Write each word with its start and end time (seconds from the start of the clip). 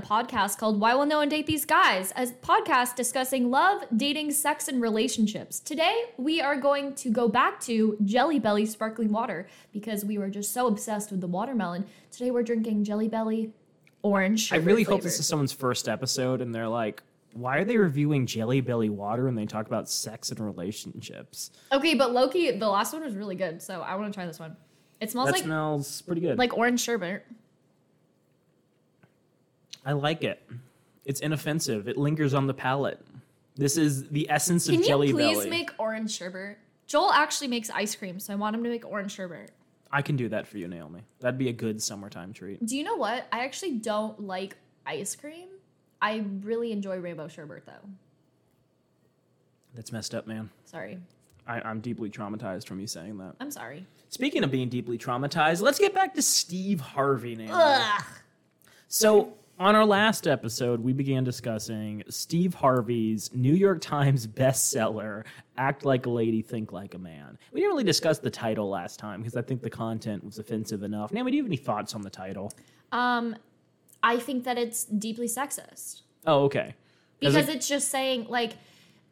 there, 0.00 0.08
and 0.08 0.20
we 0.20 0.20
run 0.20 0.30
a 0.30 0.34
podcast 0.34 0.58
called 0.58 0.80
Why 0.80 0.94
Will 0.94 1.06
No 1.06 1.18
One 1.18 1.28
Date 1.28 1.46
These 1.46 1.64
Guys? 1.64 2.12
A 2.16 2.26
podcast 2.26 2.96
discussing 2.96 3.50
love, 3.50 3.84
dating, 3.96 4.30
sex, 4.32 4.68
and 4.68 4.80
relationships. 4.80 5.60
Today, 5.60 6.04
we 6.16 6.40
are 6.40 6.56
going 6.56 6.94
to 6.96 7.10
go 7.10 7.28
back 7.28 7.60
to 7.62 7.96
Jelly 8.04 8.38
Belly 8.38 8.66
sparkling 8.66 9.12
water 9.12 9.48
because 9.72 10.04
we 10.04 10.18
were 10.18 10.28
just 10.28 10.52
so 10.52 10.66
obsessed 10.66 11.10
with 11.10 11.20
the 11.20 11.26
watermelon. 11.26 11.86
Today, 12.10 12.30
we're 12.30 12.42
drinking 12.42 12.84
Jelly 12.84 13.08
Belly 13.08 13.52
orange. 14.02 14.52
I 14.52 14.56
really 14.56 14.82
hope 14.82 15.00
flavored. 15.00 15.04
this 15.04 15.18
is 15.20 15.26
someone's 15.26 15.52
first 15.52 15.88
episode 15.88 16.40
and 16.40 16.54
they're 16.54 16.68
like, 16.68 17.02
why 17.32 17.58
are 17.58 17.64
they 17.64 17.76
reviewing 17.76 18.26
Jelly 18.26 18.60
Belly 18.60 18.88
water 18.88 19.28
and 19.28 19.36
they 19.36 19.46
talk 19.46 19.66
about 19.66 19.88
sex 19.88 20.30
and 20.30 20.40
relationships? 20.40 21.50
Okay, 21.72 21.94
but 21.94 22.12
Loki, 22.12 22.50
the 22.52 22.68
last 22.68 22.92
one 22.92 23.02
was 23.02 23.14
really 23.14 23.34
good, 23.34 23.60
so 23.60 23.82
I 23.82 23.94
want 23.96 24.12
to 24.12 24.16
try 24.16 24.26
this 24.26 24.38
one. 24.38 24.56
It 25.00 25.10
smells 25.10 25.26
That 25.26 25.32
like 25.34 25.42
smells 25.44 26.00
pretty 26.02 26.22
good. 26.22 26.38
like 26.38 26.56
orange 26.56 26.80
sherbet. 26.80 27.26
I 29.86 29.92
like 29.92 30.24
it. 30.24 30.42
It's 31.04 31.20
inoffensive. 31.20 31.86
It 31.88 31.96
lingers 31.96 32.34
on 32.34 32.48
the 32.48 32.54
palate. 32.54 33.00
This 33.54 33.76
is 33.76 34.08
the 34.08 34.28
essence 34.28 34.66
Can 34.66 34.74
of 34.74 34.80
you 34.80 34.86
Jelly 34.86 35.12
please 35.12 35.46
make 35.46 35.70
orange 35.78 36.10
sherbet? 36.10 36.58
Joel 36.86 37.12
actually 37.12 37.48
makes 37.48 37.70
ice 37.70 37.94
cream, 37.94 38.18
so 38.20 38.32
I 38.32 38.36
want 38.36 38.54
him 38.56 38.64
to 38.64 38.68
make 38.68 38.84
orange 38.84 39.12
sherbet. 39.12 39.52
I 39.90 40.02
can 40.02 40.16
do 40.16 40.28
that 40.28 40.46
for 40.46 40.58
you, 40.58 40.66
Naomi. 40.66 41.02
That'd 41.20 41.38
be 41.38 41.48
a 41.48 41.52
good 41.52 41.80
summertime 41.80 42.32
treat. 42.32 42.64
Do 42.66 42.76
you 42.76 42.82
know 42.82 42.96
what? 42.96 43.26
I 43.32 43.44
actually 43.44 43.72
don't 43.78 44.20
like 44.20 44.56
ice 44.84 45.14
cream. 45.14 45.48
I 46.02 46.24
really 46.42 46.72
enjoy 46.72 46.98
rainbow 46.98 47.28
sherbet 47.28 47.64
though. 47.64 47.88
That's 49.74 49.92
messed 49.92 50.14
up, 50.14 50.26
man. 50.26 50.50
Sorry. 50.64 50.98
I, 51.46 51.60
I'm 51.60 51.80
deeply 51.80 52.10
traumatized 52.10 52.66
from 52.66 52.80
you 52.80 52.88
saying 52.88 53.18
that. 53.18 53.36
I'm 53.40 53.52
sorry. 53.52 53.86
Speaking 54.08 54.42
of 54.42 54.50
being 54.50 54.68
deeply 54.68 54.98
traumatized, 54.98 55.62
let's 55.62 55.78
get 55.78 55.94
back 55.94 56.14
to 56.14 56.22
Steve 56.22 56.80
Harvey 56.80 57.36
now. 57.36 57.52
Ugh. 57.52 58.04
So, 58.88 59.34
on 59.58 59.74
our 59.74 59.84
last 59.86 60.26
episode, 60.26 60.80
we 60.80 60.92
began 60.92 61.24
discussing 61.24 62.02
Steve 62.08 62.54
Harvey's 62.54 63.30
New 63.34 63.54
York 63.54 63.80
Times 63.80 64.26
bestseller, 64.26 65.24
Act 65.56 65.84
Like 65.84 66.06
a 66.06 66.10
Lady, 66.10 66.42
Think 66.42 66.72
Like 66.72 66.94
a 66.94 66.98
Man. 66.98 67.38
We 67.52 67.60
didn't 67.60 67.72
really 67.72 67.84
discuss 67.84 68.18
the 68.18 68.30
title 68.30 68.68
last 68.68 68.98
time 68.98 69.20
because 69.20 69.36
I 69.36 69.42
think 69.42 69.62
the 69.62 69.70
content 69.70 70.22
was 70.24 70.38
offensive 70.38 70.82
enough. 70.82 71.12
Naomi, 71.12 71.30
do 71.30 71.36
you 71.38 71.42
have 71.42 71.48
any 71.48 71.56
thoughts 71.56 71.94
on 71.94 72.02
the 72.02 72.10
title? 72.10 72.52
Um, 72.92 73.34
I 74.02 74.18
think 74.18 74.44
that 74.44 74.58
it's 74.58 74.84
deeply 74.84 75.26
sexist 75.26 76.02
Oh, 76.26 76.44
okay. 76.44 76.74
Because 77.20 77.48
it- 77.48 77.56
it's 77.56 77.68
just 77.68 77.88
saying 77.88 78.26
like 78.28 78.52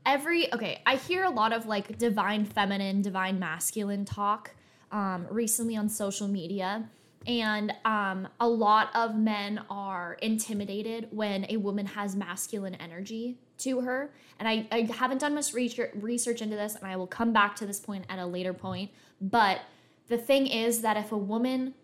every 0.04 0.52
okay. 0.52 0.82
I 0.84 0.96
hear 0.96 1.24
a 1.24 1.30
lot 1.30 1.52
of 1.52 1.64
like 1.66 1.96
divine 1.98 2.44
feminine, 2.44 3.00
divine 3.02 3.38
masculine 3.38 4.04
talk 4.04 4.50
um, 4.92 5.26
recently 5.30 5.76
on 5.76 5.88
social 5.88 6.28
media. 6.28 6.88
And 7.26 7.72
um, 7.84 8.28
a 8.38 8.48
lot 8.48 8.90
of 8.94 9.16
men 9.16 9.62
are 9.70 10.14
intimidated 10.20 11.08
when 11.10 11.46
a 11.48 11.56
woman 11.56 11.86
has 11.86 12.14
masculine 12.14 12.74
energy 12.74 13.38
to 13.58 13.80
her. 13.80 14.12
And 14.38 14.48
I, 14.48 14.66
I 14.70 14.82
haven't 14.82 15.18
done 15.18 15.34
much 15.34 15.54
research, 15.54 16.42
into 16.42 16.56
this, 16.56 16.74
and 16.74 16.86
I 16.86 16.96
will 16.96 17.06
come 17.06 17.32
back 17.32 17.56
to 17.56 17.66
this 17.66 17.80
point 17.80 18.04
at 18.08 18.18
a 18.18 18.26
later 18.26 18.52
point. 18.52 18.90
But 19.20 19.60
the 20.08 20.18
thing 20.18 20.46
is 20.46 20.82
that 20.82 20.96
if 20.96 21.12
a 21.12 21.16
woman 21.16 21.74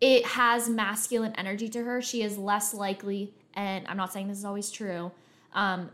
it 0.00 0.26
has 0.26 0.68
masculine 0.68 1.32
energy 1.36 1.68
to 1.70 1.82
her, 1.82 2.02
she 2.02 2.22
is 2.22 2.36
less 2.36 2.74
likely, 2.74 3.32
and 3.54 3.86
I'm 3.88 3.96
not 3.96 4.12
saying 4.12 4.28
this 4.28 4.38
is 4.38 4.44
always 4.44 4.70
true, 4.70 5.10
um, 5.54 5.90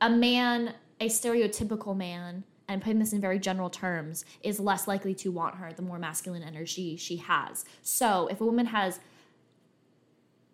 a 0.00 0.08
man, 0.08 0.74
a 1.00 1.08
stereotypical 1.08 1.96
man, 1.96 2.44
and 2.68 2.82
putting 2.82 2.98
this 2.98 3.12
in 3.12 3.20
very 3.20 3.38
general 3.38 3.70
terms, 3.70 4.24
is 4.42 4.58
less 4.58 4.88
likely 4.88 5.14
to 5.14 5.30
want 5.30 5.56
her 5.56 5.72
the 5.72 5.82
more 5.82 5.98
masculine 5.98 6.42
energy 6.42 6.96
she 6.96 7.16
has. 7.16 7.64
So 7.82 8.26
if 8.28 8.40
a 8.40 8.44
woman 8.44 8.66
has, 8.66 9.00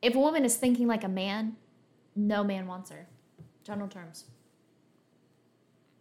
if 0.03 0.15
a 0.15 0.19
woman 0.19 0.45
is 0.45 0.57
thinking 0.57 0.87
like 0.87 1.05
a 1.05 1.09
man, 1.09 1.57
no 2.17 2.43
man 2.43 2.67
wants 2.67 2.91
her. 2.91 3.07
General 3.63 3.89
terms. 3.89 4.25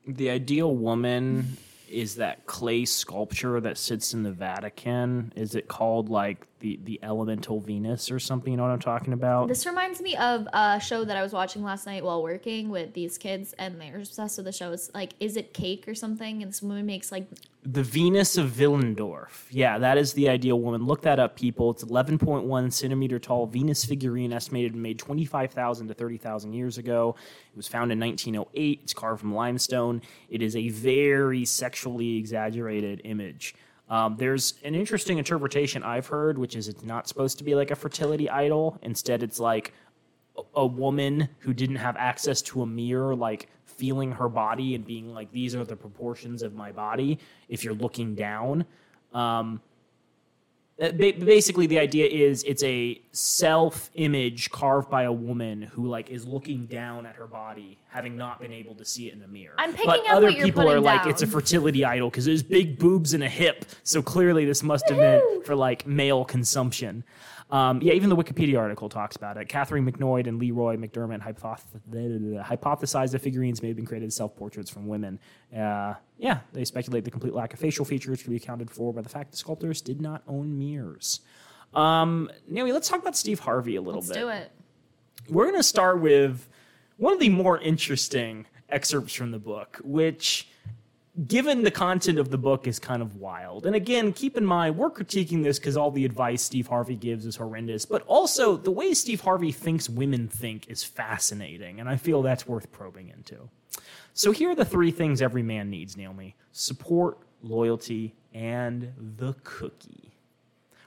The 0.07 0.29
ideal 0.29 0.75
woman 0.75 1.57
is 1.87 2.15
that 2.15 2.45
clay 2.45 2.85
sculpture 2.85 3.59
that 3.59 3.77
sits 3.77 4.13
in 4.13 4.23
the 4.23 4.31
Vatican. 4.31 5.33
Is 5.35 5.55
it 5.55 5.67
called 5.67 6.09
like 6.09 6.47
the, 6.59 6.79
the 6.83 6.99
Elemental 7.03 7.59
Venus 7.59 8.11
or 8.11 8.19
something? 8.19 8.51
You 8.51 8.57
know 8.57 8.63
what 8.63 8.71
I'm 8.71 8.79
talking 8.79 9.13
about? 9.13 9.47
This 9.47 9.65
reminds 9.65 10.01
me 10.01 10.15
of 10.15 10.47
a 10.53 10.79
show 10.79 11.05
that 11.05 11.17
I 11.17 11.21
was 11.21 11.33
watching 11.33 11.63
last 11.63 11.85
night 11.85 12.03
while 12.03 12.21
working 12.21 12.69
with 12.69 12.93
these 12.93 13.17
kids, 13.17 13.53
and 13.57 13.79
they're 13.79 13.97
obsessed 13.97 14.37
with 14.37 14.45
the 14.45 14.51
show. 14.51 14.71
It's 14.71 14.91
like, 14.93 15.13
is 15.19 15.37
it 15.37 15.53
cake 15.53 15.87
or 15.87 15.95
something? 15.95 16.41
And 16.41 16.51
this 16.51 16.61
woman 16.61 16.85
makes 16.85 17.11
like 17.11 17.27
The 17.63 17.83
Venus 17.83 18.37
of 18.37 18.51
Willendorf. 18.51 19.45
Yeah, 19.49 19.77
that 19.79 19.97
is 19.97 20.13
the 20.13 20.29
ideal 20.29 20.59
woman. 20.59 20.85
Look 20.85 21.01
that 21.03 21.19
up, 21.19 21.35
people. 21.35 21.71
It's 21.71 21.83
11.1 21.83 22.73
centimeter 22.73 23.19
tall 23.19 23.45
Venus 23.47 23.85
figurine, 23.85 24.33
estimated 24.33 24.73
and 24.73 24.83
made 24.83 24.99
25,000 24.99 25.87
to 25.87 25.93
30,000 25.93 26.53
years 26.53 26.77
ago. 26.77 27.15
It 27.51 27.57
was 27.57 27.67
found 27.67 27.91
in 27.91 27.99
1908. 27.99 28.79
It's 28.83 28.93
carved 28.93 29.21
from 29.21 29.33
limestone. 29.33 30.01
It 30.29 30.41
is 30.41 30.55
a 30.55 30.69
very 30.69 31.45
sexually 31.45 32.17
exaggerated 32.17 33.01
image. 33.03 33.55
Um, 33.89 34.15
there's 34.17 34.55
an 34.63 34.75
interesting 34.75 35.17
interpretation 35.17 35.83
I've 35.83 36.07
heard, 36.07 36.37
which 36.37 36.55
is 36.55 36.67
it's 36.67 36.83
not 36.83 37.07
supposed 37.07 37.37
to 37.39 37.43
be 37.43 37.55
like 37.55 37.71
a 37.71 37.75
fertility 37.75 38.29
idol. 38.29 38.77
Instead, 38.83 39.23
it's 39.23 39.39
like 39.39 39.73
a- 40.55 40.65
woman 40.65 41.27
who 41.39 41.53
didn't 41.53 41.77
have 41.77 41.97
access 41.97 42.41
to 42.43 42.61
a 42.61 42.65
mirror, 42.65 43.15
like 43.15 43.49
feeling 43.65 44.11
her 44.11 44.29
body 44.29 44.75
and 44.75 44.85
being 44.85 45.13
like, 45.13 45.31
these 45.31 45.55
are 45.55 45.63
the 45.63 45.75
proportions 45.75 46.43
of 46.43 46.53
my 46.53 46.71
body. 46.71 47.17
If 47.47 47.63
you're 47.63 47.73
looking 47.73 48.13
down, 48.13 48.65
um, 49.13 49.61
Uh, 50.81 50.91
basically 50.91 51.67
the 51.67 51.77
idea 51.77 52.07
is 52.07 52.43
it's 52.43 52.63
a 52.63 53.01
self 53.11 53.89
image 53.95 54.49
carved 54.49 54.89
by 54.89 55.03
a 55.03 55.11
woman 55.11 55.63
who 55.63 55.87
like 55.87 56.09
is 56.09 56.25
looking 56.25 56.65
down 56.67 57.05
at 57.05 57.15
her 57.15 57.27
body, 57.27 57.77
having 57.89 58.15
not 58.15 58.39
been 58.39 58.53
able 58.53 58.73
to 58.75 58.85
see 58.85 59.07
it 59.09 59.13
in 59.13 59.21
a 59.21 59.27
mirror. 59.27 59.55
I'm 59.57 59.71
picking 59.73 59.87
but 59.87 59.99
up 60.01 60.13
other 60.13 60.27
what 60.27 60.37
you're 60.37 60.45
people 60.45 60.61
are 60.61 60.65
putting 60.67 60.83
like, 60.83 61.05
it's 61.05 61.21
a 61.21 61.27
fertility 61.27 61.83
idol 61.83 62.09
because 62.09 62.23
there's 62.23 62.43
big 62.43 62.79
boobs 62.79 63.13
and 63.13 63.23
a 63.23 63.29
hip. 63.29 63.65
So 63.83 64.01
clearly, 64.01 64.45
this 64.45 64.63
must 64.63 64.87
have 64.87 64.97
been 64.97 65.43
for 65.43 65.55
like 65.55 65.85
male 65.85 66.23
consumption. 66.23 67.03
Um, 67.49 67.81
yeah, 67.81 67.93
even 67.93 68.09
the 68.09 68.15
Wikipedia 68.15 68.59
article 68.59 68.89
talks 68.89 69.15
about 69.15 69.37
it. 69.37 69.49
Catherine 69.49 69.89
McCoid 69.89 70.27
and 70.27 70.37
Leroy 70.39 70.77
McDermott 70.77 71.21
hypoth- 71.21 71.63
hypothesized 71.91 73.11
the 73.11 73.17
figurines 73.19 73.61
may 73.63 73.69
have 73.69 73.77
been 73.77 73.87
created 73.87 74.05
as 74.07 74.15
self 74.15 74.35
portraits 74.35 74.69
from 74.69 74.85
women. 74.87 75.19
Uh, 75.55 75.95
yeah, 76.19 76.41
they 76.53 76.63
speculate 76.63 77.05
the 77.05 77.11
complete 77.11 77.33
lack 77.33 77.53
of 77.53 77.59
facial 77.59 77.85
features 77.85 78.21
could 78.21 78.29
be 78.29 78.35
accounted 78.37 78.69
for 78.69 78.93
by 78.93 79.01
the 79.01 79.09
fact 79.09 79.31
the 79.31 79.37
sculptors 79.37 79.81
did 79.81 79.99
not 79.99 80.21
own 80.27 80.59
mirrors. 80.59 81.21
Um, 81.73 82.29
Naomi, 82.47 82.71
let's 82.71 82.87
talk 82.87 83.01
about 83.01 83.17
Steve 83.17 83.39
Harvey 83.39 83.75
a 83.75 83.81
little 83.81 84.01
let's 84.01 84.09
bit 84.09 84.19
do 84.19 84.29
it. 84.29 84.51
we're 85.27 85.45
going 85.45 85.57
to 85.57 85.63
start 85.63 85.99
with 85.99 86.47
one 86.97 87.13
of 87.13 87.19
the 87.19 87.29
more 87.29 87.59
interesting 87.59 88.45
excerpts 88.69 89.13
from 89.13 89.31
the 89.31 89.39
book, 89.39 89.79
which, 89.83 90.47
given 91.27 91.63
the 91.63 91.71
content 91.71 92.19
of 92.19 92.29
the 92.29 92.37
book, 92.37 92.67
is 92.67 92.79
kind 92.79 93.01
of 93.01 93.15
wild. 93.15 93.65
And 93.65 93.75
again, 93.75 94.13
keep 94.13 94.37
in 94.37 94.45
mind, 94.45 94.77
we're 94.77 94.91
critiquing 94.91 95.43
this 95.43 95.59
because 95.59 95.75
all 95.75 95.91
the 95.91 96.05
advice 96.05 96.41
Steve 96.41 96.67
Harvey 96.67 96.95
gives 96.95 97.25
is 97.25 97.35
horrendous, 97.35 97.85
but 97.85 98.03
also 98.03 98.55
the 98.57 98.71
way 98.71 98.93
Steve 98.93 99.21
Harvey 99.21 99.51
thinks 99.51 99.89
women 99.89 100.27
think 100.27 100.69
is 100.69 100.83
fascinating, 100.83 101.79
and 101.79 101.89
I 101.89 101.97
feel 101.97 102.21
that's 102.21 102.47
worth 102.47 102.71
probing 102.71 103.09
into. 103.09 103.49
So 104.13 104.31
here 104.31 104.51
are 104.51 104.55
the 104.55 104.65
three 104.65 104.91
things 104.91 105.21
every 105.21 105.43
man 105.43 105.69
needs, 105.69 105.97
Naomi 105.97 106.35
support, 106.51 107.19
loyalty, 107.41 108.15
and 108.33 108.91
the 109.17 109.33
cookie. 109.43 110.11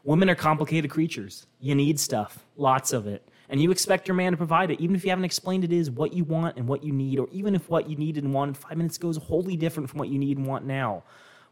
Women 0.05 0.29
are 0.29 0.35
complicated 0.35 0.91
creatures. 0.91 1.47
You 1.61 1.75
need 1.75 1.99
stuff, 2.01 2.45
lots 2.57 2.93
of 2.93 3.07
it. 3.07 3.27
And 3.49 3.61
you 3.61 3.71
expect 3.71 4.09
your 4.09 4.15
man 4.15 4.33
to 4.33 4.37
provide 4.37 4.71
it, 4.71 4.81
even 4.81 4.97
if 4.97 5.05
you 5.05 5.11
haven't 5.11 5.25
explained 5.25 5.65
it 5.65 5.73
is 5.73 5.91
what 5.91 6.13
you 6.13 6.25
want 6.25 6.57
and 6.57 6.67
what 6.67 6.83
you 6.83 6.93
need, 6.93 7.19
or 7.19 7.29
even 7.33 7.55
if 7.55 7.69
what 7.69 7.89
you 7.89 7.97
needed 7.97 8.25
and 8.25 8.33
wanted 8.33 8.57
five 8.57 8.77
minutes 8.77 8.97
ago 8.97 9.09
is 9.09 9.17
wholly 9.17 9.57
different 9.57 9.91
from 9.91 9.99
what 9.99 10.09
you 10.09 10.19
need 10.19 10.39
and 10.39 10.47
want 10.47 10.65
now. 10.65 11.03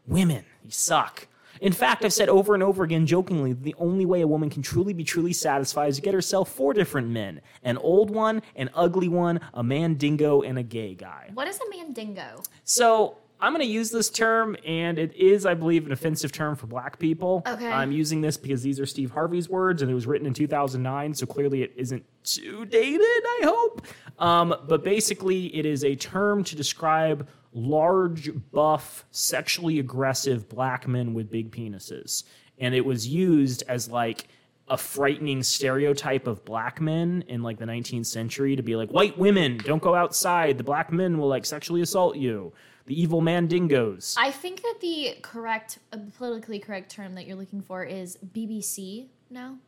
Women, 0.07 0.43
you 0.63 0.71
suck. 0.71 1.27
In 1.59 1.73
fact, 1.73 2.05
I've 2.05 2.13
said 2.13 2.29
over 2.29 2.53
and 2.53 2.63
over 2.63 2.83
again 2.83 3.05
jokingly 3.05 3.53
that 3.53 3.63
the 3.63 3.75
only 3.77 4.05
way 4.05 4.21
a 4.21 4.27
woman 4.27 4.49
can 4.49 4.61
truly 4.61 4.93
be 4.93 5.03
truly 5.03 5.33
satisfied 5.33 5.89
is 5.89 5.97
to 5.97 6.01
get 6.01 6.13
herself 6.13 6.51
four 6.51 6.73
different 6.73 7.09
men 7.09 7.41
an 7.63 7.77
old 7.77 8.09
one, 8.09 8.41
an 8.55 8.69
ugly 8.73 9.09
one, 9.09 9.39
a 9.53 9.61
Mandingo, 9.61 10.41
and 10.41 10.57
a 10.57 10.63
gay 10.63 10.95
guy. 10.95 11.29
What 11.33 11.47
is 11.47 11.59
a 11.59 11.69
mandingo? 11.69 12.41
So 12.63 13.17
I'm 13.41 13.53
going 13.53 13.65
to 13.65 13.71
use 13.71 13.89
this 13.89 14.09
term, 14.09 14.55
and 14.65 14.99
it 14.99 15.15
is, 15.15 15.45
I 15.45 15.55
believe, 15.55 15.87
an 15.87 15.91
offensive 15.91 16.31
term 16.31 16.55
for 16.55 16.67
black 16.67 16.99
people. 16.99 17.41
Okay. 17.47 17.71
I'm 17.71 17.91
using 17.91 18.21
this 18.21 18.37
because 18.37 18.61
these 18.61 18.79
are 18.79 18.85
Steve 18.85 19.11
Harvey's 19.11 19.49
words, 19.49 19.81
and 19.81 19.89
it 19.89 19.95
was 19.95 20.05
written 20.05 20.27
in 20.27 20.33
2009, 20.33 21.13
so 21.15 21.25
clearly 21.25 21.63
it 21.63 21.73
isn't 21.75 22.05
too 22.23 22.65
dated, 22.65 23.01
I 23.01 23.41
hope. 23.43 23.87
Um, 24.19 24.55
but 24.67 24.83
basically, 24.83 25.47
it 25.55 25.65
is 25.65 25.83
a 25.83 25.95
term 25.95 26.43
to 26.43 26.55
describe 26.55 27.27
large, 27.53 28.29
buff, 28.51 29.05
sexually 29.11 29.79
aggressive 29.79 30.47
black 30.47 30.87
men 30.87 31.13
with 31.13 31.31
big 31.31 31.51
penises. 31.51 32.23
And 32.59 32.75
it 32.75 32.85
was 32.85 33.07
used 33.07 33.63
as 33.67 33.89
like 33.89 34.27
a 34.67 34.77
frightening 34.77 35.43
stereotype 35.43 36.27
of 36.27 36.45
black 36.45 36.79
men 36.79 37.25
in 37.27 37.41
like 37.43 37.57
the 37.57 37.65
19th 37.65 38.05
century 38.05 38.55
to 38.55 38.63
be 38.63 38.75
like 38.75 38.89
white 38.89 39.17
women 39.17 39.57
don't 39.57 39.81
go 39.81 39.93
outside 39.93 40.57
the 40.57 40.63
black 40.63 40.93
men 40.93 41.17
will 41.17 41.27
like 41.27 41.45
sexually 41.45 41.81
assault 41.81 42.15
you 42.15 42.53
the 42.91 43.01
evil 43.01 43.21
mandingos 43.21 44.15
I 44.17 44.31
think 44.31 44.61
that 44.63 44.79
the 44.81 45.15
correct, 45.21 45.79
uh, 45.93 45.97
politically 46.17 46.59
correct 46.59 46.91
term 46.91 47.15
that 47.15 47.25
you're 47.25 47.37
looking 47.37 47.61
for 47.61 47.85
is 47.85 48.17
BBC 48.33 49.07
now. 49.29 49.59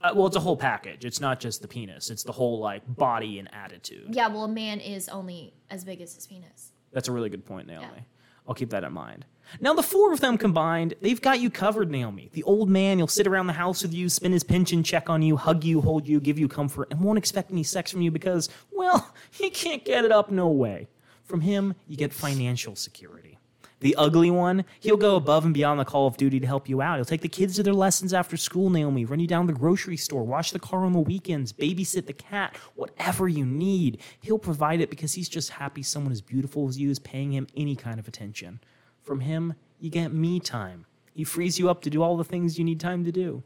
Uh, 0.00 0.12
well, 0.14 0.26
it's 0.26 0.36
a 0.36 0.40
whole 0.40 0.56
package. 0.56 1.04
It's 1.04 1.20
not 1.20 1.40
just 1.40 1.60
the 1.60 1.68
penis. 1.68 2.08
It's 2.08 2.22
the 2.22 2.32
whole 2.32 2.58
like 2.60 2.82
body 2.88 3.38
and 3.38 3.52
attitude. 3.54 4.14
Yeah, 4.14 4.28
well, 4.28 4.44
a 4.44 4.48
man 4.48 4.80
is 4.80 5.10
only 5.10 5.52
as 5.68 5.84
big 5.84 6.00
as 6.00 6.14
his 6.14 6.26
penis. 6.26 6.72
That's 6.90 7.08
a 7.08 7.12
really 7.12 7.28
good 7.28 7.44
point, 7.44 7.66
Naomi. 7.66 7.86
Yeah. 7.96 8.02
I'll 8.48 8.54
keep 8.54 8.70
that 8.70 8.82
in 8.82 8.94
mind. 8.94 9.26
Now, 9.60 9.74
the 9.74 9.82
four 9.82 10.14
of 10.14 10.20
them 10.20 10.38
combined, 10.38 10.94
they've 11.02 11.20
got 11.20 11.40
you 11.40 11.50
covered, 11.50 11.90
Naomi. 11.90 12.30
The 12.32 12.44
old 12.44 12.70
man, 12.70 12.96
he'll 12.96 13.06
sit 13.06 13.26
around 13.26 13.46
the 13.46 13.52
house 13.52 13.82
with 13.82 13.92
you, 13.92 14.08
spin 14.08 14.32
his 14.32 14.42
pension 14.42 14.82
check 14.82 15.10
on 15.10 15.20
you, 15.20 15.36
hug 15.36 15.64
you, 15.64 15.82
hold 15.82 16.08
you, 16.08 16.18
give 16.18 16.38
you 16.38 16.48
comfort, 16.48 16.88
and 16.90 17.00
won't 17.00 17.18
expect 17.18 17.50
any 17.50 17.62
sex 17.62 17.90
from 17.90 18.00
you 18.00 18.10
because, 18.10 18.48
well, 18.72 19.14
he 19.30 19.50
can't 19.50 19.84
get 19.84 20.06
it 20.06 20.12
up 20.12 20.30
no 20.30 20.48
way. 20.48 20.88
From 21.24 21.40
him, 21.40 21.74
you 21.88 21.96
get 21.96 22.12
financial 22.12 22.76
security. 22.76 23.38
The 23.80 23.96
ugly 23.96 24.30
one, 24.30 24.64
he'll 24.80 24.96
go 24.96 25.16
above 25.16 25.44
and 25.44 25.52
beyond 25.52 25.80
the 25.80 25.84
call 25.84 26.06
of 26.06 26.16
duty 26.16 26.40
to 26.40 26.46
help 26.46 26.68
you 26.68 26.80
out. 26.80 26.96
He'll 26.96 27.04
take 27.04 27.22
the 27.22 27.28
kids 27.28 27.56
to 27.56 27.62
their 27.62 27.74
lessons 27.74 28.14
after 28.14 28.36
school, 28.36 28.70
Naomi, 28.70 29.04
run 29.04 29.20
you 29.20 29.26
down 29.26 29.46
the 29.46 29.52
grocery 29.52 29.96
store, 29.96 30.22
wash 30.22 30.52
the 30.52 30.58
car 30.58 30.84
on 30.84 30.92
the 30.92 31.00
weekends, 31.00 31.52
babysit 31.52 32.06
the 32.06 32.12
cat, 32.12 32.56
whatever 32.76 33.28
you 33.28 33.44
need. 33.44 34.00
He'll 34.20 34.38
provide 34.38 34.80
it 34.80 34.90
because 34.90 35.14
he's 35.14 35.28
just 35.28 35.50
happy 35.50 35.82
someone 35.82 36.12
as 36.12 36.22
beautiful 36.22 36.68
as 36.68 36.78
you 36.78 36.90
is 36.90 36.98
paying 36.98 37.32
him 37.32 37.46
any 37.56 37.74
kind 37.74 37.98
of 37.98 38.06
attention. 38.06 38.60
From 39.02 39.20
him, 39.20 39.54
you 39.78 39.90
get 39.90 40.12
me 40.12 40.40
time. 40.40 40.86
He 41.14 41.24
frees 41.24 41.58
you 41.58 41.68
up 41.68 41.82
to 41.82 41.90
do 41.90 42.02
all 42.02 42.16
the 42.16 42.24
things 42.24 42.58
you 42.58 42.64
need 42.64 42.80
time 42.80 43.04
to 43.04 43.12
do. 43.12 43.42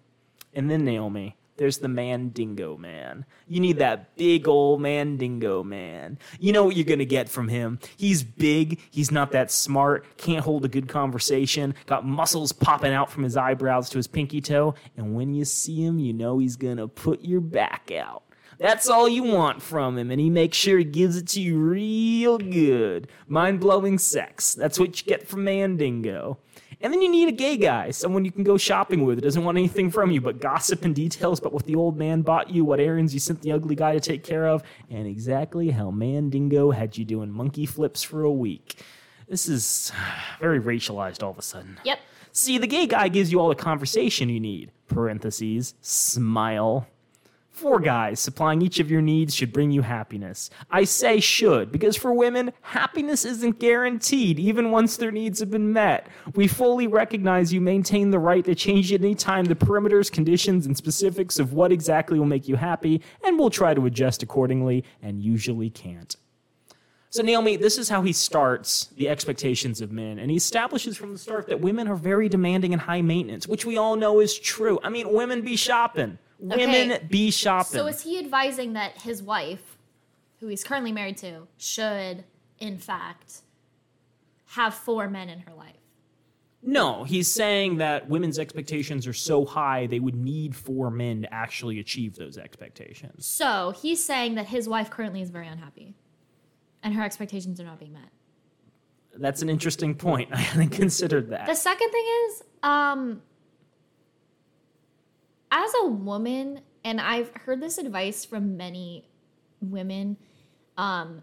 And 0.55 0.71
then, 0.71 0.85
Naomi, 0.85 1.37
there's 1.59 1.79
the 1.79 1.89
Mandingo 1.89 2.77
man. 2.77 3.27
You 3.47 3.61
need 3.61 3.79
that 3.79 4.17
big 4.17 4.49
old 4.49 4.81
Mandingo 4.81 5.63
man. 5.63 6.19
You 6.41 6.53
know 6.53 6.65
what 6.65 6.77
you're 6.77 6.85
going 6.85 7.01
to 7.01 7.05
get 7.05 7.29
from 7.29 7.49
him. 7.49 7.79
He's 7.97 8.23
big, 8.23 8.81
he's 8.91 9.11
not 9.11 9.33
that 9.33 9.51
smart, 9.51 10.17
can't 10.17 10.45
hold 10.45 10.65
a 10.65 10.69
good 10.69 10.89
conversation, 10.89 11.75
got 11.87 12.07
muscles 12.07 12.53
popping 12.53 12.93
out 12.93 13.11
from 13.11 13.25
his 13.25 13.37
eyebrows 13.37 13.91
to 13.91 13.99
his 13.99 14.07
pinky 14.07 14.41
toe, 14.41 14.75
and 14.97 15.15
when 15.15 15.35
you 15.35 15.45
see 15.45 15.85
him, 15.85 15.99
you 15.99 16.13
know 16.13 16.39
he's 16.39 16.57
going 16.57 16.79
to 16.79 16.89
put 16.89 17.21
your 17.21 17.41
back 17.41 17.91
out. 17.91 18.23
That's 18.59 18.89
all 18.89 19.09
you 19.09 19.23
want 19.23 19.63
from 19.63 19.97
him, 19.97 20.11
and 20.11 20.21
he 20.21 20.31
makes 20.31 20.57
sure 20.57 20.79
he 20.79 20.85
gives 20.85 21.17
it 21.17 21.29
to 21.29 21.41
you 21.41 21.59
real 21.59 22.39
good. 22.39 23.09
Mind 23.29 23.61
blowing 23.61 23.99
sex. 23.99 24.53
That's 24.53 24.81
what 24.81 25.01
you 25.01 25.07
get 25.07 25.29
from 25.29 25.45
Mandingo. 25.45 26.39
And 26.81 26.93
then 26.93 27.03
you 27.03 27.11
need 27.11 27.29
a 27.29 27.33
gay 27.33 27.57
guy, 27.57 27.91
someone 27.91 28.25
you 28.25 28.31
can 28.31 28.45
go 28.45 28.57
shopping 28.57 29.05
with, 29.05 29.17
who 29.17 29.23
doesn't 29.23 29.43
want 29.43 29.59
anything 29.59 29.91
from 29.91 30.13
you 30.13 30.21
but 30.21 30.41
gossip 30.41 30.85
and 30.85 30.95
details 30.95 31.41
about 31.41 31.53
what 31.53 31.67
the 31.67 31.75
old 31.75 31.97
man 31.97 32.23
bought 32.23 32.51
you, 32.51 32.65
what 32.65 32.79
errands 32.79 33.13
you 33.13 33.19
sent 33.19 33.43
the 33.43 33.51
ugly 33.51 33.75
guy 33.75 33.95
to 33.95 34.01
take 34.01 34.23
care 34.23 34.47
of, 34.47 34.63
and 34.89 35.07
exactly 35.07 35.71
how 35.71 35.91
Mandingo 35.91 36.71
had 36.71 36.97
you 36.97 37.05
doing 37.05 37.33
monkey 37.33 37.67
flips 37.67 38.05
for 38.05 38.23
a 38.23 38.31
week. 38.31 38.81
This 39.29 39.49
is 39.49 39.91
very 40.41 40.61
racialized 40.61 41.23
all 41.23 41.31
of 41.31 41.39
a 41.39 41.43
sudden. 41.43 41.79
Yep. 41.85 41.99
See, 42.33 42.59
the 42.59 42.69
gay 42.69 42.87
guy 42.87 43.09
gives 43.09 43.33
you 43.33 43.41
all 43.41 43.49
the 43.49 43.57
conversation 43.57 44.29
you 44.29 44.39
need. 44.39 44.71
Parentheses, 44.87 45.75
smile. 45.81 46.87
Four 47.59 47.81
guys 47.81 48.21
supplying 48.21 48.63
each 48.63 48.79
of 48.79 48.89
your 48.89 49.03
needs 49.03 49.35
should 49.35 49.53
bring 49.53 49.73
you 49.73 49.83
happiness. 49.83 50.49
I 50.71 50.85
say 50.85 51.19
should, 51.19 51.73
because 51.73 51.97
for 51.97 52.13
women, 52.13 52.53
happiness 52.61 53.25
isn't 53.25 53.59
guaranteed, 53.59 54.39
even 54.39 54.71
once 54.71 54.97
their 54.97 55.11
needs 55.11 55.41
have 55.41 55.51
been 55.51 55.73
met. 55.73 56.07
We 56.37 56.47
fully 56.47 56.87
recognize 56.87 57.53
you 57.53 57.61
maintain 57.61 58.13
the 58.13 58.21
right 58.21 58.45
to 58.45 58.55
change 58.55 58.93
at 58.93 59.01
any 59.01 59.17
time 59.17 59.47
the 59.47 59.57
perimeters, 59.57 60.09
conditions, 60.09 60.67
and 60.67 60.77
specifics 60.77 61.41
of 61.41 61.53
what 61.53 61.73
exactly 61.73 62.17
will 62.21 62.27
make 62.27 62.47
you 62.47 62.55
happy, 62.55 63.03
and 63.25 63.37
we'll 63.37 63.51
try 63.51 63.75
to 63.75 63.87
adjust 63.87 64.23
accordingly, 64.23 64.85
and 65.03 65.21
usually 65.21 65.69
can't. 65.69 66.15
So, 67.11 67.25
Naomi, 67.25 67.57
this 67.57 67.77
is 67.77 67.89
how 67.89 68.03
he 68.03 68.13
starts 68.13 68.85
the 68.97 69.09
expectations 69.09 69.81
of 69.81 69.91
men. 69.91 70.21
And 70.21 70.31
he 70.31 70.37
establishes 70.37 70.97
from 70.97 71.11
the 71.11 71.19
start 71.19 71.49
that 71.49 71.61
women 71.61 71.89
are 71.89 71.97
very 71.97 72.29
demanding 72.29 72.73
and 72.73 72.83
high 72.83 73.03
maintenance, 73.03 73.49
which 73.49 73.67
we 73.67 73.77
all 73.77 73.97
know 73.97 74.21
is 74.21 74.39
true. 74.39 74.79
I 74.85 74.91
mean, 74.91 75.13
women 75.13 75.41
be 75.41 75.57
shopping. 75.57 76.19
Women 76.39 76.93
Okay. 76.93 77.05
be 77.11 77.31
shopping. 77.31 77.79
So 77.79 77.87
is 77.87 78.03
he 78.03 78.19
advising 78.19 78.75
that 78.75 79.03
his 79.03 79.23
wife, 79.23 79.77
who 80.41 80.47
he's 80.49 80.63
currently 80.63 80.93
married 80.93 81.17
to, 81.19 81.49
should, 81.57 82.25
in 82.59 82.79
fact, 82.79 83.43
have 84.53 84.75
four 84.75 85.09
men 85.09 85.29
in 85.29 85.41
her 85.41 85.55
life? 85.55 85.75
no, 86.61 87.05
he's 87.05 87.31
saying 87.33 87.77
that 87.77 88.09
women's 88.09 88.37
expectations 88.39 89.07
are 89.07 89.13
so 89.13 89.45
high 89.45 89.87
they 89.87 90.01
would 90.01 90.17
need 90.17 90.57
four 90.57 90.91
men 90.91 91.23
to 91.23 91.33
actually 91.33 91.79
achieve 91.79 92.17
those 92.17 92.37
expectations. 92.37 93.25
So 93.27 93.73
he's 93.81 94.05
saying 94.05 94.35
that 94.35 94.47
his 94.49 94.69
wife 94.69 94.91
currently 94.91 95.23
is 95.23 95.31
very 95.31 95.47
unhappy, 95.47 95.95
and 96.83 96.95
her 96.95 97.03
expectations 97.05 97.61
are 97.61 97.65
not 97.65 97.79
being 97.79 97.93
met. 97.93 98.11
That's 99.17 99.41
an 99.41 99.49
interesting 99.49 99.95
point. 99.95 100.31
I 100.33 100.39
hadn't 100.39 100.71
considered 100.71 101.31
that. 101.31 101.47
The 101.47 101.55
second 101.55 101.91
thing 101.91 102.05
is, 102.27 102.43
um, 102.65 103.23
as 105.51 105.73
a 105.83 105.87
woman, 105.87 106.61
and 106.85 107.01
I've 107.01 107.31
heard 107.35 107.61
this 107.61 107.79
advice 107.79 108.25
from 108.25 108.57
many 108.57 109.09
women, 109.61 110.17
um, 110.77 111.23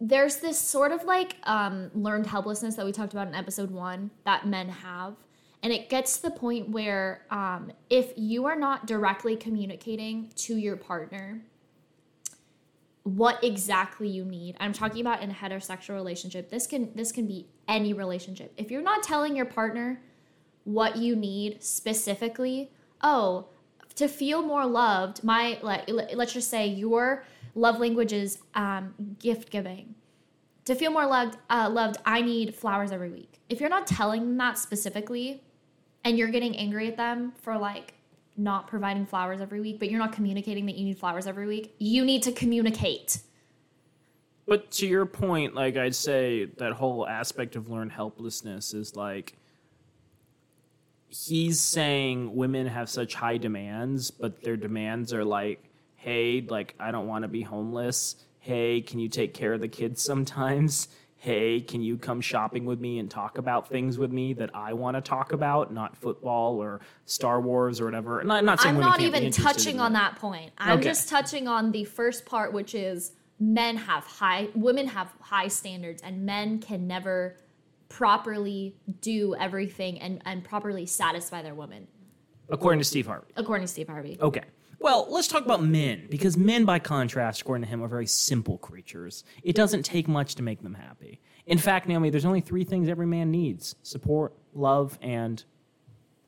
there's 0.00 0.36
this 0.36 0.58
sort 0.58 0.92
of 0.92 1.04
like 1.04 1.36
um, 1.44 1.90
learned 1.94 2.26
helplessness 2.26 2.74
that 2.76 2.86
we 2.86 2.92
talked 2.92 3.12
about 3.12 3.28
in 3.28 3.34
episode 3.34 3.70
one 3.70 4.10
that 4.24 4.46
men 4.46 4.68
have. 4.68 5.14
And 5.62 5.72
it 5.72 5.90
gets 5.90 6.16
to 6.16 6.22
the 6.22 6.30
point 6.30 6.70
where 6.70 7.26
um, 7.30 7.72
if 7.90 8.14
you 8.16 8.46
are 8.46 8.56
not 8.56 8.86
directly 8.86 9.36
communicating 9.36 10.32
to 10.36 10.56
your 10.56 10.76
partner 10.76 11.42
what 13.02 13.42
exactly 13.44 14.08
you 14.08 14.24
need, 14.24 14.56
I'm 14.58 14.72
talking 14.72 15.02
about 15.02 15.22
in 15.22 15.30
a 15.30 15.34
heterosexual 15.34 15.94
relationship. 15.94 16.50
This 16.50 16.66
can 16.66 16.92
this 16.94 17.12
can 17.12 17.26
be 17.26 17.46
any 17.68 17.92
relationship. 17.92 18.52
If 18.56 18.70
you're 18.70 18.82
not 18.82 19.02
telling 19.02 19.36
your 19.36 19.46
partner 19.46 20.00
what 20.64 20.96
you 20.96 21.16
need 21.16 21.62
specifically, 21.62 22.70
oh, 23.02 23.46
to 23.96 24.08
feel 24.08 24.42
more 24.42 24.66
loved, 24.66 25.22
my 25.24 25.58
like 25.62 25.88
let's 26.14 26.32
just 26.32 26.48
say 26.48 26.66
your 26.66 27.24
love 27.54 27.78
language 27.78 28.12
is 28.12 28.38
um, 28.54 28.94
gift 29.18 29.50
giving. 29.50 29.94
To 30.66 30.74
feel 30.74 30.92
more 30.92 31.06
loved, 31.06 31.36
uh, 31.48 31.68
loved, 31.70 31.96
I 32.04 32.20
need 32.20 32.54
flowers 32.54 32.92
every 32.92 33.10
week. 33.10 33.40
If 33.48 33.60
you're 33.60 33.70
not 33.70 33.86
telling 33.86 34.20
them 34.20 34.36
that 34.36 34.58
specifically, 34.58 35.42
and 36.04 36.18
you're 36.18 36.28
getting 36.28 36.56
angry 36.56 36.88
at 36.88 36.96
them 36.96 37.32
for 37.42 37.58
like 37.58 37.94
not 38.36 38.66
providing 38.66 39.04
flowers 39.06 39.40
every 39.40 39.60
week, 39.60 39.78
but 39.78 39.90
you're 39.90 39.98
not 39.98 40.12
communicating 40.12 40.66
that 40.66 40.76
you 40.76 40.84
need 40.84 40.98
flowers 40.98 41.26
every 41.26 41.46
week, 41.46 41.74
you 41.78 42.04
need 42.04 42.22
to 42.22 42.32
communicate. 42.32 43.20
But 44.46 44.70
to 44.72 44.86
your 44.86 45.06
point, 45.06 45.54
like 45.54 45.76
I'd 45.76 45.94
say 45.94 46.46
that 46.56 46.72
whole 46.72 47.06
aspect 47.06 47.54
of 47.56 47.68
learned 47.68 47.92
helplessness 47.92 48.74
is 48.74 48.96
like 48.96 49.36
he's 51.10 51.60
saying 51.60 52.34
women 52.34 52.66
have 52.66 52.88
such 52.88 53.14
high 53.14 53.36
demands, 53.36 54.10
but 54.10 54.42
their 54.42 54.56
demands 54.56 55.12
are 55.12 55.24
like, 55.24 55.62
hey, 55.96 56.40
like 56.48 56.74
I 56.80 56.90
don't 56.90 57.06
want 57.06 57.22
to 57.22 57.28
be 57.28 57.42
homeless. 57.42 58.16
Hey, 58.38 58.80
can 58.80 58.98
you 59.00 59.08
take 59.08 59.34
care 59.34 59.52
of 59.52 59.60
the 59.60 59.68
kids 59.68 60.02
sometimes? 60.02 60.88
Hey, 61.22 61.60
can 61.60 61.82
you 61.82 61.98
come 61.98 62.22
shopping 62.22 62.64
with 62.64 62.80
me 62.80 62.98
and 62.98 63.10
talk 63.10 63.36
about 63.36 63.68
things 63.68 63.98
with 63.98 64.10
me 64.10 64.32
that 64.32 64.48
I 64.54 64.72
want 64.72 64.96
to 64.96 65.02
talk 65.02 65.34
about, 65.34 65.70
not 65.70 65.94
football 65.94 66.56
or 66.62 66.80
Star 67.04 67.42
Wars 67.42 67.78
or 67.78 67.84
whatever? 67.84 68.24
Not, 68.24 68.42
not 68.42 68.58
saying 68.58 68.76
I'm 68.76 68.80
not 68.80 69.02
even 69.02 69.30
touching 69.30 69.80
on 69.80 69.92
that. 69.92 70.12
that 70.14 70.18
point. 70.18 70.52
I'm 70.56 70.78
Okay. 70.78 70.88
just 70.88 71.10
touching 71.10 71.46
on 71.46 71.72
the 71.72 71.84
first 71.84 72.24
part, 72.24 72.54
which 72.54 72.74
is 72.74 73.12
men 73.38 73.76
have 73.76 74.04
high, 74.04 74.48
women 74.54 74.86
have 74.86 75.12
high 75.20 75.48
standards, 75.48 76.00
and 76.00 76.24
men 76.24 76.58
can 76.58 76.86
never 76.86 77.36
properly 77.90 78.74
do 79.02 79.34
everything 79.34 80.00
and, 80.00 80.22
and 80.24 80.42
properly 80.42 80.86
satisfy 80.86 81.42
their 81.42 81.54
woman. 81.54 81.86
according 82.48 82.78
to 82.80 82.84
Steve 82.84 83.06
Harvey. 83.06 83.26
according 83.36 83.66
to 83.66 83.70
Steve 83.70 83.88
Harvey. 83.88 84.16
Okay. 84.20 84.44
Well, 84.78 85.06
let's 85.10 85.28
talk 85.28 85.44
about 85.44 85.62
men, 85.62 86.06
because 86.08 86.38
men, 86.38 86.64
by 86.64 86.78
contrast, 86.78 87.42
according 87.42 87.64
to 87.64 87.68
him, 87.68 87.82
are 87.82 87.88
very 87.88 88.06
simple 88.06 88.56
creatures. 88.56 89.24
It 89.42 89.54
doesn't 89.54 89.82
take 89.82 90.08
much 90.08 90.36
to 90.36 90.42
make 90.42 90.62
them 90.62 90.72
happy. 90.72 91.20
In 91.44 91.58
fact, 91.58 91.86
Naomi, 91.86 92.08
there's 92.08 92.24
only 92.24 92.40
three 92.40 92.64
things 92.64 92.88
every 92.88 93.06
man 93.06 93.30
needs 93.30 93.76
support, 93.82 94.32
love, 94.54 94.98
and 95.02 95.44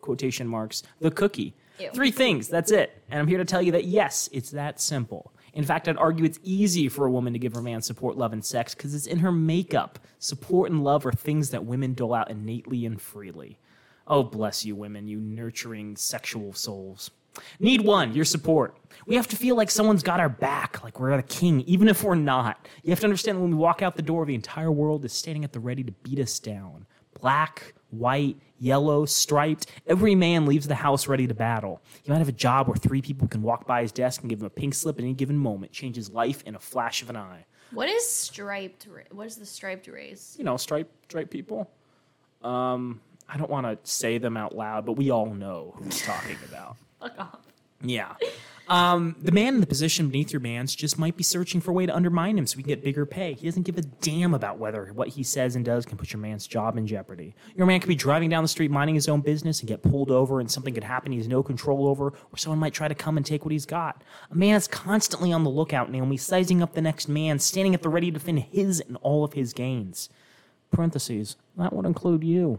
quotation 0.02 0.46
marks, 0.46 0.82
the 1.00 1.10
cookie. 1.10 1.54
Ew. 1.78 1.90
Three 1.94 2.10
things, 2.10 2.48
that's 2.48 2.70
it. 2.70 3.02
And 3.08 3.18
I'm 3.20 3.26
here 3.26 3.38
to 3.38 3.44
tell 3.46 3.62
you 3.62 3.72
that 3.72 3.86
yes, 3.86 4.28
it's 4.32 4.50
that 4.50 4.80
simple. 4.80 5.32
In 5.54 5.64
fact, 5.64 5.88
I'd 5.88 5.96
argue 5.96 6.24
it's 6.24 6.40
easy 6.42 6.88
for 6.88 7.06
a 7.06 7.10
woman 7.10 7.32
to 7.32 7.38
give 7.38 7.54
her 7.54 7.62
man 7.62 7.82
support, 7.82 8.16
love, 8.16 8.32
and 8.32 8.44
sex 8.44 8.74
because 8.74 8.94
it's 8.94 9.06
in 9.06 9.18
her 9.18 9.32
makeup. 9.32 9.98
Support 10.18 10.70
and 10.70 10.82
love 10.82 11.04
are 11.04 11.12
things 11.12 11.50
that 11.50 11.64
women 11.64 11.94
dole 11.94 12.14
out 12.14 12.30
innately 12.30 12.86
and 12.86 13.00
freely. 13.00 13.58
Oh, 14.06 14.22
bless 14.22 14.64
you, 14.64 14.74
women, 14.74 15.06
you 15.06 15.20
nurturing 15.20 15.96
sexual 15.96 16.52
souls. 16.52 17.10
Need 17.60 17.82
one, 17.82 18.12
your 18.12 18.24
support. 18.24 18.76
We 19.06 19.14
have 19.14 19.28
to 19.28 19.36
feel 19.36 19.56
like 19.56 19.70
someone's 19.70 20.02
got 20.02 20.20
our 20.20 20.28
back, 20.28 20.82
like 20.82 21.00
we're 21.00 21.16
the 21.16 21.22
king, 21.22 21.60
even 21.62 21.88
if 21.88 22.02
we're 22.02 22.14
not. 22.14 22.66
You 22.82 22.90
have 22.90 23.00
to 23.00 23.06
understand 23.06 23.38
that 23.38 23.42
when 23.42 23.52
we 23.52 23.56
walk 23.56 23.82
out 23.82 23.96
the 23.96 24.02
door, 24.02 24.26
the 24.26 24.34
entire 24.34 24.70
world 24.70 25.04
is 25.04 25.12
standing 25.12 25.44
at 25.44 25.52
the 25.52 25.60
ready 25.60 25.82
to 25.82 25.92
beat 25.92 26.18
us 26.18 26.38
down. 26.38 26.86
Black, 27.20 27.74
white, 27.92 28.36
yellow, 28.58 29.04
striped, 29.04 29.66
every 29.86 30.14
man 30.14 30.46
leaves 30.46 30.66
the 30.66 30.74
house 30.74 31.06
ready 31.06 31.26
to 31.26 31.34
battle. 31.34 31.80
He 32.02 32.10
might 32.10 32.18
have 32.18 32.28
a 32.28 32.32
job 32.32 32.66
where 32.68 32.76
three 32.76 33.02
people 33.02 33.28
can 33.28 33.42
walk 33.42 33.66
by 33.66 33.82
his 33.82 33.92
desk 33.92 34.20
and 34.22 34.30
give 34.30 34.40
him 34.40 34.46
a 34.46 34.50
pink 34.50 34.74
slip 34.74 34.98
at 34.98 35.02
any 35.04 35.14
given 35.14 35.36
moment, 35.36 35.72
change 35.72 35.96
his 35.96 36.10
life 36.10 36.42
in 36.44 36.54
a 36.54 36.58
flash 36.58 37.02
of 37.02 37.10
an 37.10 37.16
eye. 37.16 37.44
What 37.72 37.88
is 37.88 38.08
striped? 38.10 38.86
ra- 38.90 39.02
What 39.12 39.26
is 39.26 39.36
the 39.36 39.46
striped 39.46 39.86
race? 39.88 40.34
You 40.38 40.44
know, 40.44 40.56
striped, 40.56 40.90
striped 41.04 41.30
people. 41.30 41.70
Um, 42.42 43.00
I 43.28 43.36
don't 43.36 43.50
want 43.50 43.66
to 43.66 43.90
say 43.90 44.18
them 44.18 44.36
out 44.36 44.54
loud, 44.54 44.84
but 44.84 44.92
we 44.94 45.10
all 45.10 45.32
know 45.32 45.72
who 45.76 45.84
he's 45.84 46.02
talking 46.02 46.36
about. 46.48 46.76
Fuck 47.00 47.18
off. 47.18 47.38
Yeah. 47.82 48.14
Um, 48.72 49.16
the 49.20 49.32
man 49.32 49.52
in 49.56 49.60
the 49.60 49.66
position 49.66 50.08
beneath 50.08 50.32
your 50.32 50.40
man's 50.40 50.74
just 50.74 50.98
might 50.98 51.14
be 51.14 51.22
searching 51.22 51.60
for 51.60 51.72
a 51.72 51.74
way 51.74 51.84
to 51.84 51.94
undermine 51.94 52.38
him 52.38 52.46
so 52.46 52.56
he 52.56 52.62
can 52.62 52.70
get 52.70 52.82
bigger 52.82 53.04
pay. 53.04 53.34
He 53.34 53.44
doesn't 53.44 53.64
give 53.64 53.76
a 53.76 53.82
damn 53.82 54.32
about 54.32 54.56
whether 54.56 54.86
what 54.94 55.08
he 55.08 55.22
says 55.22 55.56
and 55.56 55.62
does 55.62 55.84
can 55.84 55.98
put 55.98 56.10
your 56.10 56.20
man's 56.20 56.46
job 56.46 56.78
in 56.78 56.86
jeopardy. 56.86 57.34
Your 57.54 57.66
man 57.66 57.80
could 57.80 57.88
be 57.88 57.94
driving 57.94 58.30
down 58.30 58.42
the 58.42 58.48
street 58.48 58.70
minding 58.70 58.94
his 58.94 59.10
own 59.10 59.20
business 59.20 59.60
and 59.60 59.68
get 59.68 59.82
pulled 59.82 60.10
over 60.10 60.40
and 60.40 60.50
something 60.50 60.72
could 60.72 60.84
happen 60.84 61.12
he 61.12 61.18
has 61.18 61.28
no 61.28 61.42
control 61.42 61.86
over, 61.86 62.14
or 62.14 62.38
someone 62.38 62.58
might 62.58 62.72
try 62.72 62.88
to 62.88 62.94
come 62.94 63.18
and 63.18 63.26
take 63.26 63.44
what 63.44 63.52
he's 63.52 63.66
got. 63.66 64.02
A 64.30 64.34
man 64.34 64.54
is 64.54 64.66
constantly 64.66 65.34
on 65.34 65.44
the 65.44 65.50
lookout, 65.50 65.90
Naomi, 65.90 66.16
sizing 66.16 66.62
up 66.62 66.72
the 66.72 66.80
next 66.80 67.10
man, 67.10 67.40
standing 67.40 67.74
at 67.74 67.82
the 67.82 67.90
ready 67.90 68.10
to 68.10 68.18
defend 68.18 68.38
his 68.38 68.80
and 68.80 68.96
all 69.02 69.22
of 69.22 69.34
his 69.34 69.52
gains. 69.52 70.08
Parentheses, 70.70 71.36
that 71.58 71.74
would 71.74 71.84
include 71.84 72.24
you. 72.24 72.58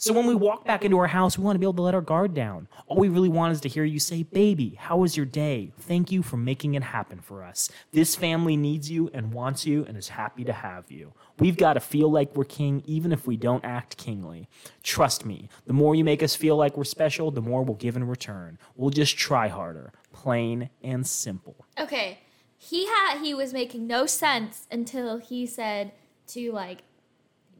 So 0.00 0.12
when 0.12 0.26
we 0.26 0.34
walk 0.36 0.64
back 0.64 0.84
into 0.84 0.96
our 0.98 1.08
house, 1.08 1.36
we 1.36 1.42
want 1.42 1.56
to 1.56 1.58
be 1.58 1.64
able 1.64 1.74
to 1.74 1.82
let 1.82 1.94
our 1.94 2.00
guard 2.00 2.32
down. 2.32 2.68
All 2.86 2.98
we 2.98 3.08
really 3.08 3.28
want 3.28 3.52
is 3.52 3.60
to 3.62 3.68
hear 3.68 3.82
you 3.82 3.98
say, 3.98 4.22
Baby, 4.22 4.76
how 4.78 4.98
was 4.98 5.16
your 5.16 5.26
day? 5.26 5.72
Thank 5.80 6.12
you 6.12 6.22
for 6.22 6.36
making 6.36 6.74
it 6.74 6.84
happen 6.84 7.18
for 7.18 7.42
us. 7.42 7.68
This 7.90 8.14
family 8.14 8.56
needs 8.56 8.88
you 8.88 9.10
and 9.12 9.34
wants 9.34 9.66
you 9.66 9.84
and 9.84 9.96
is 9.96 10.10
happy 10.10 10.44
to 10.44 10.52
have 10.52 10.88
you. 10.92 11.14
We've 11.40 11.56
got 11.56 11.72
to 11.72 11.80
feel 11.80 12.12
like 12.12 12.36
we're 12.36 12.44
king, 12.44 12.84
even 12.86 13.10
if 13.10 13.26
we 13.26 13.36
don't 13.36 13.64
act 13.64 13.96
kingly. 13.96 14.48
Trust 14.84 15.26
me, 15.26 15.48
the 15.66 15.72
more 15.72 15.96
you 15.96 16.04
make 16.04 16.22
us 16.22 16.36
feel 16.36 16.56
like 16.56 16.76
we're 16.76 16.84
special, 16.84 17.32
the 17.32 17.42
more 17.42 17.64
we'll 17.64 17.74
give 17.74 17.96
in 17.96 18.04
return. 18.04 18.56
We'll 18.76 18.90
just 18.90 19.18
try 19.18 19.48
harder. 19.48 19.92
Plain 20.12 20.70
and 20.80 21.04
simple. 21.08 21.66
Okay, 21.76 22.20
he 22.56 22.86
had 22.86 23.18
he 23.20 23.34
was 23.34 23.52
making 23.52 23.88
no 23.88 24.06
sense 24.06 24.68
until 24.70 25.18
he 25.18 25.44
said 25.44 25.90
to 26.28 26.52
like 26.52 26.84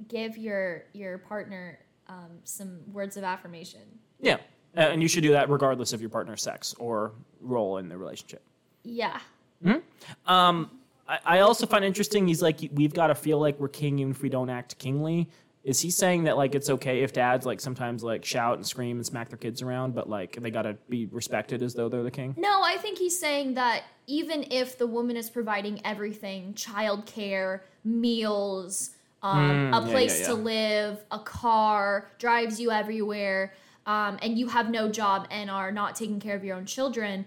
give 0.07 0.38
your 0.38 0.85
your 0.92 1.18
partner 1.18 1.80
um, 2.09 2.38
some 2.45 2.81
words 2.93 3.17
of 3.17 3.25
affirmation. 3.25 3.83
Yeah. 4.21 4.38
Uh, 4.77 4.81
and 4.81 5.03
you 5.03 5.09
should 5.09 5.23
do 5.23 5.33
that 5.33 5.49
regardless 5.49 5.93
of 5.93 6.00
your 6.00 6.11
partner's 6.11 6.43
sex 6.43 6.75
or 6.79 7.12
role 7.41 7.79
in 7.79 7.88
the 7.88 7.97
relationship. 7.97 8.43
Yeah. 8.85 9.19
I, 11.09 11.19
I 11.25 11.41
also 11.41 11.67
find 11.67 11.85
interesting. 11.85 12.29
He's 12.29 12.43
like, 12.43 12.61
we've 12.73 12.95
got 12.95 13.09
to 13.09 13.15
feel 13.15 13.41
like 13.41 13.59
we're 13.59 13.69
king 13.69 13.99
even 13.99 14.12
if 14.12 14.23
we 14.23 14.29
don't 14.29 14.50
act 14.50 14.79
kingly. 14.79 15.29
Is 15.65 15.81
he 15.81 15.91
saying 15.91 16.25
that 16.25 16.37
like 16.37 16.55
it's 16.55 16.71
okay 16.71 17.03
if 17.03 17.12
dads 17.12 17.45
like 17.45 17.61
sometimes 17.61 18.03
like 18.03 18.25
shout 18.25 18.57
and 18.57 18.67
scream 18.67 18.97
and 18.97 19.05
smack 19.05 19.29
their 19.29 19.38
kids 19.38 19.61
around, 19.61 19.95
but 19.95 20.09
like 20.09 20.41
they 20.41 20.50
got 20.50 20.62
to 20.62 20.77
be 20.88 21.07
respected 21.07 21.62
as 21.62 21.75
though 21.75 21.88
they're 21.88 22.05
the 22.05 22.11
king? 22.11 22.35
No, 22.38 22.62
I 22.62 22.77
think 22.77 22.97
he's 22.97 23.19
saying 23.19 23.55
that 23.55 23.83
even 24.07 24.47
if 24.50 24.79
the 24.79 24.87
woman 24.87 25.17
is 25.17 25.29
providing 25.29 25.81
everything 25.85 26.55
childcare, 26.55 27.61
meals, 27.85 28.91
um, 29.23 29.75
a 29.75 29.85
yeah, 29.85 29.91
place 29.91 30.21
yeah, 30.21 30.27
to 30.27 30.35
live, 30.35 31.05
a 31.11 31.19
car, 31.19 32.11
drives 32.19 32.61
you 32.61 32.71
everywhere, 32.71 33.55
um, 33.87 34.19
and 34.23 34.39
you 34.39 34.49
have 34.49 34.71
no 34.71 34.89
job 34.89 35.27
and 35.31 35.51
are 35.51 35.73
not 35.73 35.97
taking 35.97 36.21
care 36.21 36.37
of 36.37 36.45
your 36.45 36.57
own 36.57 36.67
children, 36.67 37.25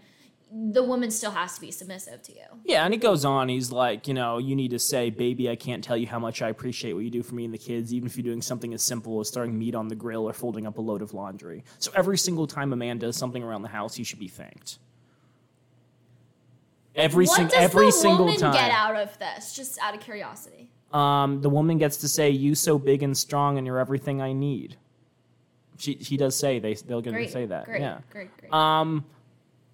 the 0.54 0.84
woman 0.84 1.10
still 1.10 1.32
has 1.32 1.56
to 1.56 1.62
be 1.62 1.72
submissive 1.72 2.22
to 2.24 2.34
you. 2.34 2.44
Yeah, 2.66 2.84
and 2.84 2.94
he 2.94 3.00
goes 3.00 3.24
on. 3.24 3.48
He's 3.48 3.72
like, 3.72 4.08
you 4.08 4.14
know, 4.14 4.38
you 4.38 4.56
need 4.56 4.72
to 4.72 4.80
say, 4.80 5.10
baby, 5.10 5.50
I 5.50 5.56
can't 5.56 5.82
tell 5.82 5.96
you 5.96 6.08
how 6.08 6.20
much 6.20 6.42
I 6.42 6.50
appreciate 6.50 6.94
what 6.94 7.06
you 7.06 7.10
do 7.10 7.24
for 7.24 7.36
me 7.36 7.46
and 7.46 7.54
the 7.54 7.58
kids, 7.58 7.94
even 7.94 8.08
if 8.08 8.18
you're 8.18 8.24
doing 8.24 8.42
something 8.42 8.74
as 8.74 8.84
simple 8.84 9.20
as 9.22 9.30
throwing 9.30 9.58
meat 9.58 9.76
on 9.76 9.88
the 9.88 9.96
grill 9.96 10.28
or 10.28 10.34
folding 10.34 10.68
up 10.68 10.78
a 10.78 10.82
load 10.82 11.02
of 11.02 11.14
laundry. 11.14 11.64
So 11.80 11.92
every 11.96 12.18
single 12.18 12.48
time 12.48 12.74
a 12.74 12.76
man 12.76 12.98
does 12.98 13.16
something 13.16 13.42
around 13.42 13.62
the 13.62 13.70
house, 13.70 13.96
he 13.96 14.04
should 14.04 14.20
be 14.20 14.28
thanked. 14.28 14.80
Every, 16.96 17.26
what 17.26 17.38
sing- 17.38 17.48
does 17.48 17.54
every 17.56 17.86
the 17.86 17.92
single 17.94 18.26
woman 18.26 18.40
time. 18.40 18.54
get 18.54 18.72
out 18.72 18.98
of 18.98 19.18
this? 19.20 19.56
Just 19.56 19.80
out 19.80 19.96
of 19.96 20.02
curiosity. 20.02 20.70
Um, 20.94 21.42
the 21.42 21.50
woman 21.50 21.78
gets 21.78 21.98
to 21.98 22.08
say, 22.08 22.30
"You 22.30 22.56
so 22.56 22.78
big 22.78 23.04
and 23.04 23.18
strong, 23.18 23.58
and 23.58 23.66
you're 23.66 23.80
everything 23.80 24.22
I 24.22 24.34
need." 24.34 24.78
She 25.78 25.98
she 26.02 26.18
does 26.18 26.36
say 26.36 26.60
they 26.60 26.74
they'll 26.76 27.02
get 27.02 27.14
to 27.14 27.28
say 27.30 27.46
that. 27.46 27.66
Great. 27.66 27.82
Yeah. 27.82 28.00
Great. 28.12 28.30
Great. 28.38 28.54
Um, 28.54 29.06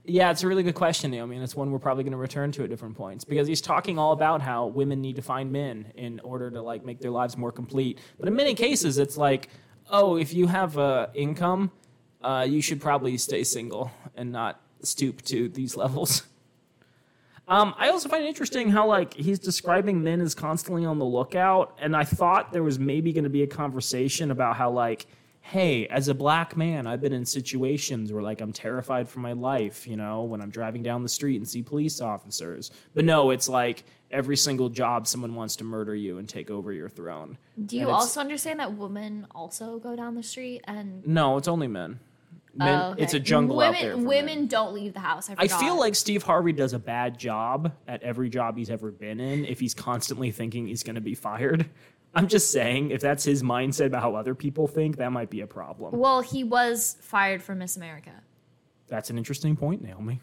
yeah, 0.10 0.32
it's 0.32 0.42
a 0.44 0.48
really 0.48 0.64
good 0.64 0.76
question, 0.76 1.12
Naomi, 1.12 1.36
and 1.36 1.44
it's 1.44 1.56
one 1.56 1.70
we're 1.70 1.80
probably 1.80 2.04
going 2.04 2.14
to 2.14 2.18
return 2.18 2.52
to 2.54 2.64
at 2.64 2.70
different 2.70 2.96
points 2.96 3.26
because 3.26 3.46
he's 3.46 3.60
talking 3.60 4.00
all 4.00 4.14
about 4.14 4.42
how 4.42 4.68
women 4.68 5.02
need 5.02 5.18
to 5.18 5.22
find 5.22 5.52
men 5.52 5.92
in 5.96 6.22
order 6.22 6.50
to 6.50 6.62
like 6.62 6.86
make 6.86 7.02
their 7.02 7.12
lives 7.12 7.36
more 7.36 7.52
complete. 7.52 8.00
But 8.18 8.30
in 8.30 8.36
many 8.36 8.54
cases, 8.54 8.98
it's 8.98 9.18
like, 9.18 9.50
oh, 9.90 10.16
if 10.16 10.34
you 10.34 10.48
have 10.48 10.78
a 10.78 11.10
income, 11.14 11.72
uh, 12.22 12.48
you 12.48 12.62
should 12.62 12.80
probably 12.80 13.18
stay 13.18 13.44
single 13.44 13.92
and 14.16 14.32
not 14.32 14.62
stoop 14.82 15.22
to 15.24 15.50
these 15.50 15.76
levels. 15.84 16.24
Um, 17.48 17.74
I 17.77 17.89
also 17.89 18.10
find 18.10 18.25
it 18.25 18.27
interesting 18.27 18.70
how 18.70 18.88
like 18.88 19.13
he's 19.13 19.39
describing 19.39 20.04
men 20.04 20.20
as 20.20 20.36
constantly 20.36 20.86
on 20.86 21.00
the 21.00 21.06
lookout, 21.06 21.77
and 21.82 21.96
I 21.96 22.04
thought 22.04 22.51
there 22.51 22.63
was 22.63 22.77
maybe 22.77 23.13
going 23.13 23.24
to 23.24 23.30
be 23.30 23.44
a 23.44 23.48
conversation 23.48 24.32
about 24.32 24.58
how 24.58 24.70
like, 24.70 25.06
hey, 25.39 25.88
as 25.88 26.10
a 26.10 26.13
black 26.13 26.58
man, 26.58 26.88
I've 26.88 27.00
been 27.00 27.13
in 27.13 27.25
situations 27.25 28.12
where 28.12 28.22
like 28.22 28.42
I'm 28.42 28.51
terrified 28.51 29.08
for 29.08 29.20
my 29.20 29.32
life, 29.32 29.88
you 29.88 29.96
know, 29.96 30.24
when 30.24 30.42
I'm 30.42 30.50
driving 30.50 30.84
down 30.84 31.04
the 31.04 31.10
street 31.10 31.38
and 31.38 31.48
see 31.48 31.63
police 31.63 32.01
officers. 32.01 32.72
But 32.94 33.06
no, 33.06 33.30
it's 33.30 33.48
like 33.48 33.86
every 34.12 34.36
single 34.36 34.68
job 34.68 35.08
someone 35.08 35.34
wants 35.34 35.56
to 35.58 35.63
murder 35.63 35.96
you 35.96 36.18
and 36.18 36.27
take 36.27 36.51
over 36.51 36.74
your 36.74 36.89
throne. 36.89 37.38
Do 37.66 37.77
you 37.77 37.84
and 37.84 37.92
also 37.92 38.20
understand 38.20 38.60
that 38.60 38.74
women 38.74 39.25
also 39.34 39.80
go 39.80 39.96
down 39.96 40.16
the 40.16 40.24
street 40.24 40.62
and 40.66 41.08
No, 41.08 41.38
it's 41.38 41.48
only 41.48 41.68
men. 41.68 42.01
Men, 42.58 42.82
Oh, 42.82 42.92
okay. 42.92 43.04
It's 43.04 43.14
a 43.14 43.20
jungle 43.20 43.56
women, 43.58 43.76
out 43.76 43.82
there. 43.82 43.92
for 43.92 43.98
men. 43.98 44.08
Women 44.08 44.48
don't 44.48 44.74
leave 44.74 44.94
the 44.94 45.00
house. 45.00 45.30
I, 45.30 45.36
I 45.38 45.48
feel 45.48 45.78
like 45.78 45.96
Steve 45.96 46.24
Harvey 46.24 46.54
does 46.54 46.74
a 46.74 46.80
bad 46.80 47.18
job 47.18 47.72
at 47.88 48.02
every 48.04 48.30
job 48.30 48.58
he's 48.58 48.70
ever 48.70 48.92
been 48.92 49.20
in 49.20 49.46
if 49.46 49.60
he's 49.60 49.74
constantly 49.74 50.32
thinking 50.32 50.68
he's 50.68 50.84
going 50.84 50.96
to 50.96 51.02
be 51.02 51.14
fired. 51.16 51.70
I'm 52.16 52.28
just 52.28 52.52
saying, 52.52 52.90
if 52.92 53.02
that's 53.02 53.24
his 53.24 53.44
mindset 53.44 53.88
about 53.88 54.02
how 54.02 54.16
other 54.16 54.34
people 54.34 54.68
think, 54.68 54.98
that 54.98 55.12
might 55.12 55.30
be 55.30 55.42
a 55.42 55.48
problem. 55.48 55.98
Well, 56.00 56.22
he 56.22 56.44
was 56.44 56.98
fired 57.02 57.44
from 57.44 57.60
Miss 57.60 57.78
America. 57.78 58.12
That's 58.88 59.10
an 59.10 59.18
interesting 59.18 59.56
point, 59.56 59.84
Naomi. 59.84 60.22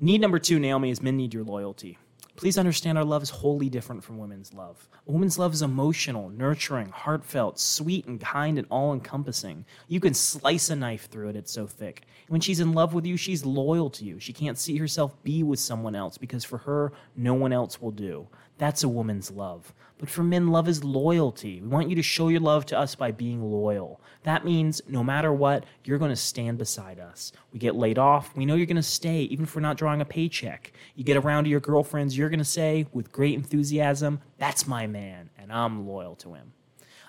Need 0.00 0.20
number 0.22 0.38
two, 0.40 0.58
Naomi, 0.58 0.90
is 0.90 1.00
men 1.02 1.16
need 1.16 1.32
your 1.32 1.44
loyalty. 1.44 1.98
Please 2.36 2.58
understand 2.58 2.98
our 2.98 3.04
love 3.04 3.22
is 3.22 3.30
wholly 3.30 3.68
different 3.68 4.02
from 4.02 4.18
women's 4.18 4.52
love. 4.52 4.88
A 5.06 5.12
woman's 5.12 5.38
love 5.38 5.54
is 5.54 5.62
emotional, 5.62 6.30
nurturing, 6.30 6.88
heartfelt, 6.88 7.60
sweet, 7.60 8.06
and 8.06 8.20
kind, 8.20 8.58
and 8.58 8.66
all 8.70 8.92
encompassing. 8.92 9.64
You 9.86 10.00
can 10.00 10.14
slice 10.14 10.68
a 10.68 10.74
knife 10.74 11.08
through 11.08 11.28
it, 11.28 11.36
it's 11.36 11.52
so 11.52 11.68
thick. 11.68 12.02
When 12.26 12.40
she's 12.40 12.58
in 12.58 12.72
love 12.72 12.92
with 12.92 13.06
you, 13.06 13.16
she's 13.16 13.46
loyal 13.46 13.88
to 13.90 14.04
you. 14.04 14.18
She 14.18 14.32
can't 14.32 14.58
see 14.58 14.76
herself 14.78 15.14
be 15.22 15.44
with 15.44 15.60
someone 15.60 15.94
else 15.94 16.18
because 16.18 16.42
for 16.42 16.58
her, 16.58 16.92
no 17.14 17.34
one 17.34 17.52
else 17.52 17.80
will 17.80 17.92
do. 17.92 18.26
That's 18.58 18.84
a 18.84 18.88
woman's 18.88 19.30
love. 19.30 19.74
But 19.98 20.08
for 20.08 20.22
men, 20.22 20.48
love 20.48 20.68
is 20.68 20.84
loyalty. 20.84 21.60
We 21.60 21.68
want 21.68 21.88
you 21.88 21.96
to 21.96 22.02
show 22.02 22.28
your 22.28 22.40
love 22.40 22.66
to 22.66 22.78
us 22.78 22.94
by 22.94 23.10
being 23.10 23.42
loyal. 23.42 24.00
That 24.22 24.44
means 24.44 24.80
no 24.88 25.02
matter 25.02 25.32
what, 25.32 25.64
you're 25.84 25.98
going 25.98 26.10
to 26.10 26.16
stand 26.16 26.58
beside 26.58 26.98
us. 26.98 27.32
We 27.52 27.58
get 27.58 27.74
laid 27.74 27.98
off, 27.98 28.34
we 28.36 28.46
know 28.46 28.54
you're 28.54 28.66
going 28.66 28.76
to 28.76 28.82
stay, 28.82 29.22
even 29.22 29.44
if 29.44 29.54
we're 29.54 29.60
not 29.62 29.76
drawing 29.76 30.00
a 30.00 30.04
paycheck. 30.04 30.72
You 30.94 31.04
get 31.04 31.16
around 31.16 31.44
to 31.44 31.50
your 31.50 31.60
girlfriends, 31.60 32.16
you're 32.16 32.28
going 32.28 32.38
to 32.38 32.44
say, 32.44 32.86
with 32.92 33.12
great 33.12 33.34
enthusiasm, 33.34 34.20
That's 34.38 34.66
my 34.66 34.86
man, 34.86 35.30
and 35.38 35.52
I'm 35.52 35.86
loyal 35.86 36.16
to 36.16 36.34
him. 36.34 36.52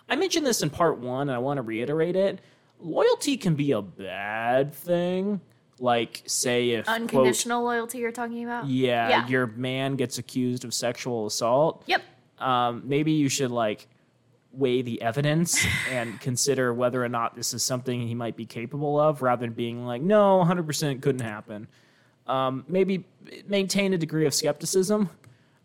I 0.08 0.16
mentioned 0.16 0.46
this 0.46 0.62
in 0.62 0.70
part 0.70 1.00
one, 1.00 1.30
and 1.30 1.36
I 1.36 1.40
want 1.40 1.58
to 1.58 1.64
reiterate 1.64 2.16
it. 2.16 2.40
Loyalty 2.80 3.38
can 3.38 3.56
be 3.56 3.72
a 3.72 3.82
bad 3.82 4.74
thing. 4.74 5.42
Like, 5.80 6.24
say, 6.26 6.72
if 6.72 6.86
quote, 6.86 7.02
Unconditional 7.02 7.64
loyalty 7.64 7.98
you're 7.98 8.12
talking 8.12 8.44
about? 8.46 8.68
yeah, 8.68 9.10
Yeah. 9.10 9.28
your 9.28 9.48
man 9.48 9.96
gets 9.96 10.18
accused 10.18 10.64
of 10.64 10.74
sexual 10.74 11.26
assault 11.26 11.84
Yep. 11.88 12.02
um, 12.40 12.82
maybe 12.86 13.12
you 13.12 13.28
should 13.30 13.52
like 13.52 13.88
weigh 14.54 14.82
the 14.82 15.02
evidence 15.02 15.66
and 15.92 16.18
consider 16.28 16.74
whether 16.74 17.04
or 17.04 17.10
not 17.10 17.36
this 17.36 17.54
is 17.54 17.62
something 17.62 18.08
he 18.08 18.16
might 18.16 18.38
be 18.38 18.46
capable 18.46 18.98
of 18.98 19.22
rather 19.22 19.42
than 19.46 19.52
being 19.54 19.86
like 19.86 20.02
no 20.02 20.42
100% 20.48 21.02
couldn't 21.02 21.20
happen 21.26 21.68
um, 22.28 22.64
maybe 22.70 23.04
maintain 23.48 23.94
a 23.94 23.98
degree 23.98 24.26
of 24.26 24.34
skepticism 24.34 25.10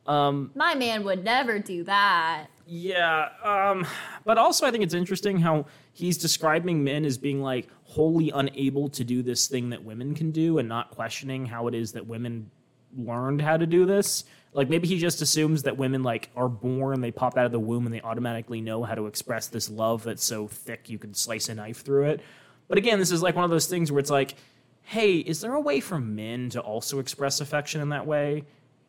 My 0.07 0.75
man 0.77 1.05
would 1.05 1.23
never 1.25 1.61
do 1.61 1.85
that. 1.85 2.47
yeah 2.67 3.29
um, 3.45 3.87
but 4.25 4.39
also 4.39 4.67
i 4.67 4.71
think 4.73 4.83
it's 4.83 4.95
interesting 4.95 5.39
how 5.39 5.67
he's 5.93 6.19
describing 6.19 6.83
men 6.83 7.05
as 7.05 7.17
being 7.17 7.41
like 7.43 7.69
wholly 7.91 8.31
unable 8.31 8.89
to 8.89 9.03
do 9.03 9.21
this 9.21 9.49
thing 9.49 9.71
that 9.71 9.83
women 9.83 10.15
can 10.15 10.31
do 10.31 10.59
and 10.59 10.69
not 10.69 10.93
questioning 10.93 11.45
how 11.45 11.67
it 11.67 11.75
is 11.75 11.91
that 11.93 12.07
women 12.07 12.49
learned 12.97 13.43
how 13.43 13.57
to 13.57 13.67
do 13.67 13.85
this. 13.85 14.25
Like 14.53 14.69
maybe 14.69 14.87
he 14.87 14.97
just 14.99 15.21
assumes 15.23 15.65
that 15.65 15.77
women 15.77 16.05
like 16.05 16.31
are 16.37 16.49
born 16.49 17.01
they 17.01 17.11
pop 17.11 17.37
out 17.37 17.47
of 17.47 17.53
the 17.53 17.59
womb 17.59 17.87
and 17.87 17.95
they 17.95 18.01
automatically 18.01 18.61
know 18.61 18.85
how 18.85 18.95
to 18.95 19.07
express 19.07 19.49
this 19.49 19.69
love 19.69 20.05
that's 20.05 20.23
so 20.23 20.47
thick 20.47 20.89
you 20.89 20.99
can 20.99 21.15
slice 21.15 21.49
a 21.49 21.55
knife 21.57 21.85
through 21.85 22.11
it. 22.11 22.21
But 22.69 22.79
again 22.79 23.01
this 23.01 23.11
is 23.11 23.23
like 23.23 23.35
one 23.35 23.45
of 23.45 23.51
those 23.51 23.67
things 23.67 23.91
where 23.91 23.99
it's 23.99 24.11
like 24.11 24.37
hey 24.83 25.19
is 25.19 25.41
there 25.41 25.55
a 25.55 25.61
way 25.61 25.81
for 25.81 25.99
men 25.99 26.49
to 26.51 26.61
also 26.61 27.01
express 27.01 27.41
affection 27.41 27.81
in 27.81 27.89
that 27.89 28.07
way 28.07 28.45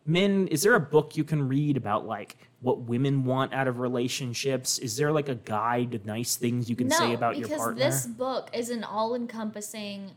men 0.06 0.48
is 0.48 0.64
there 0.64 0.76
a 0.76 0.80
book 0.80 1.16
you 1.16 1.24
can 1.24 1.48
read 1.48 1.78
about 1.78 2.06
like 2.06 2.38
what 2.62 2.82
women 2.82 3.24
want 3.24 3.54
out 3.54 3.68
of 3.68 3.80
relationships 3.80 4.78
is 4.80 4.98
there 4.98 5.12
like 5.12 5.30
a 5.30 5.36
guide 5.36 5.92
to 5.92 6.02
nice 6.06 6.36
things 6.36 6.70
you 6.70 6.76
can 6.76 6.88
no, 6.88 6.96
say 6.98 7.14
about 7.14 7.38
your 7.38 7.48
partner 7.48 7.76
because 7.76 8.04
this 8.04 8.14
book 8.14 8.50
is 8.54 8.70
an 8.70 8.84
all-encompassing 8.84 10.12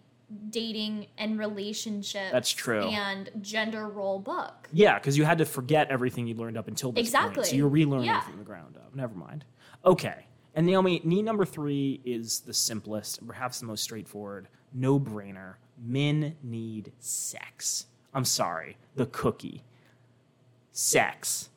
dating 0.51 1.07
and 1.19 1.39
relationship. 1.39 2.33
That's 2.33 2.51
true. 2.51 2.83
And 2.89 3.31
gender 3.41 3.89
role 3.89 4.19
book. 4.19 4.69
Yeah, 4.73 4.99
because 4.99 5.17
you 5.17 5.25
had 5.25 5.39
to 5.39 5.45
forget 5.45 5.91
everything 5.91 6.27
you 6.27 6.35
learned 6.35 6.57
up 6.57 6.69
until 6.69 6.93
this 6.93 6.97
point. 6.97 7.07
Exactly. 7.07 7.45
So 7.45 7.57
you're 7.57 7.71
relearning 7.71 8.07
Yeah. 8.07 8.21
from 8.23 8.39
the 8.39 8.45
ground 8.45 8.77
up. 8.77 8.95
Never 8.95 9.15
mind. 9.15 9.45
Okay. 9.85 10.27
And 10.55 10.67
Naomi, 10.67 11.01
need 11.05 11.25
number 11.25 11.45
three 11.45 12.01
is 12.05 12.41
the 12.41 12.55
simplest, 12.55 13.19
and 13.19 13.29
perhaps 13.29 13.61
the 13.61 13.67
most 13.67 13.83
straightforward, 13.83 14.49
no 14.73 15.01
brainer. 15.01 15.55
Men 15.83 16.37
need 16.43 16.93
sex. 17.01 17.87
I'm 18.13 18.25
sorry, 18.25 18.77
the 18.95 19.07
cookie. 19.07 19.65
Sex. 20.75 21.51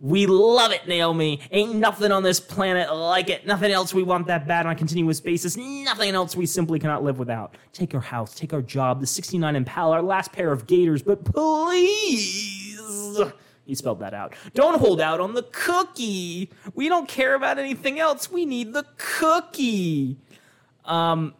We 0.00 0.26
love 0.26 0.72
it, 0.72 0.88
Naomi. 0.88 1.40
Ain't 1.52 1.76
nothing 1.76 2.10
on 2.10 2.22
this 2.24 2.40
planet 2.40 2.92
like 2.92 3.30
it. 3.30 3.46
Nothing 3.46 3.70
else 3.70 3.94
we 3.94 4.02
want 4.02 4.26
that 4.26 4.48
bad 4.48 4.66
on 4.66 4.72
a 4.72 4.74
continuous 4.74 5.20
basis. 5.20 5.56
Nothing 5.56 6.14
else 6.14 6.34
we 6.34 6.46
simply 6.46 6.80
cannot 6.80 7.04
live 7.04 7.18
without. 7.18 7.56
Take 7.72 7.94
our 7.94 8.00
house, 8.00 8.34
take 8.34 8.52
our 8.52 8.62
job, 8.62 9.00
the 9.00 9.06
69 9.06 9.54
Impala, 9.54 9.96
our 9.96 10.02
last 10.02 10.32
pair 10.32 10.50
of 10.52 10.66
gators, 10.66 11.00
but 11.02 11.24
please. 11.24 12.40
He 13.66 13.74
spelled 13.76 14.00
that 14.00 14.14
out. 14.14 14.34
Don't 14.54 14.80
hold 14.80 15.00
out 15.00 15.20
on 15.20 15.34
the 15.34 15.44
cookie. 15.52 16.50
We 16.74 16.88
don't 16.88 17.06
care 17.06 17.36
about 17.36 17.58
anything 17.58 18.00
else. 18.00 18.28
We 18.32 18.44
need 18.44 18.72
the 18.72 18.84
cookie. 18.96 20.16
Um, 20.86 21.34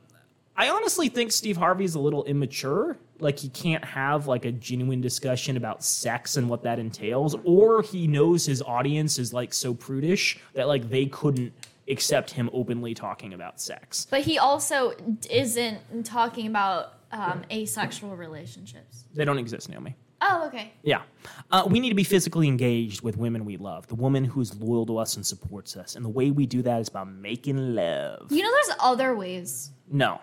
I 0.55 0.69
honestly 0.69 1.09
think 1.09 1.33
Steve 1.33 1.57
Harvey's 1.57 1.97
a 1.97 1.99
little 1.99 2.25
immature. 2.25 2.99
Like 3.21 3.39
he 3.39 3.49
can't 3.49 3.85
have 3.85 4.27
like 4.27 4.45
a 4.45 4.53
genuine 4.53 5.01
discussion 5.01 5.57
about 5.57 5.83
sex 5.85 6.37
and 6.37 6.49
what 6.49 6.63
that 6.63 6.79
entails, 6.79 7.37
or 7.45 7.83
he 7.83 8.07
knows 8.07 8.47
his 8.47 8.63
audience 8.63 9.19
is 9.19 9.33
like 9.33 9.53
so 9.53 9.75
prudish 9.75 10.39
that 10.55 10.69
like 10.69 10.89
they 10.89 11.07
couldn't 11.07 11.53
accept 11.89 12.31
him 12.31 12.49
openly 12.53 12.95
talking 12.95 13.33
about 13.33 13.61
sex. 13.61 14.07
But 14.11 14.23
he 14.23 14.39
also 14.39 14.95
isn't 15.29 16.05
talking 16.05 16.47
about 16.47 16.95
um, 17.13 17.43
asexual 17.51 18.17
relationships. 18.17 19.05
They 19.15 19.25
don't 19.25 19.39
exist, 19.39 19.69
Naomi. 19.69 19.97
Oh, 20.23 20.47
okay. 20.47 20.73
Yeah. 20.83 21.03
Uh, 21.51 21.65
we 21.67 21.81
need 21.81 21.89
to 21.89 21.95
be 21.95 22.05
physically 22.05 22.47
engaged 22.47 23.01
with 23.01 23.17
women 23.17 23.45
we 23.47 23.57
love, 23.57 23.87
the 23.87 23.95
woman 23.95 24.25
who's 24.25 24.55
loyal 24.61 24.85
to 24.87 24.99
us 24.99 25.17
and 25.17 25.25
supports 25.25 25.77
us. 25.77 25.97
And 25.97 26.05
the 26.05 26.11
way 26.11 26.31
we 26.31 26.45
do 26.45 26.61
that 26.63 26.81
is 26.81 26.89
by 26.91 27.05
making 27.05 27.75
love. 27.75 28.31
You 28.31 28.43
know, 28.43 28.51
there's 28.51 28.77
other 28.81 29.17
ways. 29.17 29.71
No. 29.91 30.21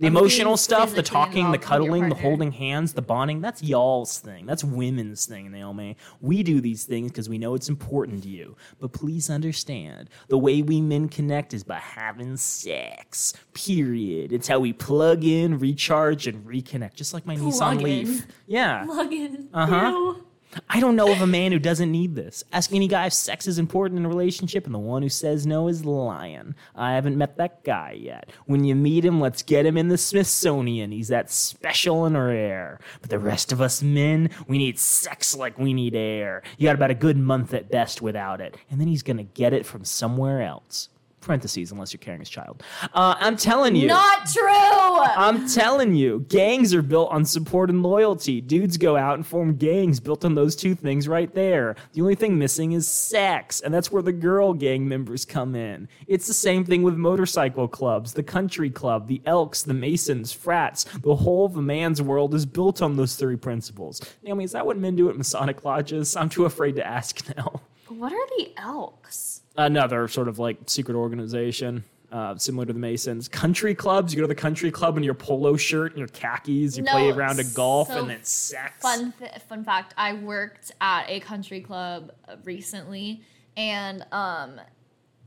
The 0.00 0.08
emotional 0.08 0.56
stuff, 0.56 0.92
the 0.94 1.02
talking, 1.02 1.52
the 1.52 1.58
involved 1.58 1.60
with 1.60 1.62
your 1.62 1.68
cuddling, 1.68 2.08
the 2.08 2.14
holding 2.16 2.50
hands, 2.52 2.94
the 2.94 3.02
bonding, 3.02 3.40
that's 3.40 3.62
y'all's 3.62 4.18
thing. 4.18 4.44
That's 4.44 4.64
women's 4.64 5.24
thing, 5.24 5.52
Naomi. 5.52 5.96
We 6.20 6.42
do 6.42 6.60
these 6.60 6.84
things 6.84 7.12
because 7.12 7.28
we 7.28 7.38
know 7.38 7.54
it's 7.54 7.68
important 7.68 8.24
to 8.24 8.28
you. 8.28 8.56
But 8.80 8.92
please 8.92 9.30
understand, 9.30 10.10
the 10.26 10.36
way 10.36 10.62
we 10.62 10.80
men 10.80 11.08
connect 11.08 11.54
is 11.54 11.62
by 11.62 11.78
having 11.78 12.36
sex. 12.36 13.34
Period. 13.52 14.32
It's 14.32 14.48
how 14.48 14.58
we 14.58 14.72
plug 14.72 15.22
in, 15.22 15.60
recharge, 15.60 16.26
and 16.26 16.44
reconnect. 16.44 16.94
Just 16.94 17.14
like 17.14 17.24
my 17.24 17.36
Nissan 17.36 17.58
Plug 17.58 17.76
in. 17.76 17.84
Leaf. 17.84 18.26
Yeah. 18.48 18.84
Plug 18.86 19.12
in. 19.12 19.48
Uh-huh. 19.54 19.90
Ew. 19.90 20.26
I 20.68 20.80
don't 20.80 20.96
know 20.96 21.12
of 21.12 21.20
a 21.20 21.26
man 21.26 21.52
who 21.52 21.58
doesn't 21.58 21.90
need 21.90 22.14
this. 22.14 22.44
Ask 22.52 22.72
any 22.72 22.88
guy 22.88 23.06
if 23.06 23.12
sex 23.12 23.46
is 23.46 23.58
important 23.58 23.98
in 23.98 24.06
a 24.06 24.08
relationship, 24.08 24.66
and 24.66 24.74
the 24.74 24.78
one 24.78 25.02
who 25.02 25.08
says 25.08 25.46
no 25.46 25.68
is 25.68 25.84
lying. 25.84 26.54
I 26.74 26.94
haven't 26.94 27.18
met 27.18 27.36
that 27.36 27.64
guy 27.64 27.92
yet. 27.92 28.30
When 28.46 28.64
you 28.64 28.74
meet 28.74 29.04
him, 29.04 29.20
let's 29.20 29.42
get 29.42 29.66
him 29.66 29.76
in 29.76 29.88
the 29.88 29.98
Smithsonian. 29.98 30.92
He's 30.92 31.08
that 31.08 31.30
special 31.30 32.04
and 32.04 32.16
rare. 32.16 32.80
But 33.00 33.10
the 33.10 33.18
rest 33.18 33.52
of 33.52 33.60
us 33.60 33.82
men, 33.82 34.30
we 34.46 34.58
need 34.58 34.78
sex 34.78 35.36
like 35.36 35.58
we 35.58 35.72
need 35.72 35.94
air. 35.94 36.42
You 36.58 36.68
got 36.68 36.76
about 36.76 36.90
a 36.90 36.94
good 36.94 37.16
month 37.16 37.54
at 37.54 37.70
best 37.70 38.02
without 38.02 38.40
it, 38.40 38.56
and 38.70 38.80
then 38.80 38.88
he's 38.88 39.02
gonna 39.02 39.24
get 39.24 39.52
it 39.52 39.66
from 39.66 39.84
somewhere 39.84 40.42
else. 40.42 40.88
Parentheses, 41.24 41.72
unless 41.72 41.92
you're 41.92 41.98
carrying 41.98 42.20
his 42.20 42.28
child. 42.28 42.62
Uh, 42.92 43.14
I'm 43.18 43.36
telling 43.36 43.74
you. 43.74 43.88
Not 43.88 44.26
true. 44.26 44.44
I'm 44.46 45.48
telling 45.48 45.94
you, 45.94 46.24
gangs 46.28 46.74
are 46.74 46.82
built 46.82 47.10
on 47.10 47.24
support 47.24 47.70
and 47.70 47.82
loyalty. 47.82 48.40
Dudes 48.40 48.76
go 48.76 48.96
out 48.96 49.14
and 49.14 49.26
form 49.26 49.56
gangs 49.56 50.00
built 50.00 50.24
on 50.24 50.34
those 50.34 50.54
two 50.54 50.74
things 50.74 51.08
right 51.08 51.32
there. 51.34 51.76
The 51.92 52.02
only 52.02 52.14
thing 52.14 52.38
missing 52.38 52.72
is 52.72 52.86
sex, 52.86 53.60
and 53.60 53.72
that's 53.72 53.90
where 53.90 54.02
the 54.02 54.12
girl 54.12 54.52
gang 54.52 54.86
members 54.86 55.24
come 55.24 55.54
in. 55.54 55.88
It's 56.06 56.26
the 56.26 56.34
same 56.34 56.64
thing 56.64 56.82
with 56.82 56.94
motorcycle 56.94 57.68
clubs, 57.68 58.12
the 58.12 58.22
country 58.22 58.70
club, 58.70 59.08
the 59.08 59.22
Elks, 59.26 59.62
the 59.62 59.74
Masons, 59.74 60.32
frats. 60.32 60.84
The 60.84 61.16
whole 61.16 61.46
of 61.46 61.56
a 61.56 61.62
man's 61.62 62.02
world 62.02 62.34
is 62.34 62.46
built 62.46 62.82
on 62.82 62.96
those 62.96 63.16
three 63.16 63.36
principles. 63.36 64.00
Naomi, 64.22 64.44
is 64.44 64.52
that 64.52 64.66
what 64.66 64.76
men 64.76 64.96
do 64.96 65.08
at 65.08 65.16
Masonic 65.16 65.64
lodges? 65.64 66.16
I'm 66.16 66.28
too 66.28 66.44
afraid 66.44 66.76
to 66.76 66.86
ask 66.86 67.26
now. 67.36 67.60
what 67.88 68.12
are 68.12 68.26
the 68.38 68.52
Elks? 68.56 69.42
Another 69.56 70.08
sort 70.08 70.28
of 70.28 70.38
like 70.38 70.58
secret 70.66 70.96
organization. 70.96 71.84
Uh, 72.12 72.36
similar 72.36 72.64
to 72.64 72.72
the 72.72 72.78
Masons, 72.78 73.26
country 73.26 73.74
clubs. 73.74 74.12
You 74.14 74.18
go 74.18 74.22
to 74.22 74.28
the 74.28 74.34
country 74.36 74.70
club 74.70 74.96
in 74.96 75.02
your 75.02 75.14
polo 75.14 75.56
shirt 75.56 75.90
and 75.90 75.98
your 75.98 76.06
khakis. 76.06 76.76
You 76.76 76.84
play 76.84 77.08
No, 77.08 77.14
a 77.14 77.16
round 77.16 77.40
of 77.40 77.52
golf 77.54 77.88
so 77.88 77.98
and 77.98 78.08
then 78.08 78.22
sex. 78.22 78.80
Fun 78.80 79.12
th- 79.18 79.32
fun 79.48 79.64
fact: 79.64 79.94
I 79.96 80.12
worked 80.12 80.70
at 80.80 81.06
a 81.08 81.18
country 81.18 81.60
club 81.60 82.12
recently, 82.44 83.22
and 83.56 84.06
um, 84.12 84.60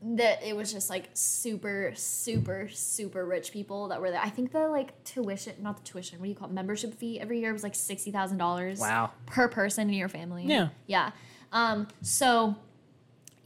that 0.01 0.43
it 0.43 0.55
was 0.55 0.71
just 0.71 0.89
like 0.89 1.09
super, 1.13 1.91
super, 1.95 2.69
super 2.71 3.25
rich 3.25 3.51
people 3.51 3.89
that 3.89 3.99
were 3.99 4.11
there. 4.11 4.21
I 4.23 4.29
think 4.29 4.53
the 4.53 4.69
like 4.69 5.03
tuition, 5.03 5.55
not 5.59 5.75
the 5.75 5.83
tuition. 5.83 6.19
What 6.19 6.25
do 6.25 6.29
you 6.29 6.35
call 6.35 6.47
it? 6.47 6.53
Membership 6.53 6.93
fee 6.93 7.19
every 7.19 7.41
year 7.41 7.51
was 7.51 7.63
like 7.63 7.75
sixty 7.75 8.11
thousand 8.11 8.37
dollars. 8.37 8.79
Wow. 8.79 9.11
per 9.25 9.49
person 9.49 9.89
in 9.89 9.95
your 9.95 10.09
family. 10.09 10.45
Yeah. 10.45 10.69
yeah. 10.85 11.11
Um, 11.51 11.89
so 12.01 12.55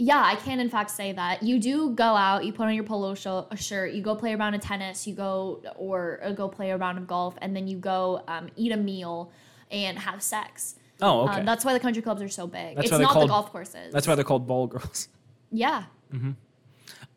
yeah, 0.02 0.24
I 0.26 0.34
can 0.36 0.60
in 0.60 0.70
fact 0.70 0.90
say 0.90 1.12
that 1.14 1.44
you 1.44 1.60
do 1.60 1.92
go 1.92 2.04
out, 2.04 2.44
you 2.44 2.52
put 2.52 2.66
on 2.66 2.74
your 2.74 2.84
polo 2.84 3.14
shirt, 3.14 3.94
you 3.94 4.02
go 4.02 4.16
play 4.16 4.34
a 4.34 4.38
round 4.38 4.56
of 4.56 4.62
tennis, 4.62 5.06
you 5.06 5.14
go 5.14 5.62
or 5.76 6.20
uh, 6.24 6.32
go 6.32 6.50
play 6.50 6.72
a 6.72 6.78
round 6.78 6.98
of 6.98 7.06
golf, 7.06 7.36
and 7.40 7.56
then 7.56 7.68
you 7.68 7.78
go 7.78 8.24
um, 8.28 8.50
eat 8.56 8.72
a 8.72 8.78
meal 8.78 9.32
and 9.70 10.00
have 10.00 10.24
sex. 10.24 10.76
Oh, 11.02 11.22
okay. 11.22 11.40
Um, 11.42 11.46
that's 11.46 11.64
why 11.64 11.74
the 11.74 11.80
country 11.80 12.02
clubs 12.02 12.22
are 12.24 12.30
so 12.30 12.48
big. 12.48 12.76
That's 12.78 12.90
it's 12.90 13.00
not 13.00 13.12
called- 13.12 13.24
the 13.26 13.28
golf 13.28 13.52
courses. 13.52 13.94
That's 13.94 14.08
why 14.08 14.16
they're 14.16 14.24
called 14.24 14.48
ball 14.48 14.66
girls. 14.68 15.08
yeah. 15.52 15.84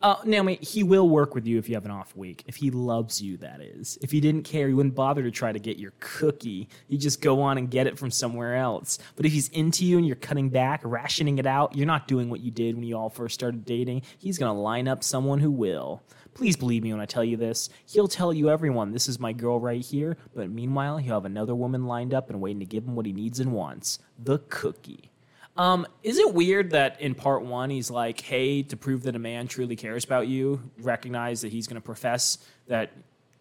Uh, 0.04 0.16
Naomi, 0.26 0.58
he 0.60 0.82
will 0.82 1.08
work 1.08 1.34
with 1.34 1.46
you 1.46 1.56
if 1.56 1.66
you 1.66 1.74
have 1.76 1.86
an 1.86 1.90
off 1.90 2.14
week. 2.14 2.44
If 2.46 2.56
he 2.56 2.70
loves 2.70 3.22
you, 3.22 3.38
that 3.38 3.62
is. 3.62 3.96
If 4.02 4.10
he 4.10 4.20
didn't 4.20 4.42
care, 4.42 4.68
he 4.68 4.74
wouldn't 4.74 4.94
bother 4.94 5.22
to 5.22 5.30
try 5.30 5.50
to 5.50 5.58
get 5.58 5.78
your 5.78 5.94
cookie. 5.98 6.68
He'd 6.90 7.00
just 7.00 7.22
go 7.22 7.40
on 7.40 7.56
and 7.56 7.70
get 7.70 7.86
it 7.86 7.98
from 7.98 8.10
somewhere 8.10 8.54
else. 8.56 8.98
But 9.16 9.24
if 9.24 9.32
he's 9.32 9.48
into 9.48 9.86
you 9.86 9.96
and 9.96 10.06
you're 10.06 10.16
cutting 10.16 10.50
back, 10.50 10.82
rationing 10.84 11.38
it 11.38 11.46
out, 11.46 11.74
you're 11.74 11.86
not 11.86 12.06
doing 12.06 12.28
what 12.28 12.40
you 12.40 12.50
did 12.50 12.74
when 12.74 12.84
you 12.84 12.98
all 12.98 13.08
first 13.08 13.32
started 13.32 13.64
dating. 13.64 14.02
He's 14.18 14.36
going 14.36 14.54
to 14.54 14.60
line 14.60 14.88
up 14.88 15.02
someone 15.02 15.38
who 15.38 15.50
will. 15.50 16.02
Please 16.34 16.54
believe 16.54 16.82
me 16.82 16.92
when 16.92 17.00
I 17.00 17.06
tell 17.06 17.24
you 17.24 17.38
this. 17.38 17.70
He'll 17.86 18.06
tell 18.06 18.34
you 18.34 18.50
everyone, 18.50 18.92
this 18.92 19.08
is 19.08 19.18
my 19.18 19.32
girl 19.32 19.58
right 19.58 19.82
here. 19.82 20.18
But 20.34 20.50
meanwhile, 20.50 20.98
he'll 20.98 21.14
have 21.14 21.24
another 21.24 21.54
woman 21.54 21.86
lined 21.86 22.12
up 22.12 22.28
and 22.28 22.42
waiting 22.42 22.60
to 22.60 22.66
give 22.66 22.84
him 22.84 22.94
what 22.94 23.06
he 23.06 23.14
needs 23.14 23.40
and 23.40 23.54
wants 23.54 24.00
the 24.22 24.40
cookie. 24.50 25.12
Um, 25.56 25.86
is 26.02 26.18
it 26.18 26.34
weird 26.34 26.70
that 26.70 27.00
in 27.00 27.14
part 27.14 27.42
one 27.42 27.70
he's 27.70 27.90
like, 27.90 28.20
"Hey, 28.20 28.62
to 28.64 28.76
prove 28.76 29.04
that 29.04 29.14
a 29.14 29.20
man 29.20 29.46
truly 29.46 29.76
cares 29.76 30.04
about 30.04 30.26
you, 30.26 30.60
recognize 30.80 31.42
that 31.42 31.52
he's 31.52 31.66
going 31.66 31.80
to 31.80 31.84
profess 31.84 32.38
that 32.66 32.90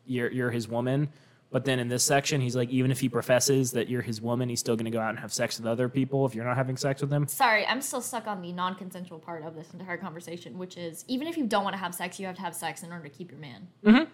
you're 0.05 0.31
you're 0.31 0.51
his 0.51 0.67
woman." 0.67 1.09
But 1.53 1.65
then 1.65 1.77
in 1.77 1.87
this 1.87 2.03
section, 2.03 2.41
he's 2.41 2.55
like, 2.55 2.71
even 2.71 2.89
if 2.89 2.99
he 2.99 3.09
professes 3.09 3.73
that 3.73 3.87
you're 3.87 4.01
his 4.01 4.19
woman, 4.19 4.49
he's 4.49 4.59
still 4.59 4.75
going 4.75 4.85
to 4.85 4.91
go 4.91 4.99
out 4.99 5.11
and 5.11 5.19
have 5.19 5.31
sex 5.31 5.59
with 5.59 5.67
other 5.67 5.87
people 5.87 6.25
if 6.25 6.33
you're 6.33 6.45
not 6.45 6.57
having 6.57 6.75
sex 6.77 6.99
with 6.99 7.13
him. 7.13 7.27
Sorry, 7.27 7.63
I'm 7.67 7.79
still 7.79 8.01
stuck 8.01 8.25
on 8.25 8.41
the 8.41 8.51
non-consensual 8.51 9.19
part 9.19 9.43
of 9.43 9.53
this 9.53 9.71
entire 9.71 9.97
conversation, 9.97 10.57
which 10.57 10.77
is 10.77 11.05
even 11.07 11.27
if 11.27 11.37
you 11.37 11.45
don't 11.45 11.63
want 11.63 11.75
to 11.75 11.79
have 11.79 11.93
sex, 11.93 12.19
you 12.19 12.25
have 12.25 12.35
to 12.37 12.41
have 12.41 12.55
sex 12.55 12.81
in 12.81 12.91
order 12.91 13.03
to 13.03 13.09
keep 13.11 13.29
your 13.29 13.39
man. 13.39 14.07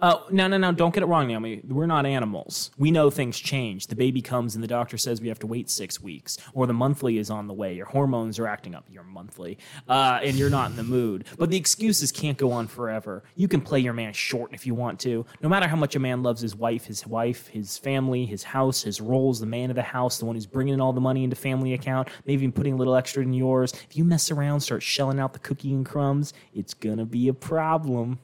Uh, 0.00 0.18
no, 0.30 0.48
no, 0.48 0.58
no, 0.58 0.72
don't 0.72 0.92
get 0.92 1.02
it 1.02 1.06
wrong, 1.06 1.28
Naomi. 1.28 1.60
We're 1.66 1.86
not 1.86 2.06
animals. 2.06 2.70
We 2.76 2.90
know 2.90 3.10
things 3.10 3.38
change. 3.38 3.86
The 3.86 3.96
baby 3.96 4.20
comes 4.20 4.54
and 4.54 4.62
the 4.62 4.68
doctor 4.68 4.98
says 4.98 5.20
we 5.20 5.28
have 5.28 5.38
to 5.40 5.46
wait 5.46 5.70
six 5.70 6.00
weeks, 6.00 6.38
or 6.54 6.66
the 6.66 6.72
monthly 6.72 7.18
is 7.18 7.30
on 7.30 7.46
the 7.46 7.54
way. 7.54 7.74
Your 7.74 7.86
hormones 7.86 8.38
are 8.38 8.46
acting 8.46 8.74
up. 8.74 8.84
You're 8.90 9.04
monthly, 9.04 9.58
uh, 9.88 10.20
and 10.22 10.36
you're 10.36 10.50
not 10.50 10.70
in 10.70 10.76
the 10.76 10.82
mood. 10.82 11.26
But 11.38 11.50
the 11.50 11.56
excuses 11.56 12.10
can't 12.10 12.38
go 12.38 12.52
on 12.52 12.66
forever. 12.66 13.22
You 13.36 13.48
can 13.48 13.60
play 13.60 13.80
your 13.80 13.92
man 13.92 14.12
short 14.12 14.52
if 14.52 14.66
you 14.66 14.74
want 14.74 14.98
to. 15.00 15.24
No 15.40 15.48
matter 15.48 15.68
how 15.68 15.76
much 15.76 15.94
a 15.96 16.00
man 16.00 16.22
loves 16.22 16.40
his 16.40 16.56
wife, 16.56 16.86
his 16.86 17.06
wife, 17.06 17.46
his 17.48 17.78
family, 17.78 18.26
his 18.26 18.42
house, 18.42 18.82
his 18.82 19.00
roles, 19.00 19.40
the 19.40 19.46
man 19.46 19.70
of 19.70 19.76
the 19.76 19.82
house, 19.82 20.18
the 20.18 20.24
one 20.24 20.34
who's 20.34 20.46
bringing 20.46 20.74
in 20.74 20.80
all 20.80 20.92
the 20.92 21.00
money 21.00 21.24
into 21.24 21.36
family 21.36 21.74
account, 21.74 22.08
maybe 22.26 22.42
even 22.42 22.52
putting 22.52 22.74
a 22.74 22.76
little 22.76 22.96
extra 22.96 23.22
in 23.22 23.32
yours. 23.32 23.72
If 23.88 23.96
you 23.96 24.04
mess 24.04 24.30
around, 24.30 24.60
start 24.60 24.82
shelling 24.82 25.20
out 25.20 25.32
the 25.32 25.38
cookie 25.38 25.72
and 25.72 25.86
crumbs, 25.86 26.32
it's 26.54 26.74
gonna 26.74 27.06
be 27.06 27.28
a 27.28 27.34
problem. 27.34 28.18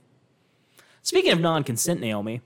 Speaking 1.09 1.33
of 1.33 1.40
non 1.40 1.64
consent, 1.64 2.01
Naomi, 2.01 2.42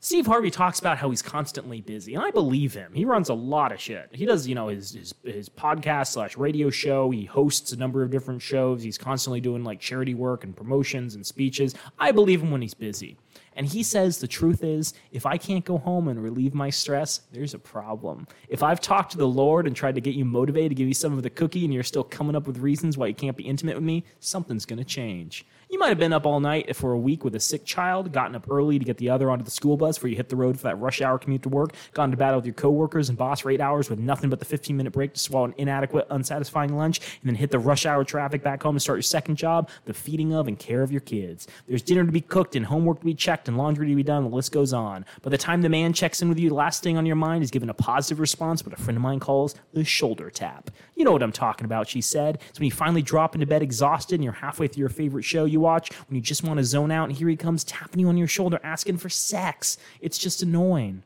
Steve 0.00 0.26
Harvey 0.26 0.50
talks 0.50 0.80
about 0.80 0.98
how 0.98 1.10
he's 1.10 1.22
constantly 1.22 1.80
busy, 1.80 2.16
and 2.16 2.24
I 2.24 2.32
believe 2.32 2.74
him. 2.74 2.92
He 2.92 3.04
runs 3.04 3.28
a 3.28 3.34
lot 3.34 3.70
of 3.70 3.80
shit. 3.80 4.08
He 4.10 4.26
does, 4.26 4.48
you 4.48 4.56
know, 4.56 4.66
his 4.66 4.94
his, 4.94 5.14
his 5.22 5.48
podcast 5.48 6.08
slash 6.08 6.36
radio 6.36 6.70
show. 6.70 7.08
He 7.12 7.24
hosts 7.24 7.70
a 7.70 7.76
number 7.76 8.02
of 8.02 8.10
different 8.10 8.42
shows. 8.42 8.82
He's 8.82 8.98
constantly 8.98 9.40
doing 9.40 9.62
like 9.62 9.78
charity 9.78 10.14
work 10.14 10.42
and 10.42 10.56
promotions 10.56 11.14
and 11.14 11.24
speeches. 11.24 11.76
I 11.96 12.10
believe 12.10 12.42
him 12.42 12.50
when 12.50 12.62
he's 12.62 12.74
busy. 12.74 13.16
And 13.56 13.64
he 13.64 13.84
says 13.84 14.18
the 14.18 14.26
truth 14.26 14.64
is, 14.64 14.94
if 15.12 15.24
I 15.24 15.38
can't 15.38 15.64
go 15.64 15.78
home 15.78 16.08
and 16.08 16.20
relieve 16.20 16.52
my 16.52 16.70
stress, 16.70 17.20
there's 17.30 17.54
a 17.54 17.58
problem. 17.60 18.26
If 18.48 18.64
I've 18.64 18.80
talked 18.80 19.12
to 19.12 19.18
the 19.18 19.28
Lord 19.28 19.68
and 19.68 19.76
tried 19.76 19.94
to 19.94 20.00
get 20.00 20.16
you 20.16 20.24
motivated 20.24 20.70
to 20.70 20.74
give 20.74 20.88
you 20.88 20.94
some 20.94 21.12
of 21.12 21.22
the 21.22 21.30
cookie 21.30 21.64
and 21.64 21.72
you're 21.72 21.84
still 21.84 22.02
coming 22.02 22.34
up 22.34 22.48
with 22.48 22.58
reasons 22.58 22.98
why 22.98 23.06
you 23.06 23.14
can't 23.14 23.36
be 23.36 23.44
intimate 23.44 23.76
with 23.76 23.84
me, 23.84 24.04
something's 24.18 24.66
going 24.66 24.80
to 24.80 24.84
change. 24.84 25.46
You 25.74 25.80
might 25.80 25.88
have 25.88 25.98
been 25.98 26.12
up 26.12 26.24
all 26.24 26.38
night 26.38 26.76
for 26.76 26.92
a 26.92 26.96
week 26.96 27.24
with 27.24 27.34
a 27.34 27.40
sick 27.40 27.64
child, 27.64 28.12
gotten 28.12 28.36
up 28.36 28.48
early 28.48 28.78
to 28.78 28.84
get 28.84 28.96
the 28.98 29.10
other 29.10 29.28
onto 29.28 29.44
the 29.44 29.50
school 29.50 29.76
bus 29.76 29.98
before 29.98 30.08
you 30.08 30.14
hit 30.14 30.28
the 30.28 30.36
road 30.36 30.56
for 30.56 30.62
that 30.68 30.78
rush 30.78 31.02
hour 31.02 31.18
commute 31.18 31.42
to 31.42 31.48
work, 31.48 31.74
gone 31.94 32.12
to 32.12 32.16
battle 32.16 32.36
with 32.36 32.46
your 32.46 32.54
coworkers 32.54 33.08
and 33.08 33.18
boss 33.18 33.40
for 33.40 33.50
eight 33.50 33.60
hours 33.60 33.90
with 33.90 33.98
nothing 33.98 34.30
but 34.30 34.38
the 34.38 34.44
15 34.44 34.76
minute 34.76 34.92
break 34.92 35.14
to 35.14 35.18
swallow 35.18 35.46
an 35.46 35.54
inadequate, 35.58 36.06
unsatisfying 36.10 36.76
lunch, 36.76 37.00
and 37.00 37.28
then 37.28 37.34
hit 37.34 37.50
the 37.50 37.58
rush 37.58 37.86
hour 37.86 38.04
traffic 38.04 38.40
back 38.40 38.62
home 38.62 38.76
and 38.76 38.82
start 38.82 38.98
your 38.98 39.02
second 39.02 39.34
job, 39.34 39.68
the 39.84 39.92
feeding 39.92 40.32
of 40.32 40.46
and 40.46 40.60
care 40.60 40.84
of 40.84 40.92
your 40.92 41.00
kids. 41.00 41.48
There's 41.66 41.82
dinner 41.82 42.04
to 42.04 42.12
be 42.12 42.20
cooked 42.20 42.54
and 42.54 42.64
homework 42.64 43.00
to 43.00 43.04
be 43.04 43.14
checked 43.14 43.48
and 43.48 43.58
laundry 43.58 43.88
to 43.88 43.96
be 43.96 44.04
done. 44.04 44.22
The 44.22 44.30
list 44.30 44.52
goes 44.52 44.72
on. 44.72 45.04
By 45.22 45.30
the 45.30 45.38
time 45.38 45.62
the 45.62 45.68
man 45.68 45.92
checks 45.92 46.22
in 46.22 46.28
with 46.28 46.38
you, 46.38 46.50
the 46.50 46.54
last 46.54 46.84
thing 46.84 46.96
on 46.96 47.04
your 47.04 47.16
mind 47.16 47.42
is 47.42 47.50
giving 47.50 47.68
a 47.68 47.74
positive 47.74 48.20
response, 48.20 48.64
what 48.64 48.78
a 48.78 48.80
friend 48.80 48.96
of 48.96 49.02
mine 49.02 49.18
calls 49.18 49.56
the 49.72 49.82
shoulder 49.82 50.30
tap. 50.30 50.70
You 50.94 51.04
know 51.04 51.10
what 51.10 51.24
I'm 51.24 51.32
talking 51.32 51.64
about, 51.64 51.88
she 51.88 52.00
said. 52.00 52.38
It's 52.50 52.60
when 52.60 52.66
you 52.66 52.70
finally 52.70 53.02
drop 53.02 53.34
into 53.34 53.46
bed 53.48 53.60
exhausted 53.60 54.14
and 54.14 54.22
you're 54.22 54.34
halfway 54.34 54.68
through 54.68 54.82
your 54.82 54.88
favorite 54.88 55.24
show 55.24 55.44
you 55.46 55.63
watch, 55.64 55.90
when 56.08 56.14
you 56.14 56.20
just 56.20 56.44
want 56.44 56.58
to 56.58 56.64
zone 56.64 56.92
out, 56.92 57.08
and 57.08 57.18
here 57.18 57.28
he 57.28 57.36
comes 57.36 57.64
tapping 57.64 58.00
you 58.00 58.08
on 58.08 58.16
your 58.16 58.28
shoulder 58.28 58.60
asking 58.62 58.98
for 58.98 59.08
sex. 59.08 59.76
It's 60.00 60.18
just 60.18 60.42
annoying. 60.42 61.02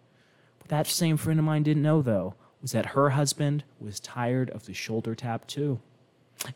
What 0.59 0.68
that 0.68 0.87
same 0.87 1.16
friend 1.16 1.38
of 1.38 1.47
mine 1.47 1.62
didn't 1.62 1.83
know, 1.83 2.03
though, 2.03 2.35
was 2.61 2.73
that 2.73 2.87
her 2.87 3.11
husband 3.11 3.64
was 3.81 4.01
tired 4.01 4.51
of 4.51 4.66
the 4.66 4.75
shoulder 4.75 5.14
tap, 5.14 5.47
too. 5.47 5.81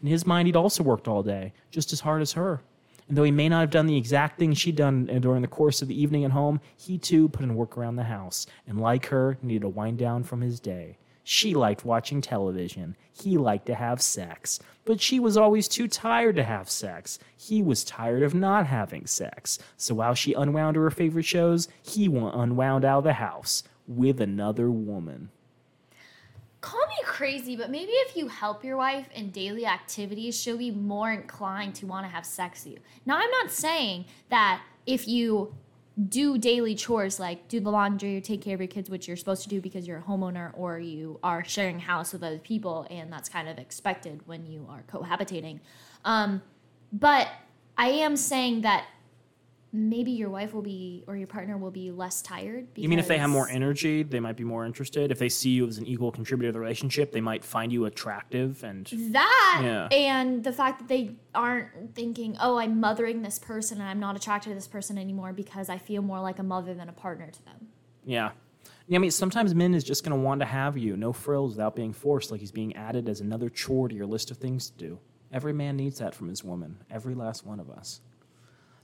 In 0.02 0.08
his 0.08 0.26
mind, 0.26 0.46
he'd 0.46 0.56
also 0.56 0.82
worked 0.82 1.08
all 1.08 1.22
day, 1.22 1.52
just 1.70 1.92
as 1.92 2.00
hard 2.00 2.22
as 2.22 2.32
her. 2.32 2.60
And 3.08 3.16
though 3.16 3.24
he 3.24 3.30
may 3.30 3.48
not 3.48 3.60
have 3.60 3.70
done 3.70 3.86
the 3.86 3.96
exact 3.96 4.38
thing 4.38 4.52
she'd 4.54 4.76
done 4.76 5.08
uh, 5.10 5.18
during 5.18 5.42
the 5.42 5.48
course 5.48 5.82
of 5.82 5.88
the 5.88 6.00
evening 6.00 6.24
at 6.24 6.30
home, 6.30 6.60
he 6.76 6.98
too 6.98 7.28
put 7.28 7.42
in 7.42 7.54
work 7.54 7.76
around 7.76 7.96
the 7.96 8.04
house, 8.04 8.46
and 8.66 8.80
like 8.80 9.06
her, 9.06 9.38
needed 9.42 9.64
a 9.64 9.68
wind 9.68 9.98
down 9.98 10.22
from 10.22 10.40
his 10.40 10.60
day. 10.60 10.98
She 11.24 11.54
liked 11.54 11.84
watching 11.84 12.20
television. 12.20 12.96
He 13.12 13.38
liked 13.38 13.66
to 13.66 13.74
have 13.74 14.02
sex. 14.02 14.58
But 14.84 15.00
she 15.00 15.20
was 15.20 15.36
always 15.36 15.68
too 15.68 15.86
tired 15.86 16.36
to 16.36 16.44
have 16.44 16.68
sex. 16.68 17.18
He 17.36 17.62
was 17.62 17.84
tired 17.84 18.22
of 18.22 18.34
not 18.34 18.66
having 18.66 19.06
sex. 19.06 19.58
So 19.76 19.94
while 19.94 20.14
she 20.14 20.32
unwound 20.32 20.76
her 20.76 20.90
favorite 20.90 21.24
shows, 21.24 21.68
he 21.82 22.06
unwound 22.06 22.84
out 22.84 22.98
of 22.98 23.04
the 23.04 23.12
house 23.14 23.62
with 23.86 24.20
another 24.20 24.70
woman. 24.70 25.30
Call 26.60 26.86
me 26.86 26.94
crazy, 27.04 27.56
but 27.56 27.70
maybe 27.70 27.90
if 27.90 28.16
you 28.16 28.28
help 28.28 28.62
your 28.64 28.76
wife 28.76 29.08
in 29.14 29.30
daily 29.30 29.66
activities, 29.66 30.40
she'll 30.40 30.58
be 30.58 30.70
more 30.70 31.10
inclined 31.12 31.74
to 31.76 31.86
want 31.86 32.06
to 32.06 32.12
have 32.12 32.24
sex 32.24 32.64
with 32.64 32.74
you. 32.74 32.78
Now, 33.04 33.16
I'm 33.16 33.30
not 33.30 33.50
saying 33.50 34.04
that 34.30 34.62
if 34.86 35.08
you 35.08 35.54
do 36.08 36.38
daily 36.38 36.74
chores 36.74 37.20
like 37.20 37.48
do 37.48 37.60
the 37.60 37.70
laundry 37.70 38.16
or 38.16 38.20
take 38.20 38.42
care 38.42 38.54
of 38.54 38.60
your 38.60 38.68
kids, 38.68 38.88
which 38.90 39.06
you're 39.06 39.16
supposed 39.16 39.42
to 39.42 39.48
do 39.48 39.60
because 39.60 39.86
you're 39.86 39.98
a 39.98 40.02
homeowner 40.02 40.50
or 40.54 40.78
you 40.78 41.18
are 41.22 41.44
sharing 41.44 41.76
a 41.76 41.80
house 41.80 42.12
with 42.12 42.22
other 42.22 42.38
people, 42.38 42.86
and 42.90 43.12
that's 43.12 43.28
kind 43.28 43.48
of 43.48 43.58
expected 43.58 44.26
when 44.26 44.46
you 44.46 44.66
are 44.70 44.84
cohabitating. 44.90 45.60
Um, 46.04 46.42
but 46.92 47.28
I 47.76 47.88
am 47.88 48.16
saying 48.16 48.62
that 48.62 48.86
maybe 49.72 50.10
your 50.10 50.28
wife 50.28 50.52
will 50.52 50.62
be 50.62 51.02
or 51.06 51.16
your 51.16 51.26
partner 51.26 51.56
will 51.56 51.70
be 51.70 51.90
less 51.90 52.20
tired. 52.20 52.66
You 52.76 52.88
mean 52.88 52.98
if 52.98 53.08
they 53.08 53.16
have 53.18 53.30
more 53.30 53.48
energy, 53.48 54.02
they 54.02 54.20
might 54.20 54.36
be 54.36 54.44
more 54.44 54.66
interested? 54.66 55.10
If 55.10 55.18
they 55.18 55.30
see 55.30 55.50
you 55.50 55.66
as 55.66 55.78
an 55.78 55.86
equal 55.86 56.12
contributor 56.12 56.48
to 56.48 56.52
the 56.52 56.60
relationship, 56.60 57.10
they 57.12 57.22
might 57.22 57.42
find 57.44 57.72
you 57.72 57.86
attractive 57.86 58.62
and 58.62 58.86
that 59.12 59.60
Yeah. 59.64 59.88
and 59.90 60.44
the 60.44 60.52
fact 60.52 60.80
that 60.80 60.88
they 60.88 61.16
aren't 61.34 61.94
thinking, 61.94 62.36
oh, 62.40 62.58
I'm 62.58 62.80
mothering 62.80 63.22
this 63.22 63.38
person 63.38 63.80
and 63.80 63.88
I'm 63.88 63.98
not 64.00 64.14
attracted 64.14 64.50
to 64.50 64.54
this 64.54 64.68
person 64.68 64.98
anymore 64.98 65.32
because 65.32 65.68
I 65.70 65.78
feel 65.78 66.02
more 66.02 66.20
like 66.20 66.38
a 66.38 66.42
mother 66.42 66.74
than 66.74 66.88
a 66.88 66.92
partner 66.92 67.30
to 67.30 67.44
them. 67.44 67.68
Yeah. 68.04 68.32
Yeah, 68.88 68.96
I 68.96 68.98
mean, 68.98 69.10
sometimes 69.10 69.54
men 69.54 69.74
is 69.74 69.84
just 69.84 70.04
going 70.04 70.16
to 70.18 70.22
want 70.22 70.40
to 70.40 70.46
have 70.46 70.76
you, 70.76 70.96
no 70.96 71.12
frills, 71.12 71.52
without 71.54 71.74
being 71.76 71.92
forced, 71.92 72.30
like 72.30 72.40
he's 72.40 72.52
being 72.52 72.76
added 72.76 73.08
as 73.08 73.20
another 73.20 73.48
chore 73.48 73.88
to 73.88 73.94
your 73.94 74.06
list 74.06 74.30
of 74.30 74.36
things 74.38 74.70
to 74.70 74.76
do. 74.76 74.98
Every 75.32 75.52
man 75.52 75.76
needs 75.76 75.98
that 76.00 76.14
from 76.14 76.28
his 76.28 76.44
woman, 76.44 76.78
every 76.90 77.14
last 77.14 77.46
one 77.46 77.58
of 77.60 77.70
us. 77.70 78.00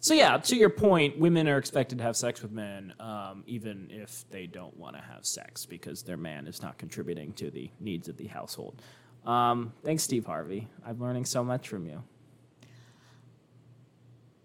So, 0.01 0.15
yeah, 0.15 0.37
to 0.37 0.57
your 0.57 0.71
point, 0.71 1.19
women 1.19 1.49
are 1.49 1.59
expected 1.59 1.99
to 1.99 2.05
have 2.05 2.17
sex 2.17 2.41
with 2.41 2.53
men, 2.53 2.95
um, 3.01 3.43
even 3.47 3.89
if 3.91 4.25
they 4.31 4.47
don't 4.47 4.77
want 4.77 4.95
to 4.95 5.03
have 5.03 5.27
sex 5.27 5.67
because 5.67 6.03
their 6.03 6.17
man 6.17 6.47
is 6.47 6.63
not 6.63 6.79
contributing 6.79 7.33
to 7.35 7.51
the 7.51 7.71
needs 7.81 8.09
of 8.09 8.17
the 8.17 8.27
household. 8.27 8.81
Um, 9.27 9.73
thanks, 9.85 10.05
Steve 10.05 10.25
Harvey. 10.25 10.69
I'm 10.87 11.01
learning 11.01 11.25
so 11.25 11.43
much 11.43 11.69
from 11.69 11.87
you. 11.87 12.03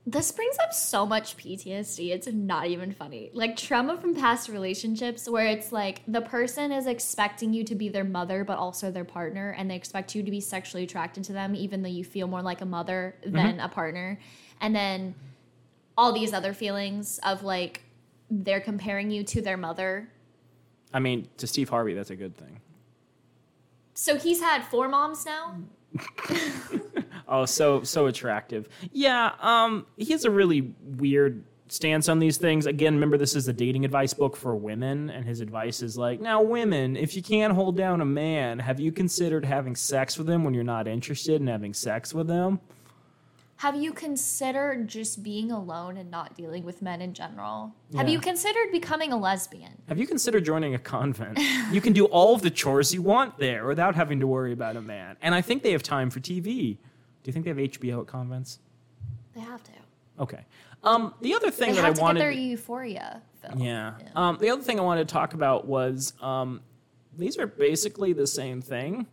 This 0.06 0.32
brings 0.34 0.58
up 0.60 0.74
so 0.74 1.06
much 1.06 1.38
PTSD. 1.38 2.10
It's 2.10 2.28
not 2.28 2.68
even 2.68 2.92
funny. 2.92 3.30
Like 3.34 3.56
trauma 3.56 3.96
from 3.98 4.16
past 4.16 4.50
relationships 4.50 5.30
where 5.30 5.48
it's 5.48 5.72
like 5.72 6.02
the 6.10 6.20
person 6.20 6.74
is 6.74 6.88
expecting 6.88 7.54
you 7.54 7.64
to 7.64 7.76
be 7.76 7.88
their 7.88 8.04
mother 8.04 8.44
but 8.44 8.58
also 8.58 8.92
their 8.92 9.06
partner 9.06 9.56
and 9.58 9.72
they 9.72 9.76
expect 9.76 10.14
you 10.14 10.22
to 10.24 10.30
be 10.30 10.42
sexually 10.42 10.84
attracted 10.84 11.24
to 11.26 11.34
them 11.34 11.56
even 11.56 11.84
though 11.84 11.90
you 11.90 12.04
feel 12.04 12.28
more 12.28 12.42
like 12.42 12.60
a 12.60 12.66
mother 12.66 13.16
than 13.26 13.62
a 13.62 13.70
partner. 13.70 14.20
And 14.60 14.76
then 14.76 15.16
all 15.98 16.14
these 16.14 16.34
other 16.34 16.54
feelings 16.54 17.20
of 17.24 17.44
like 17.44 17.84
they're 18.30 18.62
comparing 18.62 19.12
you 19.12 19.24
to 19.24 19.42
their 19.42 19.58
mother. 19.58 20.10
I 20.94 21.00
mean, 21.00 21.28
to 21.38 21.48
Steve 21.48 21.70
Harvey, 21.70 21.94
that's 21.94 22.10
a 22.10 22.16
good 22.16 22.36
thing. 22.36 22.60
So 23.94 24.18
he's 24.18 24.42
had 24.42 24.64
four 24.64 24.88
moms 24.88 25.26
now? 25.26 25.56
Oh, 27.28 27.46
so 27.46 27.84
so 27.84 28.08
attractive. 28.08 28.68
Yeah, 28.92 29.32
um, 29.40 29.86
he 29.98 30.12
has 30.12 30.26
a 30.26 30.32
really 30.32 30.74
weird 30.82 31.44
stance 31.68 32.10
on 32.10 32.20
these 32.20 32.38
things. 32.38 32.66
Again, 32.66 32.94
remember 32.94 33.18
this 33.18 33.36
is 33.36 33.48
a 33.48 33.54
dating 33.54 33.86
advice 33.86 34.14
book 34.14 34.36
for 34.36 34.56
women, 34.56 35.10
and 35.10 35.26
his 35.26 35.40
advice 35.40 35.82
is 35.82 35.98
like, 35.98 36.20
now 36.20 36.42
women, 36.42 36.96
if 36.96 37.16
you 37.16 37.24
can't 37.24 37.54
hold 37.54 37.78
down 37.78 38.02
a 38.02 38.06
man, 38.06 38.60
have 38.60 38.80
you 38.80 38.92
considered 38.92 39.46
having 39.46 39.76
sex 39.76 40.18
with 40.18 40.30
him 40.30 40.44
when 40.44 40.54
you're 40.54 40.64
not 40.64 40.88
interested 40.88 41.42
in 41.42 41.48
having 41.48 41.74
sex 41.74 42.14
with 42.14 42.30
him? 42.30 42.60
Have 43.58 43.76
you 43.76 43.94
considered 43.94 44.88
just 44.88 45.24
being 45.24 45.52
alone 45.52 45.96
and 45.98 46.12
not 46.12 46.36
dealing 46.36 46.64
with 46.64 46.82
men 46.82 47.02
in 47.02 47.14
general? 47.14 47.74
Have 47.96 48.10
you 48.10 48.20
considered 48.20 48.72
becoming 48.72 49.14
a 49.14 49.18
lesbian? 49.18 49.82
Have 49.88 49.98
you 49.98 50.08
considered 50.08 50.44
joining 50.44 50.76
a 50.76 50.80
convent? 50.80 51.40
you 51.72 51.80
can 51.80 51.94
do 51.94 52.06
all 52.06 52.36
of 52.36 52.42
the 52.42 52.50
chores 52.50 52.94
you 52.94 53.02
want 53.02 53.38
there 53.38 53.66
without 53.66 53.96
having 53.96 54.20
to 54.20 54.28
worry 54.28 54.52
about 54.52 54.76
a 54.76 54.82
man. 54.82 55.16
And 55.22 55.34
I 55.34 55.42
think 55.42 55.64
they 55.64 55.72
have 55.72 55.84
time 55.84 56.10
for 56.10 56.20
TV. 56.20 56.78
Do 57.24 57.30
you 57.30 57.32
think 57.34 57.46
they 57.46 57.50
have 57.50 57.58
HBO 57.58 58.02
at 58.02 58.08
convents? 58.08 58.60
They 59.34 59.42
have 59.42 59.64
to. 59.64 59.72
Okay. 60.20 60.46
Um, 60.84 61.14
the 61.22 61.34
other 61.34 61.50
thing 61.50 61.70
They 61.70 61.76
that 61.78 61.86
have 61.86 61.92
I 61.92 61.96
to 61.96 62.02
wanted 62.02 62.20
get 62.20 62.26
their 62.26 62.32
euphoria 62.32 63.22
film. 63.42 63.60
Yeah. 63.60 63.94
Um, 64.16 64.38
the 64.42 64.50
other 64.50 64.62
thing 64.62 64.80
I 64.80 64.84
wanted 64.84 65.08
to 65.08 65.14
talk 65.14 65.34
about 65.34 65.66
was 65.66 66.14
um, 66.22 66.62
these 67.18 67.38
are 67.38 67.48
basically 67.48 68.12
the 68.14 68.28
same 68.28 68.62
thing. 68.62 69.08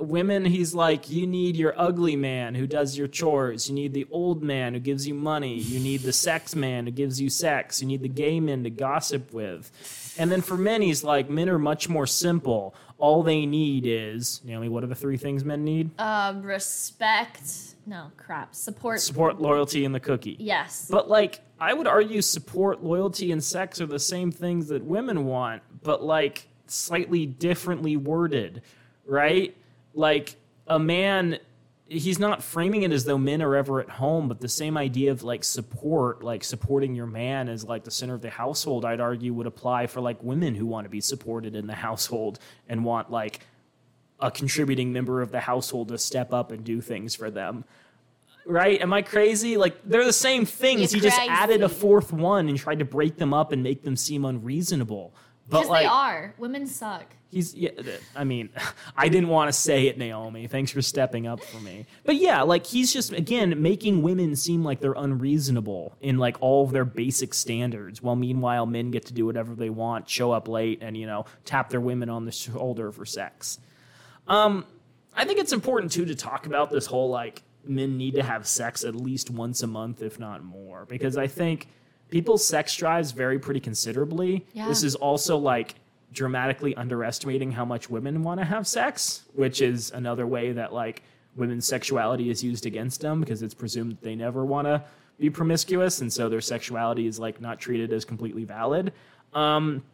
Women, 0.00 0.44
he's 0.44 0.74
like, 0.74 1.10
you 1.10 1.26
need 1.26 1.56
your 1.56 1.74
ugly 1.76 2.16
man 2.16 2.54
who 2.54 2.66
does 2.66 2.96
your 2.96 3.06
chores. 3.06 3.68
You 3.68 3.74
need 3.74 3.92
the 3.92 4.06
old 4.10 4.42
man 4.42 4.74
who 4.74 4.80
gives 4.80 5.06
you 5.06 5.14
money. 5.14 5.58
You 5.58 5.78
need 5.78 6.00
the 6.00 6.12
sex 6.12 6.54
man 6.54 6.86
who 6.86 6.90
gives 6.90 7.20
you 7.20 7.30
sex. 7.30 7.80
You 7.80 7.86
need 7.86 8.02
the 8.02 8.08
gay 8.08 8.40
men 8.40 8.64
to 8.64 8.70
gossip 8.70 9.32
with. 9.32 9.70
And 10.18 10.30
then 10.30 10.40
for 10.40 10.56
men, 10.56 10.82
he's 10.82 11.04
like, 11.04 11.30
men 11.30 11.48
are 11.48 11.58
much 11.58 11.88
more 11.88 12.06
simple. 12.06 12.74
All 12.98 13.22
they 13.22 13.46
need 13.46 13.84
is, 13.86 14.40
Naomi, 14.44 14.68
what 14.68 14.84
are 14.84 14.86
the 14.88 14.94
three 14.94 15.16
things 15.16 15.44
men 15.44 15.64
need? 15.64 15.90
Um, 15.98 16.42
respect. 16.42 17.42
No, 17.86 18.10
crap. 18.16 18.54
Support. 18.54 19.00
Support, 19.00 19.40
loyalty, 19.40 19.84
and 19.84 19.94
the 19.94 20.00
cookie. 20.00 20.36
Yes. 20.38 20.86
But 20.90 21.08
like, 21.08 21.40
I 21.58 21.72
would 21.72 21.86
argue 21.86 22.22
support, 22.22 22.82
loyalty, 22.82 23.32
and 23.32 23.42
sex 23.42 23.80
are 23.80 23.86
the 23.86 23.98
same 23.98 24.30
things 24.30 24.68
that 24.68 24.84
women 24.84 25.24
want, 25.24 25.62
but 25.82 26.02
like 26.02 26.46
slightly 26.66 27.26
differently 27.26 27.96
worded, 27.96 28.62
right? 29.06 29.56
Like 29.94 30.36
a 30.66 30.78
man, 30.78 31.38
he's 31.86 32.18
not 32.18 32.42
framing 32.42 32.82
it 32.82 32.92
as 32.92 33.04
though 33.04 33.18
men 33.18 33.42
are 33.42 33.56
ever 33.56 33.80
at 33.80 33.88
home, 33.88 34.28
but 34.28 34.40
the 34.40 34.48
same 34.48 34.76
idea 34.76 35.10
of 35.10 35.22
like 35.22 35.44
support, 35.44 36.22
like 36.22 36.44
supporting 36.44 36.94
your 36.94 37.06
man 37.06 37.48
as 37.48 37.64
like 37.64 37.84
the 37.84 37.90
center 37.90 38.14
of 38.14 38.22
the 38.22 38.30
household, 38.30 38.84
I'd 38.84 39.00
argue 39.00 39.32
would 39.34 39.46
apply 39.46 39.86
for 39.86 40.00
like 40.00 40.22
women 40.22 40.54
who 40.54 40.66
want 40.66 40.84
to 40.84 40.90
be 40.90 41.00
supported 41.00 41.54
in 41.54 41.66
the 41.66 41.74
household 41.74 42.38
and 42.68 42.84
want 42.84 43.10
like 43.10 43.40
a 44.20 44.30
contributing 44.30 44.92
member 44.92 45.22
of 45.22 45.32
the 45.32 45.40
household 45.40 45.88
to 45.88 45.98
step 45.98 46.32
up 46.32 46.52
and 46.52 46.64
do 46.64 46.80
things 46.80 47.14
for 47.14 47.30
them 47.30 47.64
right? 48.46 48.80
Am 48.80 48.92
I 48.92 49.02
crazy? 49.02 49.56
Like 49.56 49.76
they're 49.84 50.04
the 50.04 50.12
same 50.12 50.44
things. 50.44 50.92
You're 50.92 51.02
he 51.02 51.08
just 51.08 51.20
added 51.20 51.62
a 51.62 51.68
fourth 51.68 52.12
one 52.12 52.48
and 52.48 52.58
tried 52.58 52.80
to 52.80 52.84
break 52.84 53.16
them 53.16 53.32
up 53.32 53.52
and 53.52 53.62
make 53.62 53.82
them 53.82 53.96
seem 53.96 54.24
unreasonable. 54.24 55.14
But 55.50 55.58
Because 55.58 55.68
like 55.68 55.82
they 55.82 55.88
are. 55.88 56.34
Women 56.38 56.66
suck. 56.66 57.06
he's 57.30 57.54
yeah, 57.54 57.70
I 58.14 58.22
mean, 58.22 58.50
I 58.96 59.08
didn't 59.08 59.28
want 59.28 59.48
to 59.48 59.52
say 59.52 59.88
it, 59.88 59.98
Naomi. 59.98 60.46
Thanks 60.46 60.70
for 60.70 60.80
stepping 60.80 61.26
up 61.26 61.42
for 61.42 61.58
me. 61.58 61.86
But 62.04 62.16
yeah, 62.16 62.42
like 62.42 62.64
he's 62.66 62.92
just 62.92 63.12
again 63.12 63.60
making 63.60 64.02
women 64.02 64.36
seem 64.36 64.62
like 64.62 64.80
they're 64.80 64.92
unreasonable 64.92 65.96
in 66.00 66.18
like 66.18 66.36
all 66.40 66.64
of 66.64 66.70
their 66.70 66.84
basic 66.84 67.34
standards, 67.34 68.00
while 68.00 68.16
meanwhile 68.16 68.64
men 68.64 68.92
get 68.92 69.06
to 69.06 69.12
do 69.12 69.26
whatever 69.26 69.54
they 69.56 69.70
want, 69.70 70.08
show 70.08 70.30
up 70.30 70.46
late, 70.46 70.78
and 70.82 70.96
you 70.96 71.06
know 71.06 71.24
tap 71.44 71.68
their 71.68 71.80
women 71.80 72.08
on 72.08 72.24
the 72.24 72.32
shoulder 72.32 72.92
for 72.92 73.04
sex. 73.04 73.58
Um, 74.28 74.64
I 75.14 75.24
think 75.24 75.40
it's 75.40 75.52
important 75.52 75.90
too 75.90 76.04
to 76.04 76.14
talk 76.14 76.46
about 76.46 76.70
this 76.70 76.86
whole 76.86 77.10
like 77.10 77.42
men 77.64 77.96
need 77.98 78.14
to 78.14 78.22
have 78.22 78.46
sex 78.46 78.84
at 78.84 78.94
least 78.94 79.30
once 79.30 79.62
a 79.64 79.66
month, 79.66 80.00
if 80.00 80.20
not 80.20 80.44
more, 80.44 80.86
because 80.86 81.16
I 81.16 81.26
think 81.26 81.66
people's 82.10 82.44
sex 82.44 82.74
drives 82.76 83.12
vary 83.12 83.38
pretty 83.38 83.60
considerably. 83.60 84.46
Yeah. 84.52 84.68
This 84.68 84.82
is 84.82 84.94
also 84.94 85.36
like 85.36 85.76
dramatically 86.12 86.74
underestimating 86.76 87.52
how 87.52 87.64
much 87.64 87.88
women 87.88 88.22
want 88.22 88.40
to 88.40 88.44
have 88.44 88.66
sex, 88.66 89.22
which 89.34 89.62
is 89.62 89.90
another 89.92 90.26
way 90.26 90.52
that 90.52 90.72
like 90.72 91.02
women's 91.36 91.66
sexuality 91.66 92.30
is 92.30 92.42
used 92.42 92.66
against 92.66 93.00
them 93.00 93.20
because 93.20 93.42
it's 93.42 93.54
presumed 93.54 93.92
that 93.92 94.02
they 94.02 94.16
never 94.16 94.44
want 94.44 94.66
to 94.66 94.82
be 95.18 95.30
promiscuous, 95.30 96.00
and 96.00 96.12
so 96.12 96.28
their 96.28 96.40
sexuality 96.40 97.06
is 97.06 97.18
like 97.18 97.40
not 97.40 97.60
treated 97.60 97.92
as 97.92 98.04
completely 98.04 98.44
valid. 98.44 98.92
Um, 99.34 99.84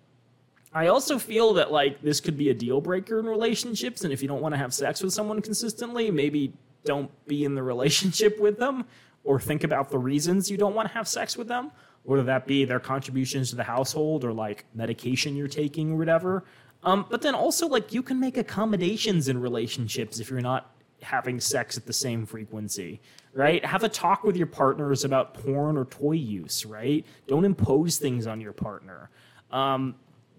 I 0.72 0.86
also 0.86 1.18
feel 1.18 1.54
that 1.54 1.72
like 1.72 2.00
this 2.00 2.20
could 2.20 2.38
be 2.38 2.50
a 2.50 2.54
deal 2.54 2.80
breaker 2.80 3.18
in 3.18 3.26
relationships, 3.26 4.04
and 4.04 4.12
if 4.12 4.22
you 4.22 4.28
don't 4.28 4.40
want 4.40 4.54
to 4.54 4.58
have 4.58 4.72
sex 4.72 5.02
with 5.02 5.12
someone 5.12 5.42
consistently, 5.42 6.10
maybe 6.10 6.52
don't 6.84 7.10
be 7.26 7.44
in 7.44 7.54
the 7.54 7.62
relationship 7.72 8.38
with 8.40 8.58
them. 8.58 8.84
or 9.24 9.40
think 9.40 9.64
about 9.64 9.90
the 9.90 9.98
reasons 9.98 10.48
you 10.48 10.56
don't 10.56 10.74
want 10.74 10.86
to 10.88 10.94
have 10.94 11.08
sex 11.08 11.36
with 11.36 11.48
them, 11.48 11.72
whether 12.06 12.22
that 12.22 12.46
be 12.46 12.64
their 12.64 12.80
contributions 12.80 13.50
to 13.50 13.56
the 13.56 13.64
household 13.64 14.24
or 14.24 14.32
like 14.32 14.64
medication 14.74 15.36
you're 15.36 15.48
taking 15.48 15.92
or 15.92 15.96
whatever. 15.96 16.44
Um, 16.82 17.04
but 17.10 17.20
then 17.20 17.34
also, 17.34 17.66
like, 17.66 17.92
you 17.92 18.02
can 18.02 18.20
make 18.20 18.36
accommodations 18.36 19.28
in 19.28 19.40
relationships 19.40 20.20
if 20.20 20.30
you're 20.30 20.40
not 20.40 20.72
having 21.02 21.40
sex 21.40 21.76
at 21.76 21.84
the 21.84 21.92
same 21.92 22.24
frequency, 22.24 23.00
right? 23.32 23.64
Have 23.64 23.82
a 23.82 23.88
talk 23.88 24.22
with 24.22 24.36
your 24.36 24.46
partners 24.46 25.04
about 25.04 25.34
porn 25.34 25.76
or 25.76 25.84
toy 25.86 26.12
use, 26.12 26.64
right? 26.64 27.04
Don't 27.26 27.44
impose 27.44 27.98
things 27.98 28.26
on 28.26 28.40
your 28.40 28.52
partner. 28.52 29.10
Um, 29.50 29.96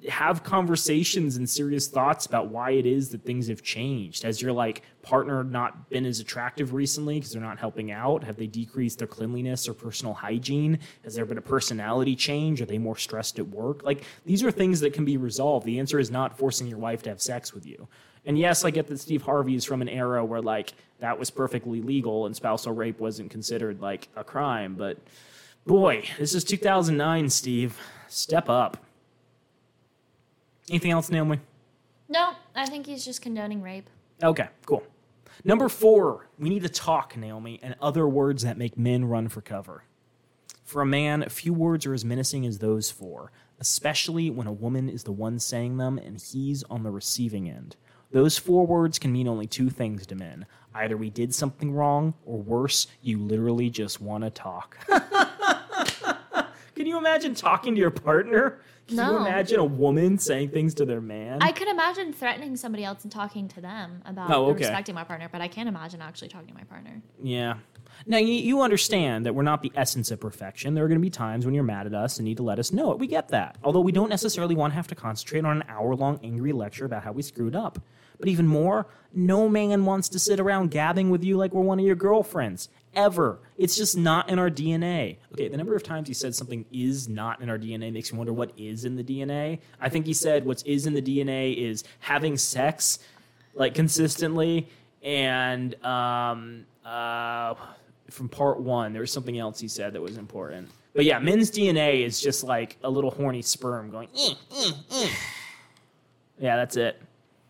have 0.10 0.44
conversations 0.44 1.38
and 1.38 1.50
serious 1.50 1.88
thoughts 1.88 2.26
about 2.26 2.50
why 2.50 2.72
it 2.72 2.86
is 2.86 3.10
that 3.10 3.24
things 3.24 3.48
have 3.48 3.64
changed. 3.64 4.24
Has 4.24 4.42
your 4.42 4.52
like 4.52 4.84
partner 5.02 5.44
not 5.44 5.90
been 5.90 6.06
as 6.06 6.20
attractive 6.20 6.74
recently 6.74 7.16
because 7.16 7.32
they're 7.32 7.42
not 7.42 7.58
helping 7.58 7.92
out? 7.92 8.24
Have 8.24 8.38
they 8.38 8.48
decreased 8.48 9.00
their 9.00 9.08
cleanliness 9.08 9.68
or 9.68 9.74
personal 9.74 10.14
hygiene? 10.14 10.80
Has 11.04 11.16
there 11.16 11.26
been 11.26 11.40
a 11.40 11.42
personality 11.42 12.16
change? 12.16 12.62
Are 12.62 12.66
they 12.66 12.78
more 12.78 12.96
stressed 12.96 13.40
at 13.40 13.48
work? 13.48 13.84
Like 13.84 14.04
these 14.26 14.44
are 14.44 14.52
things 14.52 14.80
that 14.82 14.94
can 14.94 15.04
be 15.04 15.18
resolved. 15.18 15.66
The 15.66 15.80
answer 15.80 16.00
is 16.00 16.12
not 16.12 16.38
forcing 16.38 16.68
your 16.68 16.80
wife 16.80 17.02
to 17.04 17.10
have 17.10 17.22
sex 17.22 17.54
with 17.54 17.66
you. 17.66 17.88
And 18.26 18.38
yes, 18.38 18.66
I 18.66 18.72
get 18.72 18.88
that 18.88 19.00
Steve 19.00 19.24
Harvey 19.24 19.56
is 19.56 19.66
from 19.66 19.82
an 19.82 19.90
era 19.90 20.24
where 20.24 20.42
like 20.42 20.74
that 21.00 21.18
was 21.18 21.32
perfectly 21.32 21.82
legal 21.82 22.26
and 22.26 22.36
spousal 22.36 22.74
rape 22.74 23.00
wasn't 23.00 23.32
considered 23.32 23.82
like 23.82 24.10
a 24.16 24.24
crime, 24.24 24.76
but 24.76 24.98
boy, 25.66 26.04
this 26.20 26.36
is 26.36 26.44
2009, 26.44 27.30
Steve. 27.30 27.80
Step 28.08 28.50
up. 28.50 28.78
Anything 30.70 30.92
else, 30.92 31.10
Naomi? 31.10 31.40
No, 32.10 32.34
I 32.56 32.66
think 32.66 32.86
he's 32.86 33.06
just 33.06 33.22
condoning 33.22 33.62
rape. 33.62 33.90
Okay, 34.24 34.48
cool. 34.66 34.84
Number 35.44 35.70
four, 35.70 36.28
we 36.40 36.50
need 36.50 36.64
to 36.64 36.70
talk, 36.70 37.16
Naomi, 37.16 37.60
and 37.62 37.76
other 37.82 38.08
words 38.08 38.44
that 38.44 38.58
make 38.58 38.78
men 38.78 39.06
run 39.06 39.30
for 39.30 39.42
cover. 39.42 39.84
For 40.64 40.82
a 40.82 40.86
man, 40.86 41.24
a 41.24 41.30
few 41.30 41.54
words 41.54 41.86
are 41.86 41.94
as 41.94 42.04
menacing 42.04 42.46
as 42.46 42.60
those 42.60 42.92
four, 42.92 43.32
especially 43.60 44.30
when 44.30 44.48
a 44.48 44.52
woman 44.52 44.90
is 44.90 45.04
the 45.04 45.12
one 45.12 45.40
saying 45.40 45.78
them 45.78 45.98
and 45.98 46.22
he's 46.22 46.64
on 46.64 46.84
the 46.84 46.92
receiving 46.92 47.50
end. 47.50 47.78
Those 48.12 48.38
four 48.38 48.66
words 48.66 49.00
can 49.00 49.12
mean 49.12 49.28
only 49.28 49.48
two 49.48 49.70
things 49.70 50.06
to 50.08 50.16
men. 50.16 50.46
Either 50.74 50.98
we 50.98 51.10
did 51.10 51.34
something 51.34 51.72
wrong, 51.72 52.14
or 52.26 52.38
worse, 52.38 52.88
you 53.02 53.18
literally 53.18 53.70
just 53.70 54.02
want 54.02 54.24
to 54.24 54.30
talk. 54.30 54.78
can 56.76 56.86
you 56.86 56.98
imagine 56.98 57.36
talking 57.36 57.76
to 57.76 57.82
your 57.82 57.92
partner? 57.92 58.60
Can 58.88 58.98
you 58.98 59.04
No. 59.04 59.18
imagine 59.26 59.60
a 59.60 59.66
woman 59.66 60.18
saying 60.18 60.50
things 60.50 60.74
to 60.76 60.86
their 60.86 61.02
man? 61.02 61.40
I 61.42 61.52
could 61.52 61.68
imagine 61.68 62.14
threatening 62.14 62.56
somebody 62.56 62.84
else 62.86 63.04
and 63.04 63.12
talking 63.12 63.48
to 63.50 63.62
them 63.62 64.02
about 64.06 64.32
Oh, 64.32 64.46
okay. 64.48 64.60
respecting 64.60 64.96
my 64.96 65.04
partner, 65.04 65.28
but 65.32 65.42
I 65.42 65.48
can't 65.50 65.68
imagine 65.68 66.02
actually 66.02 66.30
talking 66.30 66.48
to 66.48 66.54
my 66.54 66.64
partner. 66.64 67.02
Yeah. 67.22 67.56
Now, 68.06 68.18
you, 68.18 68.34
you 68.34 68.62
understand 68.62 69.26
that 69.26 69.34
we're 69.36 69.44
not 69.44 69.62
the 69.62 69.72
essence 69.76 70.12
of 70.12 70.20
perfection. 70.20 70.74
There 70.74 70.86
are 70.86 70.88
going 70.88 71.00
to 71.00 71.06
be 71.06 71.10
times 71.10 71.46
when 71.46 71.54
you're 71.54 71.64
mad 71.64 71.86
at 71.86 71.94
us 71.94 72.18
and 72.18 72.26
need 72.26 72.38
to 72.38 72.44
let 72.44 72.60
us 72.60 72.72
know 72.72 72.92
it. 72.92 73.00
We 73.00 73.08
get 73.08 73.30
that. 73.30 73.58
Although 73.64 73.82
we 73.82 73.92
don't 73.92 74.10
necessarily 74.10 74.56
want 74.56 74.72
to 74.72 74.76
have 74.76 74.88
to 74.88 74.96
concentrate 74.96 75.44
on 75.46 75.58
an 75.58 75.64
hour 75.68 75.96
long 75.96 76.20
angry 76.24 76.52
lecture 76.54 76.86
about 76.86 77.04
how 77.04 77.12
we 77.12 77.22
screwed 77.24 77.56
up. 77.56 77.80
But 78.20 78.30
even 78.30 78.48
more, 78.48 78.88
no 79.14 79.48
man 79.50 79.86
wants 79.86 80.10
to 80.10 80.20
sit 80.20 80.40
around 80.40 80.72
gabbing 80.72 81.10
with 81.10 81.24
you 81.24 81.38
like 81.38 81.54
we're 81.54 81.62
one 81.62 81.80
of 81.80 81.86
your 81.86 81.96
girlfriends. 81.96 82.70
Ever. 82.98 83.40
It's 83.58 83.78
just 83.78 83.96
not 83.96 84.30
in 84.30 84.40
our 84.40 84.50
DNA. 84.50 85.18
Okay, 85.32 85.48
the 85.48 85.56
number 85.56 85.76
of 85.76 85.84
times 85.84 86.08
he 86.08 86.14
said 86.14 86.34
something 86.36 86.66
is 86.72 87.08
not 87.08 87.42
in 87.42 87.50
our 87.50 87.58
DNA 87.58 87.94
makes 87.94 88.12
me 88.12 88.18
wonder 88.18 88.34
what 88.34 88.52
is 88.58 88.86
in 88.86 88.96
the 88.96 89.04
DNA. 89.04 89.60
I 89.80 89.88
think 89.88 90.06
he 90.08 90.14
said 90.14 90.46
what's 90.46 90.64
is 90.64 90.88
in 90.88 90.94
the 90.94 91.02
DNA 91.02 91.56
is 91.56 91.84
having 92.00 92.38
sex 92.38 93.00
like 93.54 93.74
consistently 93.76 94.68
and 95.04 95.76
um 95.86 96.66
uh 96.86 97.54
from 98.10 98.30
part 98.30 98.60
one 98.60 98.94
there 98.94 99.02
was 99.02 99.12
something 99.12 99.38
else 99.38 99.60
he 99.60 99.68
said 99.68 99.94
that 99.94 100.02
was 100.02 100.18
important 100.18 100.70
but 100.94 101.06
yeah 101.06 101.20
men's 101.20 101.52
dna 101.52 102.04
is 102.04 102.20
just 102.22 102.44
like 102.44 102.78
a 102.84 102.90
little 102.90 103.12
horny 103.12 103.42
sperm 103.42 103.92
going 103.92 104.08
"Eh, 104.18 104.34
eh, 104.56 104.72
eh." 104.92 105.10
yeah 106.40 106.56
that's 106.56 106.78
it 106.78 107.02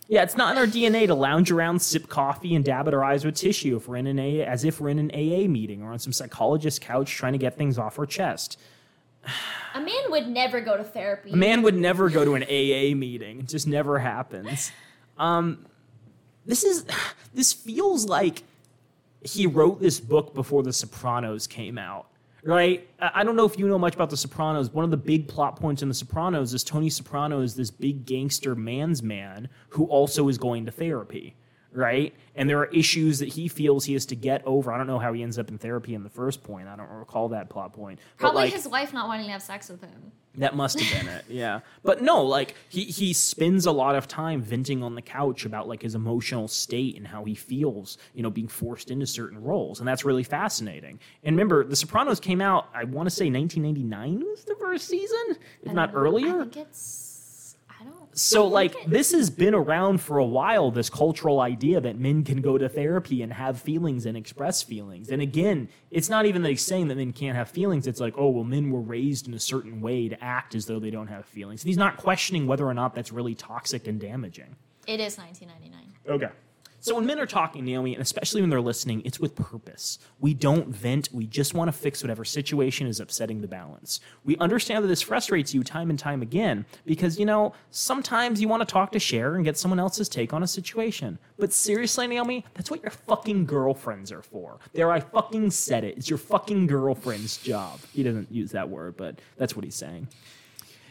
yeah 0.08 0.24
it's 0.24 0.38
not 0.38 0.52
in 0.52 0.58
our 0.58 0.67
dna 0.67 1.08
to 1.08 1.15
lounge 1.15 1.52
around 1.52 1.82
sip 1.82 2.08
coffee 2.08 2.56
and 2.56 2.63
dab 2.65 2.88
at 2.88 2.93
our 2.93 3.04
eyes 3.04 3.26
with 3.26 3.36
tissue 3.36 3.76
if 3.78 3.88
we're 3.88 3.98
in 3.98 4.08
an 4.08 4.20
AA, 4.20 4.43
as 4.43 4.63
if 4.63 4.80
we're 4.80 4.89
in 4.89 5.00
an 5.00 5.12
aa 5.13 5.48
meeting 5.48 5.82
or 5.84 5.91
on 5.91 6.00
some 6.00 6.13
psychologist's 6.13 6.80
couch 6.80 7.12
trying 7.12 7.34
to 7.34 7.39
get 7.39 7.58
things 7.58 7.78
off 7.78 7.98
our 8.00 8.06
chest 8.06 8.58
A 9.76 9.82
man 9.82 10.12
would 10.12 10.28
never 10.28 10.62
go 10.62 10.78
to 10.78 10.84
therapy. 10.84 11.32
a 11.32 11.36
man 11.36 11.62
would 11.62 11.76
never 11.76 12.10
go 12.10 12.24
to 12.24 12.36
an 12.36 12.43
AA 12.43 12.96
meeting. 12.96 13.39
It 13.41 13.48
just 13.50 13.67
never 13.67 14.00
happens. 14.00 14.72
Um, 15.17 15.65
this 16.46 16.63
is 16.63 16.86
this 17.34 17.52
feels 17.52 18.06
like 18.06 18.43
he 19.22 19.46
wrote 19.46 19.82
this 19.82 20.00
book 20.00 20.34
before 20.34 20.63
The 20.63 20.72
Sopranos 20.72 21.46
came 21.46 21.78
out. 21.78 22.07
Right? 22.43 22.88
I 23.00 23.23
don't 23.23 23.36
know 23.36 23.45
if 23.45 23.58
you 23.58 23.67
know 23.67 23.80
much 23.80 23.95
about 23.95 24.10
The 24.10 24.17
Sopranos. 24.17 24.71
One 24.71 24.86
of 24.86 24.91
the 24.91 24.97
big 24.97 25.28
plot 25.28 25.60
points 25.60 25.82
in 25.82 25.88
The 25.89 25.95
Sopranos 25.95 26.54
is 26.54 26.63
Tony 26.63 26.89
Soprano 26.89 27.41
is 27.41 27.56
this 27.56 27.71
big 27.71 28.06
gangster 28.06 28.56
man's 28.56 29.04
man 29.04 29.50
who 29.69 29.86
also 29.86 30.28
is 30.30 30.38
going 30.38 30.65
to 30.65 30.71
therapy. 30.71 31.36
Right? 31.78 32.13
And 32.36 32.50
there 32.50 32.58
are 32.60 32.66
issues 32.68 33.20
that 33.20 33.30
he 33.30 33.48
feels 33.48 33.86
he 33.86 33.94
has 33.94 34.06
to 34.08 34.16
get 34.16 34.42
over. 34.46 34.72
I 34.72 34.78
don't 34.78 34.88
know 34.88 34.98
how 35.00 35.13
he 35.13 35.22
ends 35.22 35.38
up 35.38 35.50
in 35.50 35.58
therapy 35.60 35.94
in 35.94 36.04
the 36.04 36.10
first 36.10 36.44
point. 36.44 36.68
I 36.68 36.76
don't 36.76 36.90
recall 36.90 37.30
that 37.30 37.50
plot 37.50 37.74
point. 37.74 38.00
But, 38.18 38.22
Probably 38.22 38.44
like, 38.46 38.54
his 38.54 38.68
wife 38.68 38.94
not 38.94 39.08
wanting 39.08 39.28
to 39.28 39.32
have 39.32 39.42
sex 39.44 39.70
with 39.70 39.82
him. 39.82 40.12
that 40.36 40.56
must 40.56 40.80
have 40.80 41.06
been 41.06 41.13
it, 41.13 41.26
yeah. 41.30 41.60
But 41.84 42.02
no, 42.02 42.24
like 42.24 42.56
he 42.70 42.86
he 42.86 43.13
spends 43.13 43.66
a 43.68 43.72
lot 43.72 43.96
of 43.96 44.08
time 44.08 44.42
venting 44.42 44.82
on 44.84 44.96
the 44.96 45.02
couch 45.04 45.46
about 45.46 45.68
like 45.68 45.82
his 45.84 45.94
emotional 45.96 46.48
state 46.48 46.96
and 46.98 47.06
how 47.08 47.24
he 47.26 47.36
feels, 47.36 47.98
you 48.16 48.24
know, 48.24 48.30
being 48.32 48.48
forced 48.48 48.90
into 48.92 49.06
certain 49.06 49.42
roles, 49.44 49.80
and 49.80 49.88
that's 49.88 50.04
really 50.06 50.24
fascinating. 50.24 51.00
And 51.24 51.36
remember, 51.36 51.63
The 51.63 51.76
Sopranos 51.76 52.20
came 52.20 52.42
out, 52.42 52.70
I 52.74 52.84
want 52.86 53.08
to 53.08 53.16
say 53.16 53.30
1999 53.32 54.20
was 54.30 54.44
the 54.46 54.56
first 54.60 54.88
season, 54.88 55.38
if 55.63 55.74
not 55.74 55.90
I 55.92 55.94
earlier. 55.94 56.40
think 56.46 56.58
it's. 56.58 57.56
I 57.80 57.84
don't. 57.84 58.07
So 58.18 58.46
I 58.46 58.50
like 58.50 58.74
think 58.74 58.90
this 58.90 59.12
has 59.12 59.30
been 59.30 59.54
around 59.54 60.02
for 60.02 60.18
a 60.18 60.26
while 60.26 60.72
this 60.72 60.90
cultural 60.90 61.40
idea 61.40 61.80
that 61.80 62.00
men 62.00 62.24
can 62.24 62.42
go 62.42 62.58
to 62.58 62.68
therapy 62.68 63.22
and 63.22 63.32
have 63.32 63.62
feelings 63.62 64.08
and 64.08 64.18
express 64.18 64.64
feelings. 64.64 65.10
And 65.10 65.22
again, 65.22 65.70
it's 65.92 66.10
not 66.10 66.26
even 66.26 66.42
that 66.42 66.50
he's 66.50 66.64
saying 66.64 66.88
that 66.88 66.96
men 66.96 67.14
can't 67.14 67.38
have 67.38 67.50
feelings. 67.50 67.86
It's 67.86 68.00
like, 68.00 68.16
oh 68.18 68.30
well 68.30 68.44
men 68.44 68.72
were 68.72 68.82
raised 68.82 69.28
in 69.28 69.36
a 69.36 69.40
certain 69.40 69.82
way 69.82 70.10
to 70.10 70.24
act 70.24 70.56
as 70.56 70.66
though 70.66 70.80
they 70.80 70.90
don't 70.90 71.08
have 71.08 71.26
feelings. 71.26 71.62
And 71.62 71.68
he's 71.68 71.78
not 71.78 71.98
questioning 71.98 72.48
whether 72.48 72.66
or 72.66 72.74
not 72.74 72.96
that's 72.96 73.12
really 73.12 73.36
toxic 73.36 73.88
and 73.88 74.00
damaging. 74.00 74.56
It 74.88 75.00
is 75.00 75.18
1999. 75.18 76.16
Okay. 76.16 76.34
So 76.80 76.96
when 76.96 77.06
men 77.06 77.20
are 77.20 77.26
talking, 77.26 77.66
Naomi, 77.66 77.94
and 77.94 78.02
especially 78.02 78.42
when 78.42 78.50
they're 78.50 78.62
listening, 78.62 79.02
it's 79.04 79.20
with 79.20 79.36
purpose. 79.36 79.98
We 80.20 80.34
don't 80.34 80.70
vent. 80.70 81.10
We 81.12 81.26
just 81.26 81.54
want 81.54 81.70
to 81.70 81.72
fix 81.72 82.04
whatever 82.04 82.24
situation 82.24 82.88
is 82.88 83.00
upsetting 83.00 83.42
the 83.42 83.48
balance. 83.48 84.00
We 84.24 84.38
understand 84.38 84.84
that 84.84 84.88
this 84.88 85.02
frustrates 85.02 85.54
you 85.54 85.63
time 85.63 85.90
and 85.90 85.98
time 85.98 86.22
again 86.22 86.66
because, 86.86 87.20
you 87.20 87.26
know, 87.26 87.54
sometimes 87.72 88.40
you 88.40 88.48
want 88.48 88.62
to 88.62 88.72
talk 88.72 88.92
to 88.92 89.00
share 89.00 89.36
and 89.36 89.44
get 89.44 89.58
someone 89.58 89.80
else's 89.80 90.08
take 90.08 90.34
on 90.34 90.44
a 90.44 90.48
situation. 90.48 91.18
But 91.38 91.52
seriously, 91.52 92.08
Naomi, 92.08 92.46
that's 92.54 92.70
what 92.70 92.82
your 92.84 92.92
fucking 92.92 93.46
girlfriends 93.46 94.12
are 94.12 94.22
for. 94.22 94.60
There, 94.74 94.92
I 94.92 95.00
fucking 95.00 95.52
said 95.52 95.84
it. 95.84 95.98
It's 95.98 96.10
your 96.10 96.20
fucking 96.20 96.68
girlfriend's 96.68 97.38
job. 97.38 97.80
He 97.92 98.04
doesn't 98.04 98.32
use 98.32 98.52
that 98.52 98.70
word, 98.70 98.98
but 98.98 99.20
that's 99.38 99.56
what 99.56 99.66
he's 99.66 99.76
saying. 99.76 100.08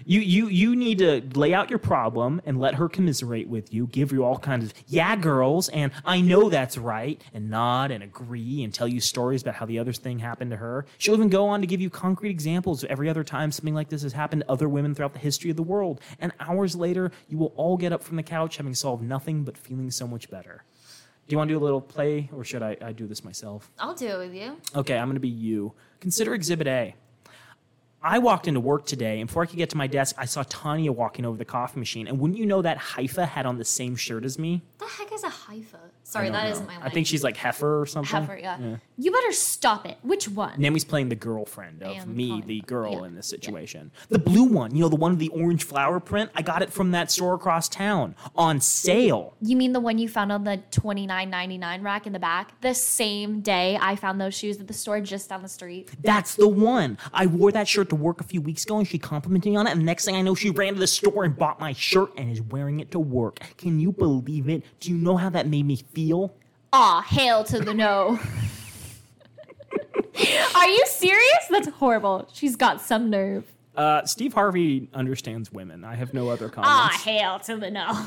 You 0.09 0.21
you 0.21 0.47
you 0.47 0.77
need 0.77 0.99
to 0.99 1.21
lay 1.35 1.53
out 1.53 1.69
your 1.69 1.81
problem 1.81 2.41
and 2.47 2.61
let 2.61 2.77
her 2.77 2.89
commiserate 2.89 3.49
with 3.49 3.75
you, 3.75 3.89
give 3.89 4.13
you 4.13 4.23
all 4.25 4.39
kinds 4.39 4.67
of 4.67 4.75
yeah 4.87 5.17
girls 5.17 5.69
and 5.71 5.91
I 6.05 6.21
know 6.21 6.49
that's 6.49 6.79
right 6.79 7.21
and 7.35 7.51
nod 7.51 7.91
and 7.91 8.05
agree 8.05 8.63
and 8.63 8.73
tell 8.73 8.87
you 8.87 9.01
stories 9.01 9.43
about 9.43 9.57
how 9.57 9.67
the 9.67 9.81
other 9.81 9.93
thing 9.93 10.21
happened 10.21 10.53
to 10.53 10.59
her. 10.59 10.87
She'll 10.99 11.15
even 11.15 11.29
go 11.29 11.49
on 11.49 11.61
to 11.61 11.67
give 11.67 11.81
you 11.81 11.91
concrete 11.91 12.31
examples 12.31 12.85
of 12.85 12.91
every 12.91 13.11
other 13.11 13.25
time 13.25 13.51
something 13.51 13.75
like 13.75 13.89
this 13.89 14.03
has 14.03 14.13
happened 14.13 14.43
to 14.43 14.51
other 14.53 14.69
women 14.69 14.95
throughout 14.95 15.13
the 15.13 15.19
history 15.19 15.51
of 15.51 15.57
the 15.57 15.65
world. 15.65 16.01
And 16.21 16.31
hours 16.39 16.77
later, 16.77 17.11
you 17.29 17.37
will 17.37 17.53
all 17.57 17.77
get 17.77 17.93
up 17.93 18.05
from 18.05 18.17
the 18.17 18.23
couch 18.23 18.59
having 18.59 18.77
solved 18.77 19.03
nothing 19.03 19.43
but 19.43 19.59
feeling 19.59 19.91
so 19.91 20.07
much 20.07 20.31
better. 20.31 20.63
Do 21.27 21.35
you 21.35 21.39
want 21.39 21.49
to 21.49 21.55
do 21.55 21.59
a 21.59 21.65
little 21.65 21.81
play 21.81 22.31
or 22.33 22.45
should 22.45 22.63
I, 22.63 22.77
I 22.81 22.93
do 22.93 23.09
this 23.09 23.25
myself? 23.25 23.73
I'll 23.81 23.95
do 23.95 24.07
it 24.07 24.19
with 24.19 24.35
you. 24.35 24.57
Okay, 24.77 24.97
I'm 24.97 25.09
going 25.09 25.15
to 25.15 25.21
be 25.21 25.29
you. 25.29 25.73
Consider 25.99 26.33
Exhibit 26.33 26.69
A. 26.69 26.95
I 28.07 28.19
walked 28.19 28.47
into 28.47 28.61
work 28.61 28.87
today, 28.87 29.19
and 29.19 29.27
before 29.27 29.43
I 29.43 29.47
could 29.47 29.57
get 29.57 29.71
to 29.71 29.77
my 29.77 29.89
desk, 29.89 30.15
I 30.17 30.27
saw 30.27 30.45
Tanya 30.49 30.93
walking 30.93 31.25
over 31.25 31.37
the 31.37 31.45
coffee 31.45 31.81
machine. 31.81 32.07
And 32.07 32.21
wouldn't 32.21 32.39
you 32.39 32.47
know 32.47 32.63
that 32.63 32.79
Haifa 32.79 33.27
had 33.27 33.47
on 33.47 33.59
the 33.59 33.65
same 33.65 33.97
shirt 33.97 34.25
as 34.25 34.39
me? 34.39 34.63
The 34.79 34.87
heck 34.87 35.13
is 35.13 35.25
a 35.25 35.29
Haifa? 35.29 35.81
Sorry, 36.05 36.31
that 36.31 36.55
know. 36.55 36.67
my 36.67 36.79
I 36.83 36.91
think 36.91 37.09
she's 37.09 37.25
like 37.25 37.37
Heifer 37.37 37.81
or 37.81 37.85
something. 37.87 38.23
Heifer, 38.23 38.39
yeah. 38.39 38.77
You 38.99 39.13
better 39.13 39.33
stop 39.33 39.85
it. 39.85 39.99
Which 40.03 40.27
one? 40.27 40.55
Naomi's 40.59 40.85
playing 40.85 41.11
the 41.11 41.17
girlfriend 41.17 41.83
of 41.83 41.97
am 41.97 42.17
me, 42.17 42.29
calling 42.29 42.47
the 42.47 42.61
girl 42.63 42.93
Yeah. 42.93 43.05
in 43.05 43.15
this 43.15 43.27
situation. 43.27 43.91
The 44.09 44.19
blue 44.19 44.45
one, 44.45 44.75
you 44.75 44.81
know, 44.81 44.89
the 44.89 44.97
one 44.97 45.13
with 45.13 45.19
the 45.19 45.29
orange 45.29 45.65
flower 45.65 46.01
print. 46.01 46.31
I 46.35 46.41
got 46.41 46.63
it 46.63 46.73
from 46.73 46.93
that 46.93 47.11
store 47.11 47.35
across 47.35 47.69
town 47.69 48.15
on 48.35 48.59
sale. 48.61 49.35
You 49.43 49.55
mean 49.57 49.73
the 49.75 49.81
one 49.81 49.99
you 49.99 50.09
found 50.09 50.33
on 50.33 50.45
the 50.45 50.63
twenty 50.71 51.07
nine 51.07 51.29
ninety 51.29 51.59
nine 51.59 51.83
rack 51.83 52.07
in 52.07 52.15
the 52.15 52.19
back? 52.19 52.59
The 52.63 52.73
same 52.73 53.41
day 53.43 53.79
I 53.79 53.97
found 53.97 54.19
those 54.19 54.35
shoes 54.35 54.59
at 54.61 54.67
the 54.67 54.73
store 54.75 55.01
just 55.03 55.29
down 55.29 55.43
the 55.43 55.49
street. 55.49 55.91
That's 56.03 56.35
the 56.35 56.49
one. 56.49 56.97
I 57.13 57.27
wore 57.27 57.53
that 57.53 57.69
shirt 57.69 57.91
to 57.91 57.97
work 57.97 58.23
a 58.23 58.25
few 58.25 58.41
weeks 58.41 58.65
ago 58.65 58.79
and 58.79 58.89
she 58.89 58.99
complimented 58.99 59.53
me 59.53 59.57
on 59.59 59.67
it. 59.67 59.73
And 59.73 59.81
the 59.83 59.85
next 59.85 60.07
thing 60.07 60.17
I 60.17 60.23
know, 60.23 60.35
she 60.35 60.49
ran 60.49 60.73
to 60.73 60.81
the 60.81 60.87
store 60.87 61.25
and 61.25 61.37
bought 61.37 61.61
my 61.61 61.75
shirt 61.75 62.13
and 62.17 62.31
is 62.33 62.41
wearing 62.41 62.81
it 62.81 62.91
to 62.93 62.99
work. 62.99 63.41
Can 63.59 63.79
you 63.79 63.93
believe 63.93 64.49
it? 64.49 64.63
Do 64.81 64.91
you 64.91 64.97
know 64.97 65.19
how 65.19 65.29
that 65.29 65.47
made 65.47 65.67
me 65.67 65.77
feel? 65.93 66.35
Aw, 66.73 67.03
hail 67.03 67.45
to 67.45 67.61
the 67.61 67.75
no. 67.75 68.19
Are 70.55 70.69
you 70.69 70.85
serious? 70.87 71.47
That's 71.51 71.69
horrible. 71.69 72.29
She's 72.33 72.57
got 72.57 72.81
some 72.81 73.11
nerve. 73.11 73.45
Uh, 73.75 74.05
Steve 74.07 74.33
Harvey 74.33 74.89
understands 74.95 75.53
women. 75.53 75.85
I 75.85 75.97
have 75.97 76.15
no 76.15 76.31
other 76.31 76.49
comments. 76.49 76.97
Ah, 76.97 77.03
hail 77.05 77.39
to 77.41 77.57
the 77.57 77.71
no. 77.71 78.07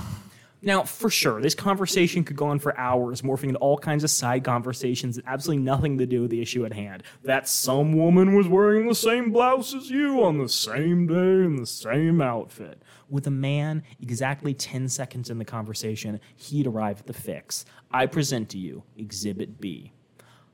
Now, 0.61 0.83
for 0.83 1.09
sure, 1.09 1.41
this 1.41 1.55
conversation 1.55 2.25
could 2.25 2.35
go 2.35 2.47
on 2.47 2.59
for 2.59 2.77
hours, 2.77 3.21
morphing 3.21 3.45
into 3.49 3.59
all 3.59 3.77
kinds 3.77 4.03
of 4.03 4.09
side 4.09 4.43
conversations 4.43 5.15
that 5.15 5.23
absolutely 5.25 5.63
nothing 5.63 5.99
to 5.99 6.05
do 6.05 6.21
with 6.21 6.31
the 6.31 6.41
issue 6.41 6.65
at 6.65 6.73
hand. 6.73 7.03
That 7.23 7.47
some 7.47 7.93
woman 7.93 8.35
was 8.35 8.47
wearing 8.47 8.87
the 8.87 8.95
same 8.95 9.31
blouse 9.31 9.73
as 9.73 9.89
you 9.89 10.21
on 10.23 10.37
the 10.37 10.49
same 10.49 11.07
day 11.07 11.45
in 11.45 11.55
the 11.55 11.65
same 11.65 12.19
outfit. 12.19 12.81
With 13.09 13.25
a 13.25 13.31
man 13.31 13.83
exactly 14.01 14.53
10 14.53 14.89
seconds 14.89 15.29
in 15.29 15.37
the 15.37 15.45
conversation, 15.45 16.19
he'd 16.35 16.67
arrive 16.67 16.99
at 16.99 17.07
the 17.07 17.13
fix. 17.13 17.63
I 17.89 18.05
present 18.05 18.49
to 18.49 18.57
you 18.57 18.83
Exhibit 18.97 19.61
B. 19.61 19.93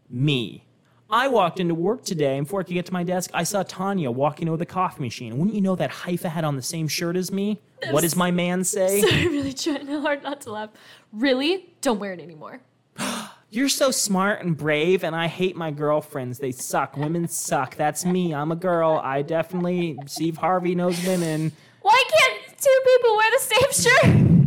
Me. 0.07 0.65
I 1.09 1.27
walked 1.27 1.59
into 1.59 1.75
work 1.75 2.03
today, 2.03 2.37
and 2.37 2.47
before 2.47 2.61
I 2.61 2.63
could 2.63 2.73
get 2.73 2.87
to 2.87 2.93
my 2.93 3.03
desk, 3.03 3.29
I 3.33 3.43
saw 3.43 3.61
Tanya 3.63 4.09
walking 4.09 4.47
over 4.47 4.57
the 4.57 4.65
coffee 4.65 5.03
machine. 5.03 5.37
Wouldn't 5.37 5.55
you 5.55 5.61
know 5.61 5.75
that 5.75 5.91
Haifa 5.91 6.29
had 6.29 6.43
on 6.43 6.55
the 6.55 6.63
same 6.63 6.87
shirt 6.87 7.15
as 7.15 7.31
me? 7.31 7.61
What 7.91 8.01
does 8.01 8.15
my 8.15 8.31
man 8.31 8.63
say? 8.63 9.03
I'm 9.03 9.31
really 9.31 9.53
trying 9.53 9.85
hard 9.87 10.23
not 10.23 10.41
to 10.41 10.51
laugh. 10.51 10.71
Really? 11.13 11.69
Don't 11.81 11.99
wear 11.99 12.13
it 12.13 12.19
anymore. 12.19 12.61
You're 13.51 13.69
so 13.69 13.91
smart 13.91 14.41
and 14.43 14.57
brave, 14.57 15.03
and 15.03 15.15
I 15.15 15.27
hate 15.27 15.55
my 15.55 15.69
girlfriends. 15.69 16.39
They 16.39 16.51
suck. 16.51 16.97
Women 16.97 17.27
suck. 17.27 17.75
That's 17.75 18.03
me. 18.03 18.33
I'm 18.33 18.51
a 18.51 18.55
girl. 18.55 18.99
I 19.03 19.21
definitely, 19.21 19.99
Steve 20.07 20.37
Harvey 20.37 20.73
knows 20.73 21.05
women. 21.05 21.51
Why 21.81 22.03
can't 22.11 22.57
two 22.59 22.81
people 22.83 23.15
wear 23.15 23.31
the 23.31 23.39
same 23.39 23.71
shirt? 23.71 24.41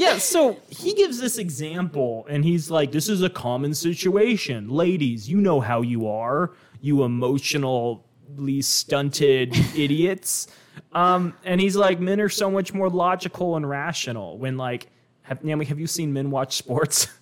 Yeah, 0.00 0.16
so 0.16 0.58
he 0.70 0.94
gives 0.94 1.20
this 1.20 1.36
example, 1.36 2.26
and 2.30 2.42
he's 2.42 2.70
like, 2.70 2.90
This 2.90 3.06
is 3.06 3.20
a 3.20 3.28
common 3.28 3.74
situation. 3.74 4.70
Ladies, 4.70 5.28
you 5.28 5.42
know 5.42 5.60
how 5.60 5.82
you 5.82 6.08
are, 6.08 6.52
you 6.80 7.04
emotionally 7.04 8.62
stunted 8.62 9.54
idiots. 9.76 10.46
Um, 10.94 11.34
and 11.44 11.60
he's 11.60 11.76
like, 11.76 12.00
Men 12.00 12.18
are 12.18 12.30
so 12.30 12.50
much 12.50 12.72
more 12.72 12.88
logical 12.88 13.56
and 13.56 13.68
rational. 13.68 14.38
When, 14.38 14.56
like, 14.56 14.86
have, 15.20 15.44
Naomi, 15.44 15.66
have 15.66 15.78
you 15.78 15.86
seen 15.86 16.14
men 16.14 16.30
watch 16.30 16.56
sports? 16.56 17.06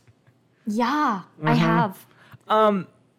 Yeah, 0.71 1.23
I 1.43 1.55
have. 1.55 2.07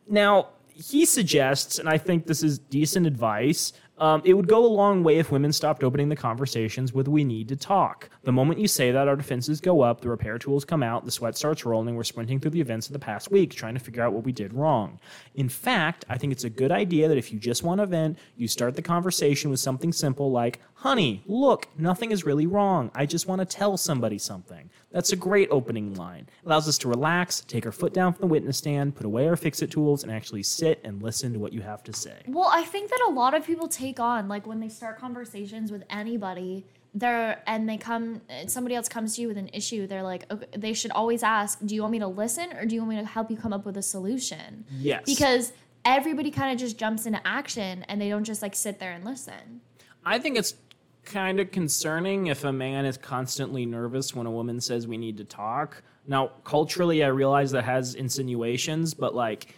Now, 0.07 0.49
he 0.67 1.03
suggests, 1.03 1.79
and 1.79 1.89
I 1.89 1.97
think 1.97 2.27
this 2.27 2.43
is 2.43 2.59
decent 2.59 3.07
advice, 3.07 3.73
um, 3.99 4.21
it 4.23 4.33
would 4.33 4.47
go 4.47 4.65
a 4.65 4.67
long 4.67 5.03
way 5.03 5.17
if 5.17 5.31
women 5.31 5.51
stopped 5.51 5.83
opening 5.83 6.09
the 6.09 6.15
conversations 6.15 6.93
with 6.93 7.07
we 7.07 7.23
need 7.23 7.49
to 7.49 7.55
talk. 7.55 8.09
The 8.23 8.33
moment 8.33 8.59
you 8.59 8.67
say 8.67 8.91
that, 8.91 9.07
our 9.07 9.15
defenses 9.15 9.61
go 9.61 9.81
up, 9.81 10.01
the 10.01 10.09
repair 10.09 10.37
tools 10.37 10.65
come 10.65 10.83
out, 10.83 11.05
the 11.05 11.11
sweat 11.11 11.37
starts 11.37 11.65
rolling, 11.65 11.95
we're 11.95 12.03
sprinting 12.03 12.39
through 12.39 12.51
the 12.51 12.59
events 12.59 12.87
of 12.87 12.93
the 12.93 12.99
past 12.99 13.31
week, 13.31 13.51
trying 13.51 13.75
to 13.75 13.79
figure 13.79 14.03
out 14.03 14.11
what 14.11 14.25
we 14.25 14.33
did 14.33 14.53
wrong. 14.53 14.99
In 15.35 15.47
fact, 15.47 16.03
I 16.09 16.17
think 16.17 16.33
it's 16.33 16.43
a 16.43 16.49
good 16.49 16.71
idea 16.71 17.07
that 17.07 17.17
if 17.17 17.31
you 17.31 17.39
just 17.39 17.63
want 17.63 17.79
to 17.79 17.85
vent, 17.85 18.19
you 18.35 18.49
start 18.49 18.75
the 18.75 18.81
conversation 18.81 19.49
with 19.49 19.61
something 19.61 19.93
simple 19.93 20.31
like, 20.31 20.59
honey, 20.73 21.23
look, 21.27 21.69
nothing 21.77 22.11
is 22.11 22.25
really 22.25 22.45
wrong. 22.45 22.91
I 22.93 23.05
just 23.05 23.27
want 23.27 23.39
to 23.39 23.45
tell 23.45 23.77
somebody 23.77 24.17
something. 24.17 24.69
That's 24.91 25.13
a 25.13 25.15
great 25.15 25.47
opening 25.49 25.93
line. 25.93 26.27
It 26.43 26.45
allows 26.45 26.67
us 26.67 26.77
to 26.79 26.89
relax, 26.89 27.41
take 27.41 27.65
our 27.65 27.71
foot 27.71 27.93
down 27.93 28.13
from 28.13 28.21
the 28.21 28.27
witness 28.27 28.57
stand, 28.57 28.95
put 28.95 29.05
away 29.05 29.27
our 29.27 29.37
fix 29.37 29.61
it 29.61 29.71
tools, 29.71 30.03
and 30.03 30.11
actually 30.11 30.43
sit 30.43 30.81
and 30.83 31.01
listen 31.01 31.31
to 31.33 31.39
what 31.39 31.53
you 31.53 31.61
have 31.61 31.83
to 31.83 31.93
say. 31.93 32.21
Well, 32.27 32.49
I 32.51 32.63
think 32.63 32.89
that 32.89 32.99
a 33.07 33.11
lot 33.11 33.33
of 33.33 33.45
people 33.45 33.67
take 33.69 33.99
on 33.99 34.27
like 34.27 34.45
when 34.45 34.59
they 34.59 34.69
start 34.69 34.99
conversations 34.99 35.71
with 35.71 35.83
anybody, 35.89 36.65
they're 36.93 37.41
and 37.45 37.69
they 37.69 37.77
come 37.77 38.21
somebody 38.47 38.75
else 38.75 38.89
comes 38.89 39.15
to 39.15 39.21
you 39.21 39.27
with 39.27 39.37
an 39.37 39.49
issue, 39.53 39.87
they're 39.87 40.03
like 40.03 40.31
okay, 40.31 40.47
they 40.55 40.73
should 40.73 40.91
always 40.91 41.23
ask, 41.23 41.59
"Do 41.65 41.75
you 41.75 41.81
want 41.81 41.91
me 41.91 41.99
to 41.99 42.07
listen 42.07 42.51
or 42.53 42.65
do 42.65 42.75
you 42.75 42.81
want 42.81 42.95
me 42.95 43.01
to 43.01 43.05
help 43.05 43.29
you 43.29 43.37
come 43.37 43.53
up 43.53 43.65
with 43.65 43.77
a 43.77 43.83
solution?" 43.83 44.65
Yes. 44.79 45.03
Because 45.05 45.53
everybody 45.85 46.31
kind 46.31 46.51
of 46.51 46.57
just 46.59 46.77
jumps 46.77 47.05
into 47.05 47.25
action 47.25 47.83
and 47.87 48.01
they 48.01 48.09
don't 48.09 48.23
just 48.23 48.41
like 48.41 48.55
sit 48.55 48.79
there 48.79 48.91
and 48.91 49.05
listen. 49.05 49.61
I 50.05 50.19
think 50.19 50.37
it's 50.37 50.55
kind 51.03 51.39
of 51.39 51.51
concerning 51.51 52.27
if 52.27 52.43
a 52.43 52.51
man 52.51 52.85
is 52.85 52.97
constantly 52.97 53.65
nervous 53.65 54.13
when 54.13 54.27
a 54.27 54.31
woman 54.31 54.61
says 54.61 54.87
we 54.87 54.97
need 54.97 55.17
to 55.17 55.23
talk. 55.23 55.81
Now, 56.07 56.31
culturally, 56.43 57.03
I 57.03 57.07
realize 57.07 57.51
that 57.51 57.63
has 57.65 57.95
insinuations, 57.95 58.93
but 58.93 59.15
like, 59.15 59.55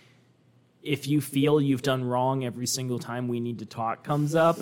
if 0.82 1.08
you 1.08 1.22
feel 1.22 1.62
you've 1.62 1.84
done 1.84 2.04
wrong 2.04 2.44
every 2.44 2.66
single 2.66 3.00
time 3.00 3.28
we 3.28 3.40
need 3.40 3.60
to 3.60 3.66
talk 3.66 4.04
comes 4.04 4.34
up, 4.34 4.58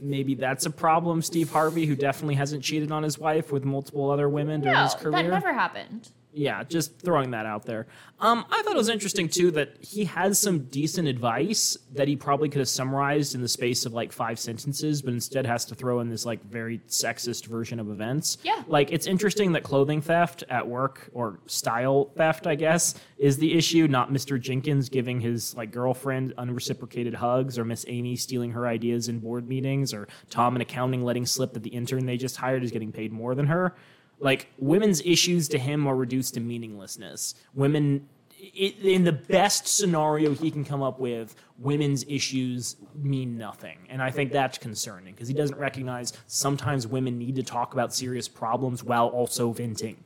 maybe 0.00 0.34
that's 0.34 0.66
a 0.66 0.70
problem. 0.70 1.22
Steve 1.22 1.50
Harvey, 1.50 1.86
who 1.86 1.96
definitely 1.96 2.34
hasn't 2.36 2.62
cheated 2.62 2.92
on 2.92 3.02
his 3.02 3.18
wife 3.18 3.50
with 3.52 3.64
multiple 3.64 4.10
other 4.10 4.28
women 4.28 4.60
during 4.60 4.76
No, 4.76 4.84
his 4.84 4.94
career. 4.94 5.12
that 5.22 5.28
never 5.30 5.52
happened. 5.52 6.10
Yeah, 6.32 6.62
just 6.64 6.98
throwing 6.98 7.32
that 7.32 7.46
out 7.46 7.64
there. 7.64 7.86
Um, 8.20 8.44
I 8.50 8.62
thought 8.62 8.74
it 8.74 8.78
was 8.78 8.88
interesting 8.88 9.28
too 9.28 9.50
that 9.52 9.76
he 9.80 10.04
has 10.04 10.38
some 10.38 10.60
decent 10.64 11.08
advice 11.08 11.76
that 11.94 12.06
he 12.06 12.16
probably 12.16 12.48
could 12.48 12.58
have 12.58 12.68
summarized 12.68 13.34
in 13.34 13.40
the 13.40 13.48
space 13.48 13.86
of 13.86 13.94
like 13.94 14.12
five 14.12 14.38
sentences, 14.38 15.02
but 15.02 15.14
instead 15.14 15.46
has 15.46 15.64
to 15.66 15.74
throw 15.74 16.00
in 16.00 16.08
this 16.08 16.26
like 16.26 16.42
very 16.44 16.78
sexist 16.86 17.46
version 17.46 17.80
of 17.80 17.90
events. 17.90 18.38
Yeah. 18.42 18.62
Like 18.68 18.92
it's 18.92 19.06
interesting 19.06 19.52
that 19.52 19.62
clothing 19.62 20.02
theft 20.02 20.44
at 20.50 20.66
work 20.66 21.08
or 21.14 21.40
style 21.46 22.12
theft, 22.16 22.46
I 22.46 22.54
guess, 22.54 22.94
is 23.18 23.38
the 23.38 23.54
issue, 23.54 23.88
not 23.88 24.12
Mr. 24.12 24.40
Jenkins 24.40 24.88
giving 24.88 25.20
his 25.20 25.56
like 25.56 25.72
girlfriend 25.72 26.34
unreciprocated 26.36 27.14
hugs 27.14 27.58
or 27.58 27.64
Miss 27.64 27.84
Amy 27.88 28.16
stealing 28.16 28.52
her 28.52 28.66
ideas 28.66 29.08
in 29.08 29.18
board 29.18 29.48
meetings 29.48 29.94
or 29.94 30.08
Tom 30.28 30.54
in 30.56 30.62
accounting 30.62 31.02
letting 31.02 31.26
slip 31.26 31.54
that 31.54 31.62
the 31.62 31.70
intern 31.70 32.06
they 32.06 32.18
just 32.18 32.36
hired 32.36 32.62
is 32.62 32.70
getting 32.70 32.92
paid 32.92 33.12
more 33.12 33.34
than 33.34 33.46
her 33.46 33.74
like 34.20 34.46
women's 34.58 35.00
issues 35.02 35.48
to 35.48 35.58
him 35.58 35.86
are 35.86 35.96
reduced 35.96 36.34
to 36.34 36.40
meaninglessness 36.40 37.34
women 37.54 38.06
in 38.54 39.04
the 39.04 39.12
best 39.12 39.66
scenario 39.68 40.32
he 40.34 40.50
can 40.50 40.64
come 40.64 40.82
up 40.82 40.98
with 40.98 41.34
women's 41.58 42.04
issues 42.04 42.76
mean 42.94 43.36
nothing 43.36 43.78
and 43.90 44.02
i 44.02 44.10
think 44.10 44.32
that's 44.32 44.56
concerning 44.58 45.12
because 45.14 45.28
he 45.28 45.34
doesn't 45.34 45.58
recognize 45.58 46.12
sometimes 46.26 46.86
women 46.86 47.18
need 47.18 47.34
to 47.36 47.42
talk 47.42 47.72
about 47.74 47.92
serious 47.94 48.28
problems 48.28 48.82
while 48.84 49.08
also 49.08 49.52
venting 49.52 49.96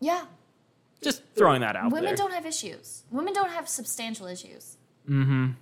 Yeah. 0.00 0.24
just 1.02 1.22
throwing 1.34 1.60
that 1.62 1.74
out 1.76 1.84
there. 1.90 2.00
Women 2.00 2.04
there 2.04 2.16
don't 2.16 2.32
have 2.32 2.44
issues. 2.46 3.04
Women 3.10 3.32
don't 3.34 3.50
have 3.50 3.68
substantial 3.68 4.26
issues. 4.26 4.76
Mm-hmm. 5.08 5.52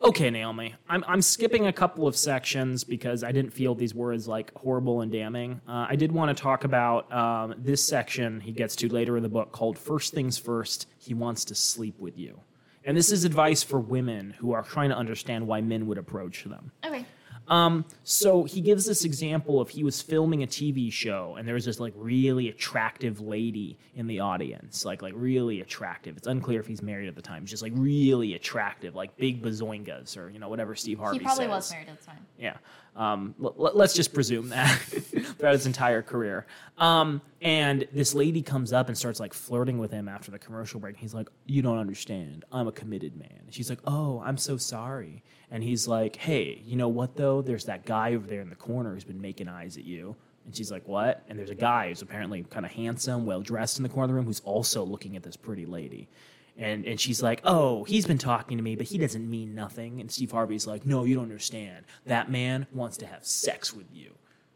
Okay, 0.00 0.30
Naomi. 0.30 0.74
I'm, 0.88 1.04
I'm 1.08 1.20
skipping 1.20 1.66
a 1.66 1.72
couple 1.72 2.06
of 2.06 2.16
sections 2.16 2.84
because 2.84 3.24
I 3.24 3.32
didn't 3.32 3.50
feel 3.50 3.74
these 3.74 3.94
words 3.94 4.28
like 4.28 4.54
horrible 4.54 5.00
and 5.00 5.10
damning. 5.10 5.60
Uh, 5.66 5.86
I 5.88 5.96
did 5.96 6.12
want 6.12 6.34
to 6.36 6.40
talk 6.40 6.62
about 6.62 7.12
um, 7.12 7.54
this 7.58 7.84
section 7.84 8.40
he 8.40 8.52
gets 8.52 8.76
to 8.76 8.88
later 8.88 9.16
in 9.16 9.24
the 9.24 9.28
book 9.28 9.50
called 9.50 9.76
First 9.76 10.14
Things 10.14 10.38
First 10.38 10.86
He 10.98 11.14
Wants 11.14 11.44
to 11.46 11.54
Sleep 11.54 11.98
with 11.98 12.16
You. 12.16 12.40
And 12.84 12.96
this 12.96 13.10
is 13.10 13.24
advice 13.24 13.64
for 13.64 13.80
women 13.80 14.34
who 14.38 14.52
are 14.52 14.62
trying 14.62 14.90
to 14.90 14.96
understand 14.96 15.46
why 15.46 15.60
men 15.60 15.86
would 15.88 15.98
approach 15.98 16.44
them. 16.44 16.70
Okay. 16.86 17.04
Um, 17.48 17.84
so 18.04 18.44
he 18.44 18.60
gives 18.60 18.84
this 18.84 19.04
example 19.04 19.60
of 19.60 19.70
he 19.70 19.82
was 19.82 20.02
filming 20.02 20.42
a 20.42 20.46
TV 20.46 20.92
show 20.92 21.36
and 21.38 21.46
there 21.48 21.54
was 21.54 21.64
this 21.64 21.80
like 21.80 21.94
really 21.96 22.48
attractive 22.48 23.20
lady 23.20 23.78
in 23.94 24.06
the 24.06 24.20
audience, 24.20 24.84
like 24.84 25.02
like 25.02 25.14
really 25.16 25.60
attractive. 25.60 26.16
It's 26.16 26.26
unclear 26.26 26.60
if 26.60 26.66
he's 26.66 26.82
married 26.82 27.08
at 27.08 27.14
the 27.16 27.22
time. 27.22 27.46
Just 27.46 27.62
like 27.62 27.72
really 27.74 28.34
attractive, 28.34 28.94
like 28.94 29.16
big 29.16 29.42
bazoingas 29.42 30.16
or 30.16 30.30
you 30.30 30.38
know 30.38 30.48
whatever 30.48 30.74
Steve 30.74 30.98
Harvey 30.98 31.18
He 31.18 31.24
probably 31.24 31.44
says. 31.44 31.50
was 31.50 31.72
married 31.72 31.88
at 31.88 31.98
the 31.98 32.06
time. 32.06 32.26
Yeah. 32.38 32.56
Um, 32.96 33.34
l- 33.42 33.54
let's 33.74 33.94
just 33.94 34.12
presume 34.12 34.48
that 34.48 34.72
throughout 35.38 35.52
his 35.52 35.66
entire 35.66 36.02
career. 36.02 36.46
Um, 36.78 37.20
and 37.40 37.86
this 37.92 38.14
lady 38.14 38.42
comes 38.42 38.72
up 38.72 38.88
and 38.88 38.98
starts 38.98 39.20
like 39.20 39.32
flirting 39.32 39.78
with 39.78 39.90
him 39.92 40.08
after 40.08 40.30
the 40.30 40.38
commercial 40.38 40.80
break. 40.80 40.96
He's 40.96 41.14
like, 41.14 41.28
"You 41.46 41.62
don't 41.62 41.78
understand. 41.78 42.44
I'm 42.50 42.66
a 42.66 42.72
committed 42.72 43.16
man." 43.16 43.42
She's 43.50 43.70
like, 43.70 43.80
"Oh, 43.86 44.20
I'm 44.24 44.36
so 44.36 44.56
sorry." 44.56 45.22
And 45.50 45.62
he's 45.62 45.86
like, 45.86 46.16
"Hey, 46.16 46.60
you 46.64 46.76
know 46.76 46.88
what 46.88 47.16
though? 47.16 47.40
There's 47.42 47.64
that 47.66 47.84
guy 47.86 48.14
over 48.14 48.26
there 48.26 48.40
in 48.40 48.50
the 48.50 48.56
corner 48.56 48.94
who's 48.94 49.04
been 49.04 49.20
making 49.20 49.48
eyes 49.48 49.76
at 49.76 49.84
you." 49.84 50.16
And 50.44 50.56
she's 50.56 50.72
like, 50.72 50.86
"What?" 50.88 51.22
And 51.28 51.38
there's 51.38 51.50
a 51.50 51.54
guy 51.54 51.88
who's 51.88 52.02
apparently 52.02 52.42
kind 52.50 52.66
of 52.66 52.72
handsome, 52.72 53.26
well 53.26 53.40
dressed 53.40 53.76
in 53.78 53.82
the 53.84 53.88
corner 53.88 54.04
of 54.04 54.08
the 54.08 54.14
room 54.14 54.24
who's 54.26 54.40
also 54.40 54.82
looking 54.84 55.14
at 55.16 55.22
this 55.22 55.36
pretty 55.36 55.66
lady. 55.66 56.08
And 56.58 56.84
and 56.84 57.00
she's 57.00 57.22
like, 57.22 57.40
"Oh, 57.44 57.84
he's 57.84 58.04
been 58.04 58.18
talking 58.18 58.56
to 58.58 58.62
me, 58.64 58.74
but 58.74 58.86
he 58.86 58.98
doesn't 58.98 59.30
mean 59.30 59.54
nothing." 59.54 60.00
And 60.00 60.10
Steve 60.10 60.32
Harvey's 60.32 60.66
like, 60.66 60.84
"No, 60.84 61.04
you 61.04 61.14
don't 61.14 61.22
understand. 61.24 61.84
That 62.06 62.30
man 62.30 62.66
wants 62.72 62.96
to 62.98 63.06
have 63.06 63.24
sex 63.24 63.72
with 63.72 63.86
you." 63.92 64.10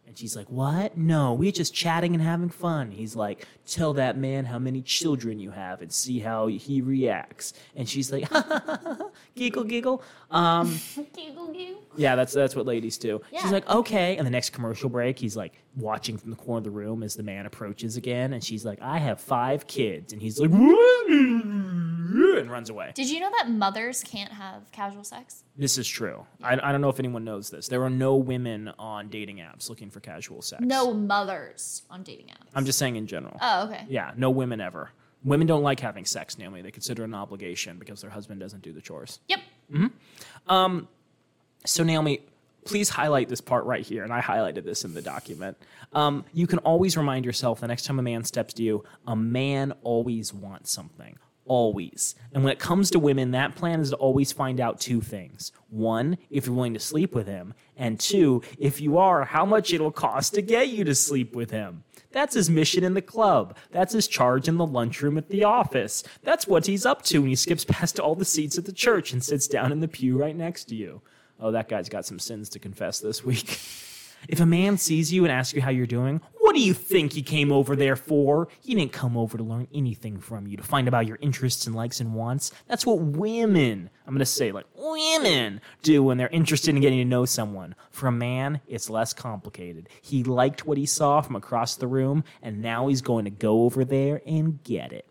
And 0.04 0.18
she's 0.18 0.36
like, 0.36 0.50
"What? 0.50 0.98
No, 0.98 1.32
we're 1.32 1.52
just 1.52 1.72
chatting 1.72 2.12
and 2.12 2.22
having 2.22 2.48
fun." 2.50 2.90
He's 2.90 3.14
like, 3.14 3.46
"Tell 3.66 3.92
that 3.94 4.18
man 4.18 4.46
how 4.46 4.58
many 4.58 4.82
children 4.82 5.38
you 5.38 5.52
have 5.52 5.80
and 5.80 5.92
see 5.92 6.18
how 6.18 6.48
he 6.48 6.82
reacts." 6.82 7.54
And 7.76 7.88
she's 7.88 8.10
like, 8.12 8.28
"Giggle, 9.36 9.64
giggle." 9.64 10.02
Um, 10.30 10.78
giggle, 11.14 11.52
giggle. 11.52 11.82
yeah, 11.96 12.16
that's 12.16 12.32
that's 12.32 12.56
what 12.56 12.66
ladies 12.66 12.98
do. 12.98 13.20
Yeah. 13.30 13.42
She's 13.42 13.52
like, 13.52 13.68
okay. 13.70 14.16
And 14.16 14.26
the 14.26 14.30
next 14.30 14.50
commercial 14.50 14.90
break, 14.90 15.18
he's 15.20 15.36
like 15.36 15.52
watching 15.76 16.18
from 16.18 16.30
the 16.30 16.36
corner 16.36 16.58
of 16.58 16.64
the 16.64 16.70
room 16.70 17.02
as 17.04 17.14
the 17.14 17.22
man 17.22 17.46
approaches 17.46 17.96
again, 17.96 18.32
and 18.32 18.42
she's 18.42 18.64
like, 18.64 18.82
I 18.82 18.98
have 18.98 19.20
five 19.20 19.66
kids, 19.68 20.12
and 20.12 20.20
he's 20.20 20.40
like, 20.40 20.50
and 22.38 22.50
runs 22.50 22.70
away. 22.70 22.92
Did 22.94 23.10
you 23.10 23.20
know 23.20 23.30
that 23.38 23.50
mothers 23.50 24.02
can't 24.02 24.32
have 24.32 24.70
casual 24.72 25.04
sex? 25.04 25.44
This 25.56 25.78
is 25.78 25.86
true. 25.86 26.26
I, 26.42 26.54
I 26.54 26.72
don't 26.72 26.80
know 26.80 26.88
if 26.88 26.98
anyone 26.98 27.24
knows 27.24 27.50
this. 27.50 27.68
There 27.68 27.82
are 27.82 27.90
no 27.90 28.16
women 28.16 28.72
on 28.78 29.08
dating 29.08 29.38
apps 29.38 29.68
looking 29.68 29.90
for 29.90 30.00
casual 30.00 30.42
sex. 30.42 30.62
No 30.64 30.92
mothers 30.92 31.82
on 31.90 32.02
dating 32.02 32.26
apps. 32.26 32.48
I'm 32.54 32.64
just 32.64 32.78
saying 32.78 32.96
in 32.96 33.06
general. 33.06 33.36
Oh, 33.40 33.66
okay. 33.66 33.84
Yeah, 33.88 34.12
no 34.16 34.30
women 34.30 34.60
ever. 34.60 34.90
Women 35.24 35.46
don't 35.46 35.62
like 35.62 35.78
having 35.80 36.04
sex, 36.04 36.36
Naomi. 36.36 36.62
They 36.62 36.72
consider 36.72 37.02
it 37.02 37.06
an 37.06 37.14
obligation 37.14 37.78
because 37.78 38.00
their 38.00 38.10
husband 38.10 38.40
doesn't 38.40 38.62
do 38.62 38.72
the 38.72 38.80
chores. 38.80 39.20
Yep. 39.28 39.40
So, 41.64 41.84
Naomi, 41.84 42.20
please 42.64 42.88
highlight 42.88 43.28
this 43.28 43.40
part 43.40 43.64
right 43.64 43.84
here. 43.84 44.02
And 44.02 44.12
I 44.12 44.20
highlighted 44.20 44.64
this 44.64 44.84
in 44.84 44.94
the 44.94 45.02
document. 45.02 45.56
Um, 45.92 46.24
you 46.32 46.46
can 46.46 46.58
always 46.60 46.96
remind 46.96 47.24
yourself 47.24 47.60
the 47.60 47.68
next 47.68 47.84
time 47.84 47.98
a 47.98 48.02
man 48.02 48.24
steps 48.24 48.54
to 48.54 48.62
you, 48.62 48.84
a 49.06 49.14
man 49.14 49.72
always 49.82 50.32
wants 50.32 50.72
something. 50.72 51.18
Always. 51.44 52.14
And 52.32 52.44
when 52.44 52.52
it 52.52 52.58
comes 52.58 52.90
to 52.90 52.98
women, 52.98 53.32
that 53.32 53.56
plan 53.56 53.80
is 53.80 53.90
to 53.90 53.96
always 53.96 54.32
find 54.32 54.60
out 54.60 54.80
two 54.80 55.00
things. 55.00 55.52
One, 55.70 56.18
if 56.30 56.46
you're 56.46 56.54
willing 56.54 56.74
to 56.74 56.80
sleep 56.80 57.14
with 57.14 57.26
him. 57.26 57.54
And 57.76 57.98
two, 57.98 58.42
if 58.58 58.80
you 58.80 58.98
are, 58.98 59.24
how 59.24 59.44
much 59.44 59.72
it'll 59.72 59.90
cost 59.90 60.34
to 60.34 60.42
get 60.42 60.68
you 60.68 60.84
to 60.84 60.94
sleep 60.94 61.34
with 61.34 61.50
him. 61.50 61.82
That's 62.12 62.34
his 62.34 62.50
mission 62.50 62.84
in 62.84 62.94
the 62.94 63.02
club. 63.02 63.56
That's 63.70 63.94
his 63.94 64.06
charge 64.06 64.46
in 64.46 64.56
the 64.56 64.66
lunchroom 64.66 65.18
at 65.18 65.30
the 65.30 65.44
office. 65.44 66.04
That's 66.22 66.46
what 66.46 66.66
he's 66.66 66.86
up 66.86 67.02
to 67.04 67.20
when 67.20 67.30
he 67.30 67.36
skips 67.36 67.64
past 67.64 67.98
all 67.98 68.14
the 68.14 68.24
seats 68.24 68.58
at 68.58 68.66
the 68.66 68.72
church 68.72 69.12
and 69.12 69.24
sits 69.24 69.48
down 69.48 69.72
in 69.72 69.80
the 69.80 69.88
pew 69.88 70.18
right 70.18 70.36
next 70.36 70.64
to 70.64 70.76
you. 70.76 71.00
Oh, 71.40 71.50
that 71.50 71.68
guy's 71.68 71.88
got 71.88 72.06
some 72.06 72.18
sins 72.18 72.48
to 72.50 72.58
confess 72.58 73.00
this 73.00 73.24
week. 73.24 73.58
If 74.28 74.38
a 74.40 74.46
man 74.46 74.78
sees 74.78 75.12
you 75.12 75.24
and 75.24 75.32
asks 75.32 75.52
you 75.52 75.62
how 75.62 75.70
you're 75.70 75.86
doing, 75.86 76.20
what 76.52 76.58
do 76.58 76.64
you 76.64 76.74
think 76.74 77.14
he 77.14 77.22
came 77.22 77.50
over 77.50 77.74
there 77.74 77.96
for? 77.96 78.46
He 78.60 78.74
didn't 78.74 78.92
come 78.92 79.16
over 79.16 79.38
to 79.38 79.42
learn 79.42 79.68
anything 79.72 80.18
from 80.18 80.46
you, 80.46 80.58
to 80.58 80.62
find 80.62 80.86
about 80.86 81.06
your 81.06 81.16
interests 81.22 81.66
and 81.66 81.74
likes 81.74 81.98
and 81.98 82.12
wants. 82.12 82.52
That's 82.68 82.84
what 82.84 82.98
women, 82.98 83.88
I'm 84.06 84.12
going 84.12 84.18
to 84.18 84.26
say 84.26 84.52
like 84.52 84.66
women, 84.76 85.62
do 85.82 86.02
when 86.02 86.18
they're 86.18 86.28
interested 86.28 86.74
in 86.74 86.82
getting 86.82 86.98
to 86.98 87.06
know 87.06 87.24
someone. 87.24 87.74
For 87.90 88.06
a 88.06 88.12
man, 88.12 88.60
it's 88.66 88.90
less 88.90 89.14
complicated. 89.14 89.88
He 90.02 90.24
liked 90.24 90.66
what 90.66 90.76
he 90.76 90.84
saw 90.84 91.22
from 91.22 91.36
across 91.36 91.74
the 91.74 91.86
room, 91.86 92.22
and 92.42 92.60
now 92.60 92.88
he's 92.88 93.00
going 93.00 93.24
to 93.24 93.30
go 93.30 93.62
over 93.62 93.82
there 93.82 94.20
and 94.26 94.62
get 94.62 94.92
it. 94.92 95.06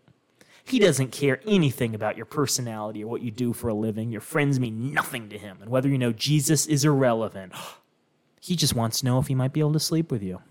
He 0.62 0.78
doesn't 0.78 1.10
care 1.10 1.40
anything 1.44 1.92
about 1.96 2.16
your 2.16 2.26
personality 2.26 3.02
or 3.02 3.08
what 3.08 3.22
you 3.22 3.32
do 3.32 3.52
for 3.52 3.66
a 3.66 3.74
living. 3.74 4.12
Your 4.12 4.20
friends 4.20 4.60
mean 4.60 4.94
nothing 4.94 5.28
to 5.30 5.38
him, 5.38 5.58
and 5.60 5.72
whether 5.72 5.88
you 5.88 5.98
know 5.98 6.12
Jesus 6.12 6.66
is 6.66 6.84
irrelevant. 6.84 7.52
He 8.44 8.56
just 8.56 8.74
wants 8.74 8.98
to 8.98 9.06
know 9.06 9.20
if 9.20 9.28
he 9.28 9.36
might 9.36 9.52
be 9.52 9.60
able 9.60 9.72
to 9.74 9.78
sleep 9.78 10.10
with 10.10 10.20
you. 10.20 10.42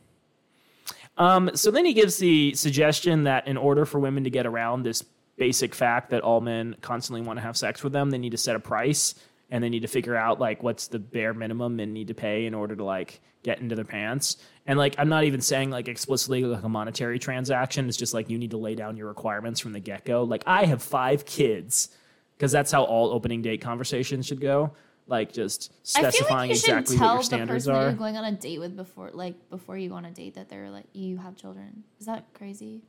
Um, 1.18 1.52
so 1.54 1.72
then 1.72 1.86
he 1.86 1.94
gives 1.94 2.18
the 2.18 2.54
suggestion 2.56 3.24
that 3.24 3.48
in 3.48 3.58
order 3.58 3.86
for 3.86 4.00
women 4.00 4.24
to 4.24 4.30
get 4.30 4.46
around 4.46 4.84
this 4.84 5.04
basic 5.38 5.74
fact 5.76 6.12
that 6.12 6.22
all 6.22 6.42
men 6.42 6.76
constantly 6.82 7.22
want 7.22 7.38
to 7.38 7.44
have 7.44 7.58
sex 7.58 7.84
with 7.84 7.94
them, 7.94 8.12
they 8.12 8.18
need 8.18 8.32
to 8.32 8.38
set 8.38 8.56
a 8.56 8.60
price 8.60 9.16
and 9.50 9.64
they 9.64 9.70
need 9.70 9.82
to 9.82 9.88
figure 9.88 10.16
out 10.16 10.40
like 10.40 10.64
what's 10.64 10.88
the 10.88 11.00
bare 11.00 11.34
minimum 11.34 11.76
men 11.76 11.94
need 11.94 12.08
to 12.08 12.14
pay 12.14 12.46
in 12.46 12.54
order 12.54 12.76
to 12.76 12.84
like 12.84 13.20
get 13.44 13.60
into 13.60 13.76
their 13.76 13.86
pants. 13.86 14.38
And 14.66 14.80
like 14.80 14.96
I'm 14.98 15.10
not 15.10 15.26
even 15.26 15.42
saying 15.42 15.70
like 15.70 15.88
explicitly 15.88 16.44
like 16.44 16.64
a 16.64 16.70
monetary 16.70 17.20
transaction. 17.20 17.88
It's 17.88 17.98
just 17.98 18.14
like 18.14 18.30
you 18.30 18.38
need 18.38 18.52
to 18.52 18.58
lay 18.58 18.76
down 18.76 18.98
your 18.98 19.08
requirements 19.08 19.60
from 19.60 19.74
the 19.74 19.80
get 19.80 20.06
go. 20.06 20.24
Like 20.24 20.44
I 20.48 20.66
have 20.66 20.82
five 20.82 21.26
kids 21.26 21.90
because 22.38 22.52
that's 22.52 22.72
how 22.72 22.84
all 22.84 23.12
opening 23.12 23.42
date 23.42 23.62
conversations 23.62 24.26
should 24.26 24.42
go. 24.42 24.72
Like 25.12 25.34
just 25.34 25.74
like 25.94 26.06
specifying 26.06 26.52
should 26.52 26.58
exactly 26.60 26.96
what 26.96 27.00
tell 27.00 27.14
your 27.16 27.20
the 27.20 27.26
standards 27.26 27.66
that 27.66 27.76
are. 27.76 27.84
you're 27.84 27.92
going 27.94 28.16
on 28.16 28.24
a 28.24 28.32
date 28.32 28.60
with 28.60 28.78
before, 28.78 29.12
like 29.12 29.50
before 29.50 29.78
you 29.78 29.90
go 29.90 29.96
on 29.96 30.06
a 30.06 30.12
date, 30.12 30.36
that 30.36 30.48
they're 30.48 30.72
like 30.72 30.86
you 30.94 31.18
have 31.18 31.36
children. 31.36 31.84
Is 32.00 32.06
that 32.06 32.34
crazy? 32.34 32.82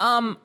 Um, 0.00 0.38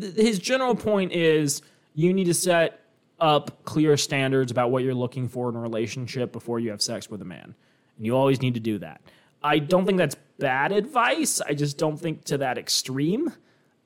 th- 0.00 0.14
his 0.14 0.38
general 0.38 0.76
point 0.76 1.10
is 1.10 1.60
you 1.94 2.12
need 2.14 2.26
to 2.26 2.34
set 2.34 2.80
up 3.18 3.64
clear 3.64 3.96
standards 3.96 4.52
about 4.52 4.70
what 4.70 4.84
you're 4.84 4.94
looking 4.94 5.28
for 5.28 5.48
in 5.48 5.56
a 5.56 5.60
relationship 5.60 6.30
before 6.30 6.60
you 6.60 6.70
have 6.70 6.80
sex 6.80 7.10
with 7.10 7.20
a 7.20 7.24
man. 7.24 7.56
And 7.96 8.06
you 8.06 8.16
always 8.16 8.40
need 8.40 8.54
to 8.54 8.60
do 8.60 8.78
that. 8.78 9.00
I 9.42 9.58
don't 9.58 9.84
think 9.84 9.98
that's 9.98 10.16
bad 10.38 10.70
advice. 10.70 11.40
I 11.40 11.54
just 11.54 11.78
don't 11.78 11.96
think 11.96 12.24
to 12.26 12.38
that 12.38 12.58
extreme. 12.58 13.32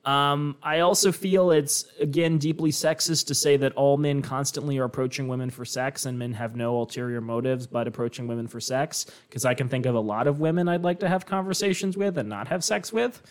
Um, 0.05 0.55
I 0.63 0.79
also 0.79 1.11
feel 1.11 1.51
it's, 1.51 1.85
again, 1.99 2.37
deeply 2.37 2.71
sexist 2.71 3.27
to 3.27 3.35
say 3.35 3.57
that 3.57 3.73
all 3.73 3.97
men 3.97 4.21
constantly 4.21 4.77
are 4.77 4.85
approaching 4.85 5.27
women 5.27 5.49
for 5.49 5.65
sex 5.65 6.05
and 6.05 6.17
men 6.17 6.33
have 6.33 6.55
no 6.55 6.77
ulterior 6.77 7.21
motives 7.21 7.67
but 7.67 7.87
approaching 7.87 8.27
women 8.27 8.47
for 8.47 8.59
sex. 8.59 9.05
Because 9.27 9.45
I 9.45 9.53
can 9.53 9.67
think 9.67 9.85
of 9.85 9.95
a 9.95 9.99
lot 9.99 10.27
of 10.27 10.39
women 10.39 10.67
I'd 10.67 10.83
like 10.83 10.99
to 11.01 11.09
have 11.09 11.25
conversations 11.25 11.97
with 11.97 12.17
and 12.17 12.29
not 12.29 12.47
have 12.47 12.63
sex 12.63 12.93
with. 12.93 13.21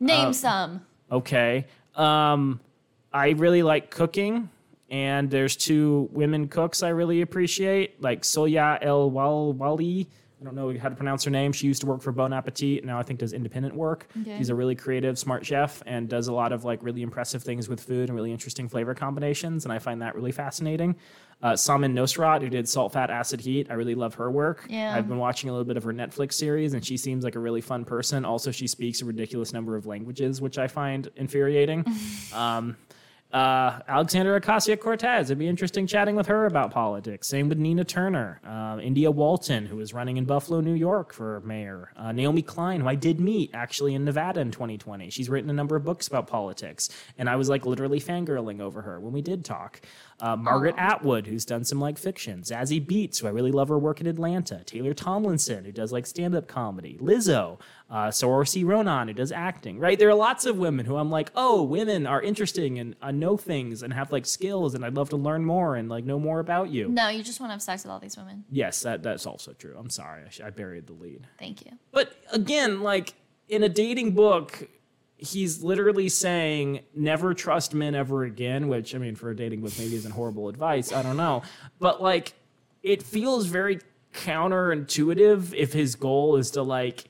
Name 0.00 0.32
some. 0.32 0.84
Okay. 1.12 1.66
Um, 1.94 2.60
I 3.12 3.30
really 3.30 3.62
like 3.62 3.90
cooking, 3.90 4.50
and 4.90 5.30
there's 5.30 5.56
two 5.56 6.08
women 6.12 6.48
cooks 6.48 6.82
I 6.82 6.90
really 6.90 7.22
appreciate, 7.22 8.02
like 8.02 8.22
Soya 8.22 8.78
El 8.82 9.10
Wal 9.10 9.52
Wali. 9.52 10.08
I 10.40 10.44
don't 10.44 10.54
know 10.54 10.76
how 10.78 10.90
to 10.90 10.94
pronounce 10.94 11.24
her 11.24 11.30
name. 11.30 11.52
She 11.52 11.66
used 11.66 11.80
to 11.80 11.86
work 11.86 12.02
for 12.02 12.12
Bon 12.12 12.32
Appetit. 12.32 12.84
Now 12.84 12.98
I 12.98 13.02
think 13.02 13.20
does 13.20 13.32
independent 13.32 13.74
work. 13.74 14.06
Okay. 14.20 14.36
She's 14.36 14.50
a 14.50 14.54
really 14.54 14.74
creative, 14.74 15.18
smart 15.18 15.46
chef, 15.46 15.82
and 15.86 16.08
does 16.08 16.28
a 16.28 16.32
lot 16.32 16.52
of 16.52 16.64
like 16.64 16.82
really 16.82 17.00
impressive 17.00 17.42
things 17.42 17.68
with 17.68 17.80
food 17.80 18.10
and 18.10 18.16
really 18.16 18.32
interesting 18.32 18.68
flavor 18.68 18.94
combinations. 18.94 19.64
And 19.64 19.72
I 19.72 19.78
find 19.78 20.02
that 20.02 20.14
really 20.14 20.32
fascinating. 20.32 20.96
Uh, 21.42 21.52
Samin 21.52 21.92
Nosrat, 21.92 22.42
who 22.42 22.48
did 22.48 22.68
Salt, 22.68 22.92
Fat, 22.92 23.10
Acid, 23.10 23.40
Heat. 23.40 23.68
I 23.70 23.74
really 23.74 23.94
love 23.94 24.14
her 24.14 24.30
work. 24.30 24.66
Yeah. 24.68 24.94
I've 24.94 25.06
been 25.06 25.18
watching 25.18 25.50
a 25.50 25.52
little 25.52 25.66
bit 25.66 25.76
of 25.76 25.84
her 25.84 25.92
Netflix 25.92 26.34
series, 26.34 26.72
and 26.72 26.84
she 26.84 26.96
seems 26.96 27.24
like 27.24 27.34
a 27.34 27.38
really 27.38 27.60
fun 27.60 27.84
person. 27.84 28.24
Also, 28.24 28.50
she 28.50 28.66
speaks 28.66 29.02
a 29.02 29.04
ridiculous 29.04 29.52
number 29.52 29.76
of 29.76 29.84
languages, 29.84 30.40
which 30.40 30.56
I 30.56 30.66
find 30.66 31.10
infuriating. 31.16 31.84
um, 32.34 32.76
uh, 33.32 33.80
Alexandra 33.88 34.40
Ocasio 34.40 34.78
Cortez. 34.78 35.28
It'd 35.28 35.38
be 35.38 35.48
interesting 35.48 35.86
chatting 35.86 36.14
with 36.14 36.26
her 36.28 36.46
about 36.46 36.70
politics. 36.70 37.26
Same 37.26 37.48
with 37.48 37.58
Nina 37.58 37.84
Turner. 37.84 38.40
Uh, 38.46 38.78
India 38.80 39.10
Walton, 39.10 39.66
who 39.66 39.80
is 39.80 39.92
running 39.92 40.16
in 40.16 40.24
Buffalo, 40.24 40.60
New 40.60 40.74
York 40.74 41.12
for 41.12 41.40
mayor. 41.40 41.92
Uh, 41.96 42.12
Naomi 42.12 42.42
Klein, 42.42 42.80
who 42.80 42.88
I 42.88 42.94
did 42.94 43.20
meet 43.20 43.50
actually 43.52 43.94
in 43.94 44.04
Nevada 44.04 44.40
in 44.40 44.52
2020. 44.52 45.10
She's 45.10 45.28
written 45.28 45.50
a 45.50 45.52
number 45.52 45.74
of 45.74 45.84
books 45.84 46.06
about 46.06 46.28
politics, 46.28 46.88
and 47.18 47.28
I 47.28 47.36
was 47.36 47.48
like 47.48 47.66
literally 47.66 48.00
fangirling 48.00 48.60
over 48.60 48.82
her 48.82 49.00
when 49.00 49.12
we 49.12 49.22
did 49.22 49.44
talk. 49.44 49.80
Uh, 50.20 50.36
Margaret 50.36 50.76
Atwood, 50.78 51.26
who's 51.26 51.44
done 51.44 51.64
some 51.64 51.80
like 51.80 51.98
fiction. 51.98 52.42
Zazie 52.42 52.84
Beetz, 52.84 53.20
who 53.20 53.26
I 53.26 53.30
really 53.30 53.52
love 53.52 53.68
her 53.68 53.78
work 53.78 54.00
in 54.00 54.06
Atlanta. 54.06 54.62
Taylor 54.64 54.94
Tomlinson, 54.94 55.64
who 55.64 55.72
does 55.72 55.92
like 55.92 56.06
stand 56.06 56.34
up 56.34 56.46
comedy. 56.46 56.96
Lizzo, 57.02 57.58
uh, 57.88 58.08
Saoirse 58.08 58.64
Ronan, 58.64 59.08
who 59.08 59.14
does 59.14 59.30
acting, 59.30 59.78
right? 59.78 59.96
There 59.98 60.08
are 60.08 60.14
lots 60.14 60.44
of 60.44 60.58
women 60.58 60.86
who 60.86 60.96
I'm 60.96 61.10
like, 61.10 61.30
oh, 61.36 61.62
women 61.62 62.06
are 62.06 62.20
interesting 62.20 62.78
and 62.80 62.96
uh, 63.00 63.12
know 63.12 63.36
things 63.36 63.82
and 63.82 63.92
have 63.92 64.10
like 64.10 64.26
skills, 64.26 64.74
and 64.74 64.84
I'd 64.84 64.94
love 64.94 65.10
to 65.10 65.16
learn 65.16 65.44
more 65.44 65.76
and 65.76 65.88
like 65.88 66.04
know 66.04 66.18
more 66.18 66.40
about 66.40 66.70
you. 66.70 66.88
No, 66.88 67.08
you 67.08 67.22
just 67.22 67.38
want 67.38 67.50
to 67.50 67.54
have 67.54 67.62
sex 67.62 67.84
with 67.84 67.92
all 67.92 68.00
these 68.00 68.16
women. 68.16 68.44
Yes, 68.50 68.82
that, 68.82 69.02
that's 69.04 69.24
also 69.24 69.52
true. 69.52 69.76
I'm 69.78 69.90
sorry. 69.90 70.24
I, 70.26 70.30
sh- 70.30 70.40
I 70.40 70.50
buried 70.50 70.86
the 70.88 70.94
lead. 70.94 71.28
Thank 71.38 71.64
you. 71.64 71.72
But 71.92 72.12
again, 72.32 72.82
like 72.82 73.14
in 73.48 73.62
a 73.62 73.68
dating 73.68 74.12
book, 74.12 74.68
he's 75.16 75.62
literally 75.62 76.08
saying 76.08 76.80
never 76.92 77.34
trust 77.34 77.72
men 77.72 77.94
ever 77.94 78.24
again, 78.24 78.66
which 78.66 78.96
I 78.96 78.98
mean, 78.98 79.14
for 79.14 79.30
a 79.30 79.36
dating 79.36 79.60
book, 79.60 79.72
maybe 79.78 79.94
isn't 79.94 80.10
horrible 80.12 80.48
advice. 80.48 80.92
I 80.92 81.02
don't 81.02 81.16
know. 81.16 81.42
But 81.78 82.02
like, 82.02 82.34
it 82.82 83.04
feels 83.04 83.46
very 83.46 83.78
counterintuitive 84.12 85.54
if 85.54 85.72
his 85.72 85.94
goal 85.94 86.36
is 86.36 86.50
to 86.52 86.62
like 86.62 87.04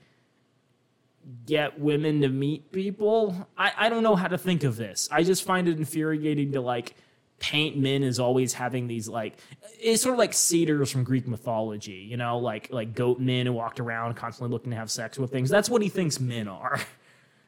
get 1.45 1.79
women 1.79 2.21
to 2.21 2.29
meet 2.29 2.73
people. 2.73 3.49
I, 3.57 3.73
I 3.77 3.89
don't 3.89 4.03
know 4.03 4.17
how 4.17 4.29
to 4.29 4.39
think 4.39 4.65
of 4.65 4.77
this. 4.77 5.09
I 5.11 5.23
just 5.23 5.45
find 5.45 5.69
it 5.69 5.79
infuriating 5.79 6.53
to 6.53 6.61
like 6.61 6.95
paint 7.39 7.77
men 7.77 8.03
as 8.03 8.19
always 8.19 8.55
having 8.55 8.87
these 8.87 9.09
like 9.09 9.39
it's 9.79 10.03
sort 10.03 10.15
of 10.15 10.19
like 10.19 10.33
satyrs 10.33 10.91
from 10.91 11.05
Greek 11.05 11.27
mythology, 11.27 12.07
you 12.09 12.17
know, 12.17 12.39
like 12.39 12.69
like 12.71 12.95
goat 12.95 13.21
men 13.21 13.47
who 13.47 13.53
walked 13.53 13.81
around 13.81 14.15
constantly 14.15 14.53
looking 14.53 14.71
to 14.71 14.77
have 14.77 14.91
sex 14.91 15.19
with 15.19 15.31
things. 15.31 15.51
That's 15.51 15.69
what 15.69 15.83
he 15.83 15.89
thinks 15.89 16.21
men 16.21 16.49
are. 16.49 16.81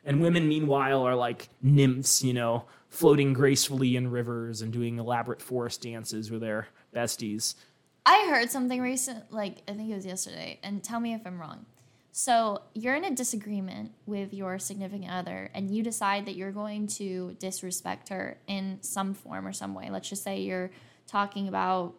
And 0.05 0.23
women, 0.23 0.49
meanwhile, 0.49 1.03
are 1.03 1.15
like 1.15 1.51
nymphs, 1.61 2.25
you 2.25 2.33
know, 2.33 2.65
floating 2.89 3.35
gracefully 3.35 3.95
in 3.95 4.11
rivers 4.11 4.63
and 4.63 4.73
doing 4.73 4.99
elaborate 4.99 5.43
forest 5.43 5.83
dances 5.83 6.31
with 6.31 6.41
their 6.41 6.69
besties. 6.95 7.57
I 8.07 8.27
heard 8.31 8.51
something 8.51 8.81
recent, 8.81 9.31
like 9.31 9.59
I 9.69 9.73
think 9.73 9.91
it 9.91 9.95
was 9.95 10.07
yesterday, 10.07 10.61
and 10.63 10.83
tell 10.83 10.99
me 10.99 11.13
if 11.13 11.27
I'm 11.27 11.39
wrong. 11.39 11.67
So 12.13 12.63
you're 12.75 12.95
in 12.95 13.05
a 13.05 13.15
disagreement 13.15 13.93
with 14.07 14.33
your 14.35 14.59
significant 14.59 15.11
other, 15.11 15.51
and 15.55 15.71
you 15.71 15.83
decide 15.83 16.27
that 16.27 16.35
you're 16.35 16.53
going 16.53 16.87
to 16.89 17.37
disrespect 17.39 18.09
her 18.09 18.39
in 18.47 18.79
some 18.81 19.15
form 19.15 19.47
or 19.47 19.53
some 19.53 19.75
way. 19.75 19.89
Let's 19.91 20.09
just 20.09 20.25
say 20.25 20.41
you're 20.41 20.71
talking 21.07 21.49
about 21.49 21.95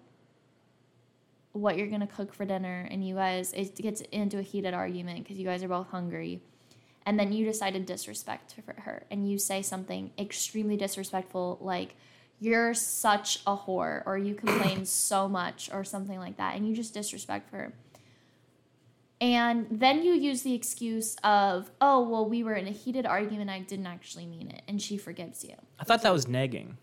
what 1.51 1.77
you're 1.77 1.87
gonna 1.87 2.07
cook 2.07 2.33
for 2.33 2.45
dinner, 2.45 2.87
and 2.91 3.07
you 3.07 3.15
guys 3.15 3.53
it 3.53 3.75
gets 3.75 4.01
into 4.11 4.39
a 4.39 4.41
heated 4.41 4.73
argument 4.73 5.23
because 5.23 5.37
you 5.37 5.45
guys 5.45 5.63
are 5.63 5.67
both 5.67 5.87
hungry, 5.87 6.41
and 7.05 7.19
then 7.19 7.31
you 7.31 7.45
decide 7.45 7.73
to 7.73 7.79
disrespect 7.79 8.55
her, 8.77 9.03
and 9.09 9.29
you 9.29 9.37
say 9.37 9.61
something 9.61 10.11
extremely 10.17 10.75
disrespectful, 10.75 11.57
like 11.61 11.95
you're 12.39 12.73
such 12.73 13.41
a 13.45 13.55
whore 13.55 14.03
or 14.05 14.17
you 14.17 14.33
complain 14.33 14.85
so 14.85 15.27
much 15.27 15.69
or 15.73 15.83
something 15.83 16.19
like 16.19 16.37
that 16.37 16.55
and 16.55 16.67
you 16.67 16.75
just 16.75 16.93
disrespect 16.93 17.51
her 17.51 17.73
and 19.21 19.67
then 19.69 20.03
you 20.03 20.13
use 20.13 20.43
the 20.43 20.53
excuse 20.53 21.15
of 21.23 21.71
oh 21.81 22.07
well 22.07 22.27
we 22.27 22.43
were 22.43 22.53
in 22.53 22.67
a 22.67 22.71
heated 22.71 23.05
argument 23.05 23.49
i 23.49 23.59
didn't 23.59 23.87
actually 23.87 24.25
mean 24.25 24.49
it 24.49 24.61
and 24.67 24.81
she 24.81 24.97
forgives 24.97 25.43
you 25.43 25.55
I 25.79 25.83
thought 25.83 26.03
that 26.03 26.13
was 26.13 26.25
negging. 26.25 26.75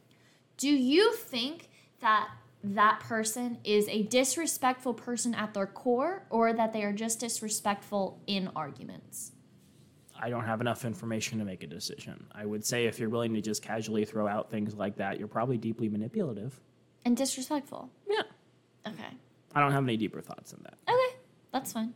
do 0.57 0.69
you 0.69 1.13
think 1.15 1.71
that 2.01 2.29
that 2.65 3.01
person 3.01 3.59
is 3.65 3.89
a 3.89 4.03
disrespectful 4.05 4.95
person 4.95 5.35
at 5.35 5.55
their 5.55 5.67
core 5.67 6.25
or 6.31 6.53
that 6.53 6.73
they 6.73 6.83
are 6.83 6.93
just 6.93 7.21
disrespectful 7.21 8.21
in 8.27 8.51
arguments 8.57 9.33
I 10.19 10.31
don't 10.31 10.45
have 10.45 10.61
enough 10.61 10.85
information 10.85 11.39
to 11.41 11.45
make 11.45 11.63
a 11.63 11.67
decision. 11.67 12.27
I 12.33 12.47
would 12.47 12.65
say 12.65 12.87
if 12.87 12.99
you're 12.99 13.11
willing 13.11 13.35
to 13.35 13.41
just 13.41 13.63
casually 13.63 14.05
throw 14.05 14.27
out 14.27 14.51
things 14.51 14.75
like 14.75 14.97
that, 14.97 15.19
you're 15.19 15.29
probably 15.29 15.59
deeply 15.59 15.89
manipulative. 15.89 16.59
And 17.05 17.17
disrespectful. 17.17 17.91
Yeah. 18.09 18.23
Okay. 18.87 19.11
I 19.55 19.61
don't 19.61 19.73
have 19.73 19.85
any 19.85 19.97
deeper 19.97 20.21
thoughts 20.21 20.53
than 20.53 20.63
that. 20.65 20.79
Okay. 20.89 21.17
That's 21.53 21.73
fine. 21.73 21.95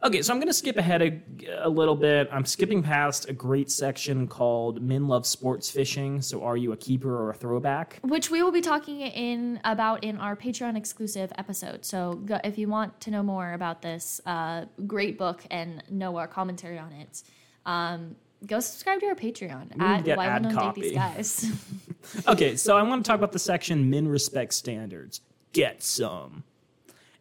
Okay, 0.00 0.22
so 0.22 0.32
I'm 0.32 0.38
going 0.38 0.48
to 0.48 0.54
skip 0.54 0.76
ahead 0.76 1.02
a, 1.02 1.66
a, 1.66 1.68
little 1.68 1.96
bit. 1.96 2.28
I'm 2.30 2.44
skipping 2.44 2.84
past 2.84 3.28
a 3.28 3.32
great 3.32 3.68
section 3.68 4.28
called 4.28 4.80
Men 4.80 5.08
Love 5.08 5.26
Sports 5.26 5.70
Fishing. 5.70 6.22
So, 6.22 6.44
are 6.44 6.56
you 6.56 6.70
a 6.70 6.76
keeper 6.76 7.12
or 7.12 7.30
a 7.30 7.34
throwback? 7.34 7.98
Which 8.02 8.30
we 8.30 8.44
will 8.44 8.52
be 8.52 8.60
talking 8.60 9.00
in 9.00 9.60
about 9.64 10.04
in 10.04 10.18
our 10.18 10.36
Patreon 10.36 10.76
exclusive 10.76 11.32
episode. 11.36 11.84
So, 11.84 12.14
go, 12.14 12.38
if 12.44 12.58
you 12.58 12.68
want 12.68 13.00
to 13.00 13.10
know 13.10 13.24
more 13.24 13.54
about 13.54 13.82
this 13.82 14.20
uh, 14.24 14.66
great 14.86 15.18
book 15.18 15.44
and 15.50 15.82
know 15.90 16.16
our 16.16 16.28
commentary 16.28 16.78
on 16.78 16.92
it, 16.92 17.24
um, 17.66 18.14
go 18.46 18.60
subscribe 18.60 19.00
to 19.00 19.06
our 19.06 19.16
Patreon 19.16 19.80
at 19.80 20.16
Why 20.16 20.38
We 20.38 20.48
Don't 20.48 20.54
Date 20.54 20.74
These 20.80 20.94
Guys. 20.94 21.50
okay, 22.28 22.54
so 22.54 22.76
I 22.76 22.82
want 22.82 23.04
to 23.04 23.08
talk 23.08 23.18
about 23.18 23.32
the 23.32 23.40
section 23.40 23.90
Men 23.90 24.06
Respect 24.06 24.54
Standards. 24.54 25.22
Get 25.52 25.82
some. 25.82 26.44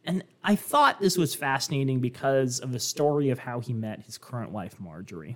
And 0.07 0.23
I 0.41 0.55
thought 0.55 1.01
this 1.01 1.17
was 1.17 1.35
fascinating 1.35 1.99
because 1.99 2.61
of 2.61 2.71
the 2.71 2.79
story 2.79 3.29
of 3.29 3.39
how 3.39 3.59
he 3.59 3.73
met 3.73 4.03
his 4.03 4.17
current 4.17 4.51
wife, 4.51 4.79
Marjorie. 4.79 5.35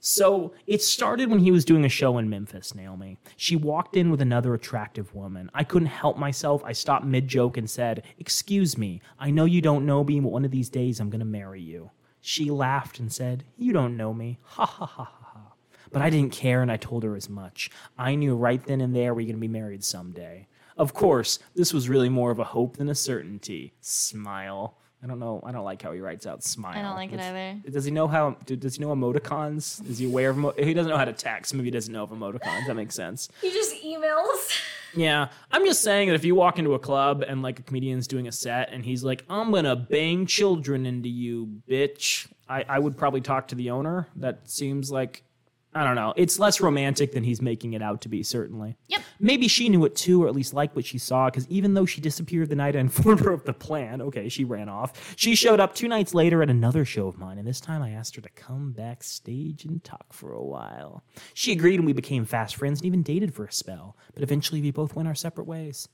So 0.00 0.52
it 0.66 0.82
started 0.82 1.30
when 1.30 1.40
he 1.40 1.50
was 1.50 1.64
doing 1.64 1.84
a 1.84 1.88
show 1.88 2.18
in 2.18 2.28
Memphis, 2.28 2.74
Naomi. 2.74 3.16
She 3.38 3.56
walked 3.56 3.96
in 3.96 4.10
with 4.10 4.20
another 4.20 4.52
attractive 4.52 5.14
woman. 5.14 5.50
I 5.54 5.64
couldn't 5.64 5.88
help 5.88 6.18
myself. 6.18 6.62
I 6.62 6.72
stopped 6.72 7.06
mid 7.06 7.26
joke 7.26 7.56
and 7.56 7.68
said, 7.68 8.04
Excuse 8.18 8.76
me, 8.76 9.00
I 9.18 9.30
know 9.30 9.46
you 9.46 9.62
don't 9.62 9.86
know 9.86 10.04
me, 10.04 10.20
but 10.20 10.30
one 10.30 10.44
of 10.44 10.50
these 10.50 10.68
days 10.68 11.00
I'm 11.00 11.10
going 11.10 11.20
to 11.20 11.24
marry 11.24 11.62
you. 11.62 11.90
She 12.20 12.50
laughed 12.50 13.00
and 13.00 13.10
said, 13.10 13.44
You 13.56 13.72
don't 13.72 13.96
know 13.96 14.12
me. 14.12 14.38
Ha 14.44 14.66
ha 14.66 14.86
ha 14.86 15.04
ha 15.04 15.18
ha. 15.22 15.52
But 15.90 16.02
I 16.02 16.10
didn't 16.10 16.32
care 16.32 16.60
and 16.60 16.70
I 16.70 16.76
told 16.76 17.02
her 17.02 17.16
as 17.16 17.30
much. 17.30 17.70
I 17.98 18.14
knew 18.14 18.36
right 18.36 18.62
then 18.62 18.82
and 18.82 18.94
there 18.94 19.14
we 19.14 19.22
we're 19.22 19.28
going 19.28 19.36
to 19.36 19.40
be 19.40 19.48
married 19.48 19.82
someday. 19.82 20.46
Of 20.76 20.92
course, 20.94 21.38
this 21.54 21.72
was 21.72 21.88
really 21.88 22.08
more 22.08 22.30
of 22.30 22.38
a 22.38 22.44
hope 22.44 22.76
than 22.76 22.88
a 22.88 22.94
certainty. 22.94 23.72
Smile. 23.80 24.76
I 25.02 25.06
don't 25.06 25.18
know. 25.18 25.40
I 25.44 25.52
don't 25.52 25.64
like 25.64 25.82
how 25.82 25.92
he 25.92 26.00
writes 26.00 26.26
out 26.26 26.42
smile. 26.42 26.76
I 26.76 26.82
don't 26.82 26.96
like 26.96 27.12
it 27.12 27.20
either. 27.20 27.60
Does 27.70 27.84
he 27.84 27.90
know 27.90 28.08
how? 28.08 28.36
Does 28.46 28.76
he 28.76 28.80
know 28.80 28.88
emoticons? 28.94 29.86
Is 29.88 29.98
he 29.98 30.06
aware 30.06 30.30
of? 30.30 30.56
he 30.56 30.74
doesn't 30.74 30.90
know 30.90 30.96
how 30.96 31.04
to 31.04 31.12
text. 31.12 31.54
Maybe 31.54 31.66
he 31.66 31.70
doesn't 31.70 31.92
know 31.92 32.04
of 32.04 32.10
emoticons. 32.10 32.66
That 32.66 32.74
makes 32.74 32.94
sense. 32.94 33.28
He 33.42 33.50
just 33.50 33.74
emails. 33.82 34.60
Yeah, 34.94 35.28
I'm 35.50 35.66
just 35.66 35.82
saying 35.82 36.08
that 36.08 36.14
if 36.14 36.24
you 36.24 36.34
walk 36.34 36.58
into 36.58 36.72
a 36.72 36.78
club 36.78 37.22
and 37.26 37.42
like 37.42 37.58
a 37.58 37.62
comedian's 37.62 38.06
doing 38.06 38.28
a 38.28 38.32
set 38.32 38.72
and 38.72 38.82
he's 38.82 39.04
like, 39.04 39.24
"I'm 39.28 39.52
gonna 39.52 39.76
bang 39.76 40.24
children 40.24 40.86
into 40.86 41.10
you, 41.10 41.60
bitch," 41.68 42.28
I, 42.48 42.64
I 42.66 42.78
would 42.78 42.96
probably 42.96 43.20
talk 43.20 43.48
to 43.48 43.54
the 43.54 43.70
owner. 43.70 44.08
That 44.16 44.48
seems 44.48 44.90
like 44.90 45.22
I 45.76 45.84
don't 45.84 45.94
know. 45.94 46.14
It's 46.16 46.38
less 46.38 46.60
romantic 46.62 47.12
than 47.12 47.22
he's 47.22 47.42
making 47.42 47.74
it 47.74 47.82
out 47.82 48.00
to 48.00 48.08
be, 48.08 48.22
certainly. 48.22 48.78
Yep. 48.88 49.02
Maybe 49.20 49.46
she 49.46 49.68
knew 49.68 49.84
it 49.84 49.94
too, 49.94 50.24
or 50.24 50.26
at 50.28 50.34
least 50.34 50.54
liked 50.54 50.74
what 50.74 50.86
she 50.86 50.96
saw, 50.96 51.26
because 51.26 51.46
even 51.48 51.74
though 51.74 51.84
she 51.84 52.00
disappeared 52.00 52.48
the 52.48 52.56
night 52.56 52.74
I 52.74 52.78
informed 52.80 53.20
her 53.20 53.30
of 53.30 53.44
the 53.44 53.52
plan, 53.52 54.00
okay, 54.00 54.30
she 54.30 54.42
ran 54.42 54.70
off. 54.70 55.14
She 55.16 55.34
showed 55.34 55.60
up 55.60 55.74
two 55.74 55.86
nights 55.86 56.14
later 56.14 56.42
at 56.42 56.48
another 56.48 56.86
show 56.86 57.08
of 57.08 57.18
mine, 57.18 57.36
and 57.36 57.46
this 57.46 57.60
time 57.60 57.82
I 57.82 57.90
asked 57.90 58.16
her 58.16 58.22
to 58.22 58.30
come 58.30 58.72
backstage 58.72 59.66
and 59.66 59.84
talk 59.84 60.14
for 60.14 60.32
a 60.32 60.42
while. 60.42 61.04
She 61.34 61.52
agreed, 61.52 61.78
and 61.78 61.86
we 61.86 61.92
became 61.92 62.24
fast 62.24 62.56
friends 62.56 62.80
and 62.80 62.86
even 62.86 63.02
dated 63.02 63.34
for 63.34 63.44
a 63.44 63.52
spell, 63.52 63.98
but 64.14 64.22
eventually 64.22 64.62
we 64.62 64.70
both 64.70 64.96
went 64.96 65.08
our 65.08 65.14
separate 65.14 65.46
ways. 65.46 65.88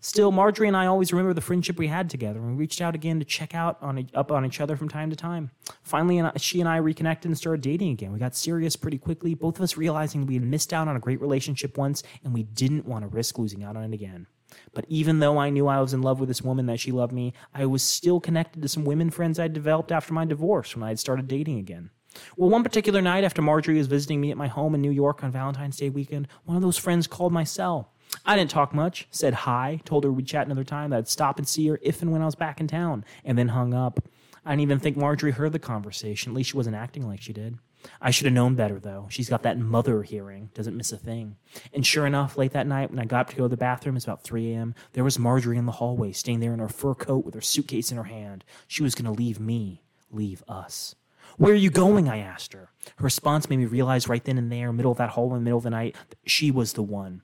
Still, 0.00 0.32
Marjorie 0.32 0.68
and 0.68 0.76
I 0.76 0.86
always 0.86 1.12
remember 1.12 1.34
the 1.34 1.40
friendship 1.40 1.78
we 1.78 1.86
had 1.86 2.10
together, 2.10 2.38
and 2.40 2.50
we 2.50 2.56
reached 2.56 2.80
out 2.80 2.94
again 2.94 3.18
to 3.18 3.24
check 3.24 3.54
out 3.54 3.78
on 3.80 4.08
up 4.14 4.32
on 4.32 4.44
each 4.44 4.60
other 4.60 4.76
from 4.76 4.88
time 4.88 5.10
to 5.10 5.16
time. 5.16 5.50
Finally, 5.82 6.22
she 6.36 6.60
and 6.60 6.68
I 6.68 6.76
reconnected 6.76 7.28
and 7.28 7.36
started 7.36 7.60
dating 7.60 7.92
again. 7.92 8.12
We 8.12 8.18
got 8.18 8.36
serious 8.36 8.76
pretty 8.76 8.98
quickly, 8.98 9.34
both 9.34 9.56
of 9.56 9.62
us 9.62 9.76
realizing 9.76 10.26
we 10.26 10.34
had 10.34 10.42
missed 10.42 10.72
out 10.72 10.88
on 10.88 10.96
a 10.96 11.00
great 11.00 11.20
relationship 11.20 11.78
once, 11.78 12.02
and 12.24 12.32
we 12.32 12.42
didn't 12.42 12.86
want 12.86 13.02
to 13.02 13.08
risk 13.08 13.38
losing 13.38 13.64
out 13.64 13.76
on 13.76 13.84
it 13.84 13.94
again. 13.94 14.26
But 14.72 14.86
even 14.88 15.18
though 15.18 15.38
I 15.38 15.50
knew 15.50 15.66
I 15.66 15.80
was 15.80 15.92
in 15.92 16.02
love 16.02 16.20
with 16.20 16.28
this 16.28 16.42
woman 16.42 16.66
that 16.66 16.80
she 16.80 16.92
loved 16.92 17.12
me, 17.12 17.34
I 17.54 17.66
was 17.66 17.82
still 17.82 18.20
connected 18.20 18.62
to 18.62 18.68
some 18.68 18.84
women 18.84 19.10
friends 19.10 19.38
I'd 19.38 19.52
developed 19.52 19.92
after 19.92 20.14
my 20.14 20.24
divorce 20.24 20.74
when 20.74 20.82
I 20.82 20.88
had 20.88 20.98
started 20.98 21.28
dating 21.28 21.58
again. 21.58 21.90
Well, 22.36 22.50
one 22.50 22.64
particular 22.64 23.02
night 23.02 23.24
after 23.24 23.42
Marjorie 23.42 23.78
was 23.78 23.86
visiting 23.86 24.20
me 24.20 24.30
at 24.30 24.36
my 24.36 24.48
home 24.48 24.74
in 24.74 24.80
New 24.80 24.90
York 24.90 25.22
on 25.22 25.30
Valentine's 25.30 25.76
Day 25.76 25.90
weekend, 25.90 26.28
one 26.44 26.56
of 26.56 26.62
those 26.62 26.78
friends 26.78 27.06
called 27.06 27.32
my 27.32 27.44
cell. 27.44 27.92
I 28.28 28.36
didn't 28.36 28.50
talk 28.50 28.74
much, 28.74 29.08
said 29.10 29.32
hi, 29.32 29.80
told 29.86 30.04
her 30.04 30.12
we'd 30.12 30.26
chat 30.26 30.44
another 30.44 30.62
time, 30.62 30.90
that 30.90 30.98
I'd 30.98 31.08
stop 31.08 31.38
and 31.38 31.48
see 31.48 31.66
her 31.68 31.78
if 31.80 32.02
and 32.02 32.12
when 32.12 32.20
I 32.20 32.26
was 32.26 32.34
back 32.34 32.60
in 32.60 32.66
town, 32.66 33.06
and 33.24 33.38
then 33.38 33.48
hung 33.48 33.72
up. 33.72 34.00
I 34.44 34.50
didn't 34.50 34.60
even 34.60 34.78
think 34.80 34.98
Marjorie 34.98 35.30
heard 35.30 35.52
the 35.52 35.58
conversation. 35.58 36.32
At 36.32 36.36
least 36.36 36.50
she 36.50 36.56
wasn't 36.58 36.76
acting 36.76 37.08
like 37.08 37.22
she 37.22 37.32
did. 37.32 37.56
I 38.02 38.10
should 38.10 38.26
have 38.26 38.34
known 38.34 38.54
better, 38.54 38.78
though. 38.78 39.06
She's 39.08 39.30
got 39.30 39.44
that 39.44 39.58
mother 39.58 40.02
hearing, 40.02 40.50
doesn't 40.52 40.76
miss 40.76 40.92
a 40.92 40.98
thing. 40.98 41.36
And 41.72 41.86
sure 41.86 42.06
enough, 42.06 42.36
late 42.36 42.52
that 42.52 42.66
night, 42.66 42.90
when 42.90 42.98
I 42.98 43.06
got 43.06 43.20
up 43.22 43.30
to 43.30 43.36
go 43.36 43.44
to 43.44 43.48
the 43.48 43.56
bathroom, 43.56 43.96
it's 43.96 44.04
about 44.04 44.24
3 44.24 44.52
a.m., 44.52 44.74
there 44.92 45.04
was 45.04 45.18
Marjorie 45.18 45.56
in 45.56 45.64
the 45.64 45.72
hallway, 45.72 46.12
staying 46.12 46.40
there 46.40 46.52
in 46.52 46.58
her 46.58 46.68
fur 46.68 46.94
coat 46.94 47.24
with 47.24 47.34
her 47.34 47.40
suitcase 47.40 47.90
in 47.90 47.96
her 47.96 48.04
hand. 48.04 48.44
She 48.66 48.82
was 48.82 48.94
going 48.94 49.06
to 49.06 49.18
leave 49.18 49.40
me, 49.40 49.84
leave 50.10 50.44
us. 50.46 50.96
Where 51.38 51.52
are 51.52 51.56
you 51.56 51.70
going? 51.70 52.10
I 52.10 52.18
asked 52.18 52.52
her. 52.52 52.72
Her 52.96 53.04
response 53.04 53.48
made 53.48 53.58
me 53.58 53.64
realize 53.64 54.06
right 54.06 54.22
then 54.22 54.36
and 54.36 54.52
there, 54.52 54.70
middle 54.70 54.92
of 54.92 54.98
that 54.98 55.10
hallway, 55.10 55.38
middle 55.38 55.58
of 55.58 55.64
the 55.64 55.70
night, 55.70 55.96
she 56.26 56.50
was 56.50 56.74
the 56.74 56.82
one 56.82 57.22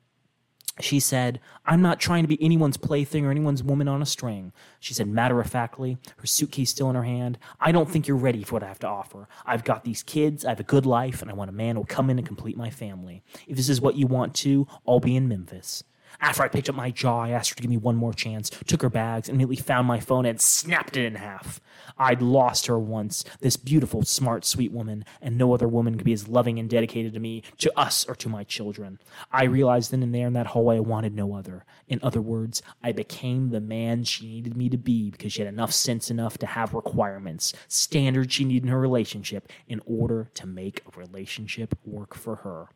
she 0.80 0.98
said, 0.98 1.40
I'm 1.64 1.82
not 1.82 2.00
trying 2.00 2.24
to 2.24 2.28
be 2.28 2.42
anyone's 2.42 2.76
plaything 2.76 3.24
or 3.24 3.30
anyone's 3.30 3.62
woman 3.62 3.86
on 3.86 4.02
a 4.02 4.06
string. 4.06 4.52
She 4.80 4.92
said 4.92 5.06
matter 5.06 5.40
of 5.40 5.48
factly, 5.48 5.98
her 6.16 6.26
suitcase 6.26 6.70
still 6.70 6.90
in 6.90 6.96
her 6.96 7.04
hand. 7.04 7.38
I 7.60 7.70
don't 7.70 7.88
think 7.88 8.08
you're 8.08 8.16
ready 8.16 8.42
for 8.42 8.54
what 8.54 8.64
I 8.64 8.68
have 8.68 8.80
to 8.80 8.88
offer. 8.88 9.28
I've 9.46 9.64
got 9.64 9.84
these 9.84 10.02
kids, 10.02 10.44
I 10.44 10.50
have 10.50 10.60
a 10.60 10.64
good 10.64 10.84
life, 10.84 11.22
and 11.22 11.30
I 11.30 11.34
want 11.34 11.50
a 11.50 11.52
man 11.52 11.76
who'll 11.76 11.84
come 11.84 12.10
in 12.10 12.18
and 12.18 12.26
complete 12.26 12.56
my 12.56 12.70
family. 12.70 13.22
If 13.46 13.56
this 13.56 13.68
is 13.68 13.80
what 13.80 13.96
you 13.96 14.06
want 14.06 14.34
to, 14.36 14.66
I'll 14.86 15.00
be 15.00 15.16
in 15.16 15.28
Memphis. 15.28 15.84
After 16.20 16.42
I 16.42 16.48
picked 16.48 16.68
up 16.68 16.74
my 16.74 16.90
jaw, 16.90 17.22
I 17.22 17.30
asked 17.30 17.50
her 17.50 17.56
to 17.56 17.62
give 17.62 17.70
me 17.70 17.76
one 17.76 17.96
more 17.96 18.12
chance, 18.12 18.50
took 18.50 18.82
her 18.82 18.90
bags, 18.90 19.28
and 19.28 19.36
immediately 19.36 19.64
found 19.64 19.86
my 19.86 20.00
phone 20.00 20.26
and 20.26 20.40
snapped 20.40 20.96
it 20.96 21.04
in 21.04 21.16
half. 21.16 21.60
I'd 21.98 22.22
lost 22.22 22.66
her 22.66 22.78
once, 22.78 23.24
this 23.40 23.56
beautiful, 23.56 24.02
smart, 24.02 24.44
sweet 24.44 24.72
woman, 24.72 25.04
and 25.20 25.36
no 25.36 25.54
other 25.54 25.68
woman 25.68 25.96
could 25.96 26.04
be 26.04 26.12
as 26.12 26.28
loving 26.28 26.58
and 26.58 26.68
dedicated 26.68 27.12
to 27.14 27.20
me, 27.20 27.42
to 27.58 27.78
us, 27.78 28.06
or 28.08 28.14
to 28.16 28.28
my 28.28 28.44
children. 28.44 28.98
I 29.32 29.44
realized 29.44 29.90
then 29.90 30.02
and 30.02 30.14
there 30.14 30.26
in 30.26 30.32
that 30.32 30.48
hallway 30.48 30.76
I 30.76 30.80
wanted 30.80 31.14
no 31.14 31.34
other. 31.34 31.64
In 31.88 32.00
other 32.02 32.20
words, 32.20 32.62
I 32.82 32.92
became 32.92 33.50
the 33.50 33.60
man 33.60 34.04
she 34.04 34.26
needed 34.26 34.56
me 34.56 34.68
to 34.70 34.78
be 34.78 35.10
because 35.10 35.32
she 35.32 35.42
had 35.42 35.52
enough 35.52 35.72
sense 35.72 36.10
enough 36.10 36.38
to 36.38 36.46
have 36.46 36.74
requirements, 36.74 37.52
standards 37.68 38.32
she 38.32 38.44
needed 38.44 38.64
in 38.64 38.68
her 38.70 38.80
relationship 38.80 39.50
in 39.68 39.80
order 39.86 40.30
to 40.34 40.46
make 40.46 40.82
a 40.86 40.98
relationship 40.98 41.74
work 41.84 42.14
for 42.14 42.36
her. 42.36 42.68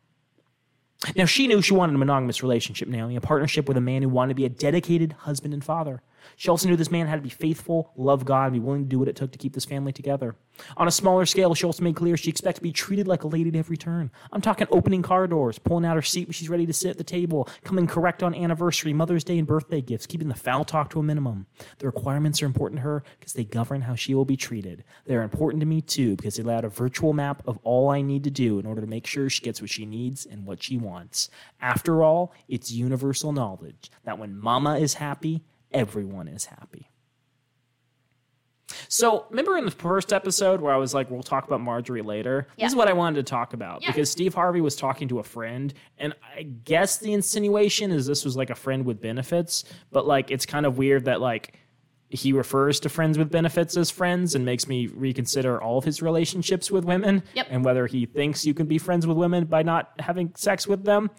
Now, 1.15 1.25
she 1.25 1.47
knew 1.47 1.61
she 1.61 1.73
wanted 1.73 1.95
a 1.95 1.97
monogamous 1.97 2.43
relationship, 2.43 2.87
Naomi, 2.87 3.15
a 3.15 3.21
partnership 3.21 3.67
with 3.67 3.77
a 3.77 3.81
man 3.81 4.01
who 4.01 4.09
wanted 4.09 4.29
to 4.29 4.35
be 4.35 4.45
a 4.45 4.49
dedicated 4.49 5.13
husband 5.13 5.53
and 5.53 5.63
father. 5.63 6.01
She 6.35 6.49
also 6.49 6.67
knew 6.67 6.75
this 6.75 6.91
man 6.91 7.07
had 7.07 7.17
to 7.17 7.21
be 7.21 7.29
faithful, 7.29 7.91
love 7.95 8.25
God, 8.25 8.45
and 8.45 8.53
be 8.53 8.59
willing 8.59 8.83
to 8.83 8.89
do 8.89 8.99
what 8.99 9.07
it 9.07 9.15
took 9.15 9.31
to 9.31 9.37
keep 9.37 9.53
this 9.53 9.65
family 9.65 9.91
together. 9.91 10.35
On 10.77 10.87
a 10.87 10.91
smaller 10.91 11.25
scale, 11.25 11.49
also 11.49 11.83
made 11.83 11.95
clear 11.95 12.17
she 12.17 12.29
expects 12.29 12.59
to 12.59 12.63
be 12.63 12.71
treated 12.71 13.07
like 13.07 13.23
a 13.23 13.27
lady 13.27 13.49
at 13.49 13.55
every 13.55 13.77
turn. 13.77 14.11
I'm 14.31 14.41
talking 14.41 14.67
opening 14.71 15.01
car 15.01 15.27
doors, 15.27 15.59
pulling 15.59 15.85
out 15.85 15.95
her 15.95 16.01
seat 16.01 16.27
when 16.27 16.33
she's 16.33 16.49
ready 16.49 16.65
to 16.65 16.73
sit 16.73 16.91
at 16.91 16.97
the 16.97 17.03
table, 17.03 17.47
coming 17.63 17.87
correct 17.87 18.23
on 18.23 18.35
anniversary, 18.35 18.93
Mother's 18.93 19.23
Day, 19.23 19.37
and 19.37 19.47
birthday 19.47 19.81
gifts, 19.81 20.05
keeping 20.05 20.27
the 20.27 20.35
foul 20.35 20.65
talk 20.65 20.89
to 20.91 20.99
a 20.99 21.03
minimum. 21.03 21.45
The 21.79 21.85
requirements 21.85 22.41
are 22.41 22.45
important 22.45 22.79
to 22.79 22.83
her 22.83 23.03
because 23.19 23.33
they 23.33 23.43
govern 23.43 23.81
how 23.81 23.95
she 23.95 24.13
will 24.13 24.25
be 24.25 24.37
treated. 24.37 24.83
They're 25.05 25.23
important 25.23 25.61
to 25.61 25.65
me 25.65 25.81
too 25.81 26.15
because 26.15 26.35
they 26.35 26.43
lay 26.43 26.55
out 26.55 26.65
a 26.65 26.69
virtual 26.69 27.13
map 27.13 27.41
of 27.47 27.57
all 27.63 27.89
I 27.89 28.01
need 28.01 28.23
to 28.25 28.31
do 28.31 28.59
in 28.59 28.65
order 28.65 28.81
to 28.81 28.87
make 28.87 29.07
sure 29.07 29.29
she 29.29 29.43
gets 29.43 29.61
what 29.61 29.69
she 29.69 29.85
needs 29.85 30.25
and 30.25 30.45
what 30.45 30.63
she 30.63 30.77
wants. 30.77 31.29
After 31.61 32.03
all, 32.03 32.33
it's 32.47 32.71
universal 32.71 33.31
knowledge 33.31 33.91
that 34.03 34.19
when 34.19 34.37
mama 34.37 34.77
is 34.77 34.95
happy, 34.95 35.43
everyone 35.71 36.27
is 36.27 36.45
happy. 36.45 36.89
So, 38.87 39.25
remember 39.31 39.57
in 39.57 39.65
the 39.65 39.71
first 39.71 40.13
episode 40.13 40.61
where 40.61 40.73
I 40.73 40.77
was 40.77 40.93
like, 40.93 41.09
we'll 41.09 41.23
talk 41.23 41.45
about 41.47 41.59
Marjorie 41.59 42.03
later? 42.03 42.47
Yeah. 42.55 42.65
This 42.65 42.73
is 42.73 42.75
what 42.75 42.87
I 42.87 42.93
wanted 42.93 43.25
to 43.25 43.29
talk 43.29 43.53
about 43.53 43.81
Yeah. 43.81 43.89
because 43.89 44.11
Steve 44.11 44.33
Harvey 44.35 44.61
was 44.61 44.75
talking 44.75 45.07
to 45.07 45.19
a 45.19 45.23
friend, 45.23 45.73
and 45.97 46.13
I 46.35 46.43
guess 46.43 46.97
the 46.97 47.13
insinuation 47.13 47.91
is 47.91 48.05
this 48.05 48.23
was 48.23 48.37
like 48.37 48.51
a 48.51 48.55
friend 48.55 48.85
with 48.85 49.01
benefits, 49.01 49.63
but 49.91 50.05
like 50.05 50.29
it's 50.29 50.45
kind 50.45 50.65
of 50.67 50.77
weird 50.77 51.05
that 51.05 51.19
like 51.19 51.55
he 52.11 52.31
refers 52.33 52.79
to 52.81 52.89
friends 52.89 53.17
with 53.19 53.29
benefits 53.31 53.75
as 53.77 53.91
friends 53.91 54.33
and 54.33 54.43
makes 54.45 54.67
me 54.67 54.87
reconsider 54.87 55.61
all 55.61 55.77
of 55.77 55.83
his 55.83 56.01
relationships 56.01 56.71
with 56.71 56.83
women 56.83 57.21
Yep. 57.35 57.47
and 57.51 57.63
whether 57.65 57.85
he 57.85 58.05
thinks 58.07 58.45
you 58.45 58.53
can 58.55 58.65
be 58.65 58.77
friends 58.79 59.05
with 59.05 59.17
women 59.17 59.45
by 59.45 59.61
not 59.63 59.91
having 59.99 60.31
sex 60.35 60.67
with 60.67 60.83
them. 60.85 61.11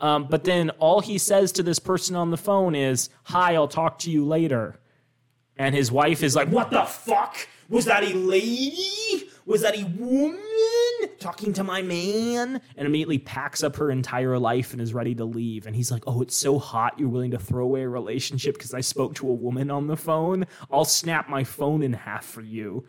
Um, 0.00 0.26
but 0.28 0.44
then 0.44 0.70
all 0.70 1.00
he 1.00 1.18
says 1.18 1.52
to 1.52 1.62
this 1.62 1.78
person 1.78 2.16
on 2.16 2.30
the 2.30 2.36
phone 2.36 2.74
is, 2.74 3.10
Hi, 3.24 3.54
I'll 3.54 3.68
talk 3.68 3.98
to 4.00 4.10
you 4.10 4.24
later. 4.24 4.78
And 5.56 5.74
his 5.74 5.92
wife 5.92 6.22
is 6.22 6.34
like, 6.34 6.48
What 6.48 6.70
the 6.70 6.84
fuck? 6.84 7.48
Was 7.68 7.86
that 7.86 8.02
a 8.04 8.14
lady? 8.14 9.30
Was 9.46 9.62
that 9.62 9.76
a 9.76 9.84
woman 9.84 10.38
talking 11.18 11.52
to 11.54 11.64
my 11.64 11.82
man? 11.82 12.60
And 12.76 12.86
immediately 12.86 13.18
packs 13.18 13.62
up 13.62 13.76
her 13.76 13.90
entire 13.90 14.38
life 14.38 14.72
and 14.72 14.80
is 14.80 14.92
ready 14.92 15.14
to 15.14 15.24
leave. 15.24 15.66
And 15.66 15.76
he's 15.76 15.90
like, 15.90 16.02
Oh, 16.06 16.22
it's 16.22 16.36
so 16.36 16.58
hot 16.58 16.98
you're 16.98 17.08
willing 17.08 17.30
to 17.30 17.38
throw 17.38 17.64
away 17.64 17.82
a 17.82 17.88
relationship 17.88 18.54
because 18.54 18.74
I 18.74 18.80
spoke 18.80 19.14
to 19.16 19.28
a 19.28 19.34
woman 19.34 19.70
on 19.70 19.86
the 19.86 19.96
phone? 19.96 20.46
I'll 20.70 20.84
snap 20.84 21.28
my 21.28 21.44
phone 21.44 21.82
in 21.82 21.92
half 21.92 22.24
for 22.24 22.42
you. 22.42 22.84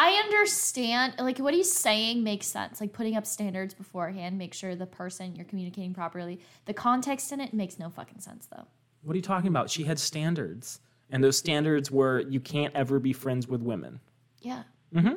I 0.00 0.12
understand, 0.12 1.14
like 1.18 1.38
what 1.38 1.52
he's 1.52 1.72
saying 1.72 2.22
makes 2.22 2.46
sense. 2.46 2.80
Like 2.80 2.92
putting 2.92 3.16
up 3.16 3.26
standards 3.26 3.74
beforehand, 3.74 4.38
make 4.38 4.54
sure 4.54 4.76
the 4.76 4.86
person 4.86 5.34
you're 5.34 5.44
communicating 5.44 5.92
properly. 5.92 6.38
The 6.66 6.72
context 6.72 7.32
in 7.32 7.40
it 7.40 7.52
makes 7.52 7.80
no 7.80 7.90
fucking 7.90 8.20
sense 8.20 8.46
though. 8.46 8.64
What 9.02 9.14
are 9.14 9.16
you 9.16 9.22
talking 9.22 9.48
about? 9.48 9.68
She 9.68 9.82
had 9.82 9.98
standards, 9.98 10.78
and 11.10 11.22
those 11.22 11.36
standards 11.36 11.90
were 11.90 12.20
you 12.20 12.38
can't 12.38 12.74
ever 12.76 13.00
be 13.00 13.12
friends 13.12 13.48
with 13.48 13.60
women. 13.60 13.98
Yeah. 14.40 14.62
Mm-hmm. 14.94 15.14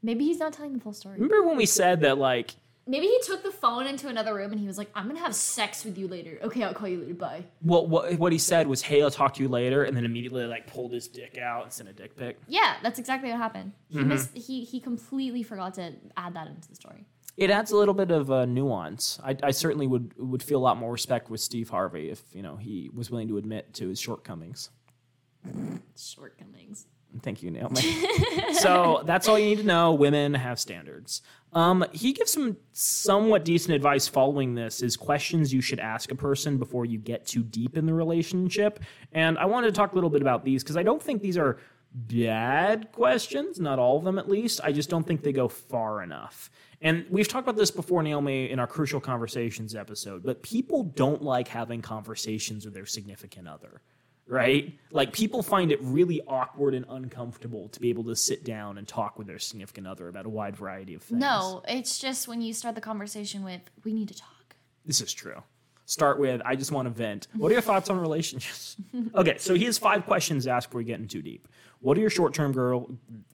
Maybe 0.00 0.24
he's 0.24 0.38
not 0.38 0.52
telling 0.52 0.74
the 0.74 0.80
full 0.80 0.92
story. 0.92 1.14
Remember 1.14 1.48
when 1.48 1.56
we 1.56 1.66
said 1.66 2.02
that 2.02 2.16
like 2.18 2.54
Maybe 2.88 3.06
he 3.06 3.20
took 3.24 3.42
the 3.42 3.52
phone 3.52 3.86
into 3.86 4.08
another 4.08 4.34
room 4.34 4.50
and 4.50 4.58
he 4.60 4.66
was 4.66 4.78
like, 4.78 4.88
"I'm 4.94 5.06
gonna 5.06 5.20
have 5.20 5.34
sex 5.34 5.84
with 5.84 5.98
you 5.98 6.08
later." 6.08 6.38
Okay, 6.42 6.62
I'll 6.64 6.72
call 6.74 6.88
you 6.88 7.00
later. 7.02 7.14
Bye. 7.14 7.44
well 7.62 7.86
what 7.86 8.18
what 8.18 8.32
he 8.32 8.38
said 8.38 8.66
was 8.66 8.80
hey 8.82 9.02
I'll 9.02 9.10
talk 9.10 9.34
to 9.34 9.42
you 9.42 9.48
later, 9.48 9.84
and 9.84 9.96
then 9.96 10.04
immediately 10.06 10.44
like 10.46 10.66
pulled 10.66 10.92
his 10.92 11.06
dick 11.06 11.36
out 11.38 11.64
and 11.64 11.72
sent 11.72 11.88
a 11.88 11.92
dick 11.92 12.16
pic. 12.16 12.38
Yeah, 12.48 12.76
that's 12.82 12.98
exactly 12.98 13.28
what 13.30 13.38
happened. 13.38 13.72
He 13.88 13.98
Mm-hmm. 13.98 14.08
missed. 14.08 14.36
He 14.36 14.64
he 14.64 14.80
completely 14.80 15.42
forgot 15.42 15.74
to 15.74 15.92
add 16.16 16.34
that 16.34 16.46
into 16.48 16.66
the 16.68 16.74
story. 16.74 17.04
It 17.36 17.50
adds 17.50 17.70
a 17.70 17.76
little 17.76 17.94
bit 17.94 18.10
of 18.10 18.32
uh, 18.32 18.46
nuance. 18.46 19.20
I, 19.22 19.36
I 19.44 19.50
certainly 19.52 19.86
would 19.86 20.14
would 20.18 20.42
feel 20.42 20.58
a 20.58 20.64
lot 20.68 20.76
more 20.76 20.90
respect 20.90 21.30
with 21.30 21.40
Steve 21.40 21.68
Harvey 21.68 22.08
if 22.10 22.22
you 22.32 22.42
know 22.42 22.56
he 22.56 22.90
was 22.94 23.10
willing 23.10 23.28
to 23.28 23.36
admit 23.38 23.74
to 23.74 23.88
his 23.88 24.00
shortcomings. 24.00 24.70
Shortcomings. 25.96 26.86
Thank 27.22 27.42
you, 27.42 27.50
Naomi. 27.50 27.80
so 28.52 29.02
that's 29.04 29.28
all 29.28 29.38
you 29.38 29.46
need 29.46 29.58
to 29.58 29.64
know. 29.64 29.94
Women 29.94 30.34
have 30.34 30.60
standards. 30.60 31.22
Um, 31.52 31.84
he 31.92 32.12
gives 32.12 32.32
some 32.32 32.58
somewhat 32.72 33.44
decent 33.44 33.74
advice 33.74 34.06
following 34.06 34.54
this 34.54 34.82
is 34.82 34.96
questions 34.96 35.52
you 35.52 35.62
should 35.62 35.80
ask 35.80 36.10
a 36.10 36.14
person 36.14 36.58
before 36.58 36.84
you 36.84 36.98
get 36.98 37.26
too 37.26 37.42
deep 37.42 37.76
in 37.76 37.86
the 37.86 37.94
relationship. 37.94 38.80
And 39.12 39.38
I 39.38 39.46
wanted 39.46 39.68
to 39.68 39.72
talk 39.72 39.92
a 39.92 39.94
little 39.94 40.10
bit 40.10 40.20
about 40.20 40.44
these 40.44 40.62
because 40.62 40.76
I 40.76 40.82
don't 40.82 41.02
think 41.02 41.22
these 41.22 41.38
are 41.38 41.58
bad 41.94 42.92
questions, 42.92 43.58
not 43.58 43.78
all 43.78 43.96
of 43.96 44.04
them 44.04 44.18
at 44.18 44.28
least. 44.28 44.60
I 44.62 44.72
just 44.72 44.90
don't 44.90 45.06
think 45.06 45.22
they 45.22 45.32
go 45.32 45.48
far 45.48 46.02
enough. 46.02 46.50
And 46.82 47.06
we've 47.10 47.26
talked 47.26 47.46
about 47.48 47.56
this 47.56 47.70
before, 47.70 48.02
Naomi, 48.02 48.50
in 48.50 48.58
our 48.58 48.66
Crucial 48.66 49.00
Conversations 49.00 49.74
episode, 49.74 50.22
but 50.22 50.42
people 50.42 50.84
don't 50.84 51.22
like 51.22 51.48
having 51.48 51.82
conversations 51.82 52.64
with 52.66 52.74
their 52.74 52.86
significant 52.86 53.48
other 53.48 53.80
right? 54.28 54.78
Like 54.90 55.12
people 55.12 55.42
find 55.42 55.72
it 55.72 55.80
really 55.82 56.20
awkward 56.28 56.74
and 56.74 56.84
uncomfortable 56.88 57.68
to 57.70 57.80
be 57.80 57.88
able 57.88 58.04
to 58.04 58.14
sit 58.16 58.44
down 58.44 58.78
and 58.78 58.86
talk 58.86 59.18
with 59.18 59.26
their 59.26 59.38
significant 59.38 59.86
other 59.86 60.08
about 60.08 60.26
a 60.26 60.28
wide 60.28 60.56
variety 60.56 60.94
of 60.94 61.02
things. 61.02 61.20
No, 61.20 61.62
it's 61.66 61.98
just 61.98 62.28
when 62.28 62.40
you 62.40 62.52
start 62.52 62.74
the 62.74 62.80
conversation 62.80 63.42
with, 63.42 63.62
"We 63.84 63.92
need 63.92 64.08
to 64.08 64.14
talk." 64.14 64.56
This 64.84 65.00
is 65.00 65.12
true. 65.12 65.42
Start 65.86 66.18
with, 66.20 66.42
I 66.44 66.54
just 66.54 66.70
want 66.70 66.84
to 66.84 66.90
vent. 66.90 67.28
What 67.34 67.48
are 67.48 67.54
your 67.54 67.62
thoughts 67.62 67.88
on 67.88 67.98
relationships? 67.98 68.76
okay, 69.14 69.38
so 69.38 69.54
he 69.54 69.64
has 69.64 69.78
five 69.78 70.04
questions 70.04 70.44
to 70.44 70.50
ask 70.50 70.68
before 70.68 70.80
we 70.80 70.84
get 70.84 71.00
in 71.00 71.08
too 71.08 71.22
deep. 71.22 71.48
What 71.80 71.96
are 71.96 72.00
your 72.02 72.10
short-term 72.10 72.52
girl? 72.52 72.90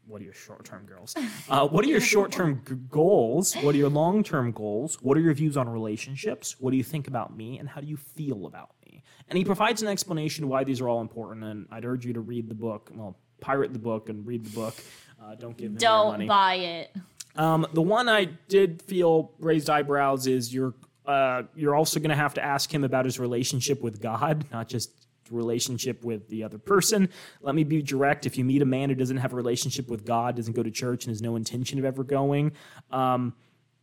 What 0.06 0.20
are 0.20 0.24
your 0.24 0.34
short-term 0.34 0.86
girls? 0.86 1.16
Uh, 1.48 1.66
what 1.66 1.84
are 1.84 1.88
your 1.88 2.00
short-term 2.00 2.62
g- 2.66 2.76
goals? 2.90 3.54
What 3.56 3.74
are 3.74 3.78
your 3.78 3.88
long-term 3.88 4.52
goals? 4.52 5.02
What 5.02 5.16
are 5.18 5.20
your 5.20 5.34
views 5.34 5.56
on 5.56 5.68
relationships? 5.68 6.54
What 6.60 6.70
do 6.70 6.76
you 6.76 6.84
think 6.84 7.08
about 7.08 7.36
me? 7.36 7.58
And 7.58 7.68
how 7.68 7.80
do 7.80 7.88
you 7.88 7.96
feel 7.96 8.46
about 8.46 8.70
me? 8.83 8.83
And 9.28 9.38
he 9.38 9.44
provides 9.44 9.82
an 9.82 9.88
explanation 9.88 10.48
why 10.48 10.64
these 10.64 10.80
are 10.80 10.88
all 10.88 11.00
important. 11.00 11.44
And 11.44 11.66
I'd 11.70 11.84
urge 11.84 12.04
you 12.04 12.12
to 12.14 12.20
read 12.20 12.48
the 12.48 12.54
book. 12.54 12.90
Well, 12.94 13.16
pirate 13.40 13.72
the 13.72 13.78
book 13.78 14.08
and 14.08 14.26
read 14.26 14.44
the 14.44 14.54
book. 14.54 14.74
Uh, 15.22 15.34
don't 15.34 15.56
give 15.56 15.72
them 15.72 15.78
Don't 15.78 16.26
buy 16.26 16.56
it. 16.56 16.96
Um, 17.36 17.66
the 17.72 17.82
one 17.82 18.08
I 18.08 18.26
did 18.48 18.82
feel 18.82 19.32
raised 19.38 19.68
eyebrows 19.68 20.26
is 20.26 20.52
you're 20.52 20.74
uh, 21.06 21.42
you're 21.54 21.74
also 21.74 22.00
going 22.00 22.10
to 22.10 22.16
have 22.16 22.32
to 22.34 22.42
ask 22.42 22.72
him 22.72 22.82
about 22.82 23.04
his 23.04 23.18
relationship 23.18 23.82
with 23.82 24.00
God, 24.00 24.46
not 24.50 24.68
just 24.68 24.90
relationship 25.30 26.02
with 26.02 26.28
the 26.28 26.44
other 26.44 26.58
person. 26.58 27.08
Let 27.42 27.54
me 27.54 27.64
be 27.64 27.82
direct. 27.82 28.24
If 28.24 28.38
you 28.38 28.44
meet 28.44 28.62
a 28.62 28.66
man 28.66 28.88
who 28.88 28.94
doesn't 28.94 29.18
have 29.18 29.32
a 29.32 29.36
relationship 29.36 29.88
with 29.88 30.04
God, 30.04 30.36
doesn't 30.36 30.54
go 30.54 30.62
to 30.62 30.70
church, 30.70 31.04
and 31.04 31.10
has 31.10 31.20
no 31.20 31.36
intention 31.36 31.78
of 31.78 31.84
ever 31.84 32.04
going, 32.04 32.52
um, 32.90 33.34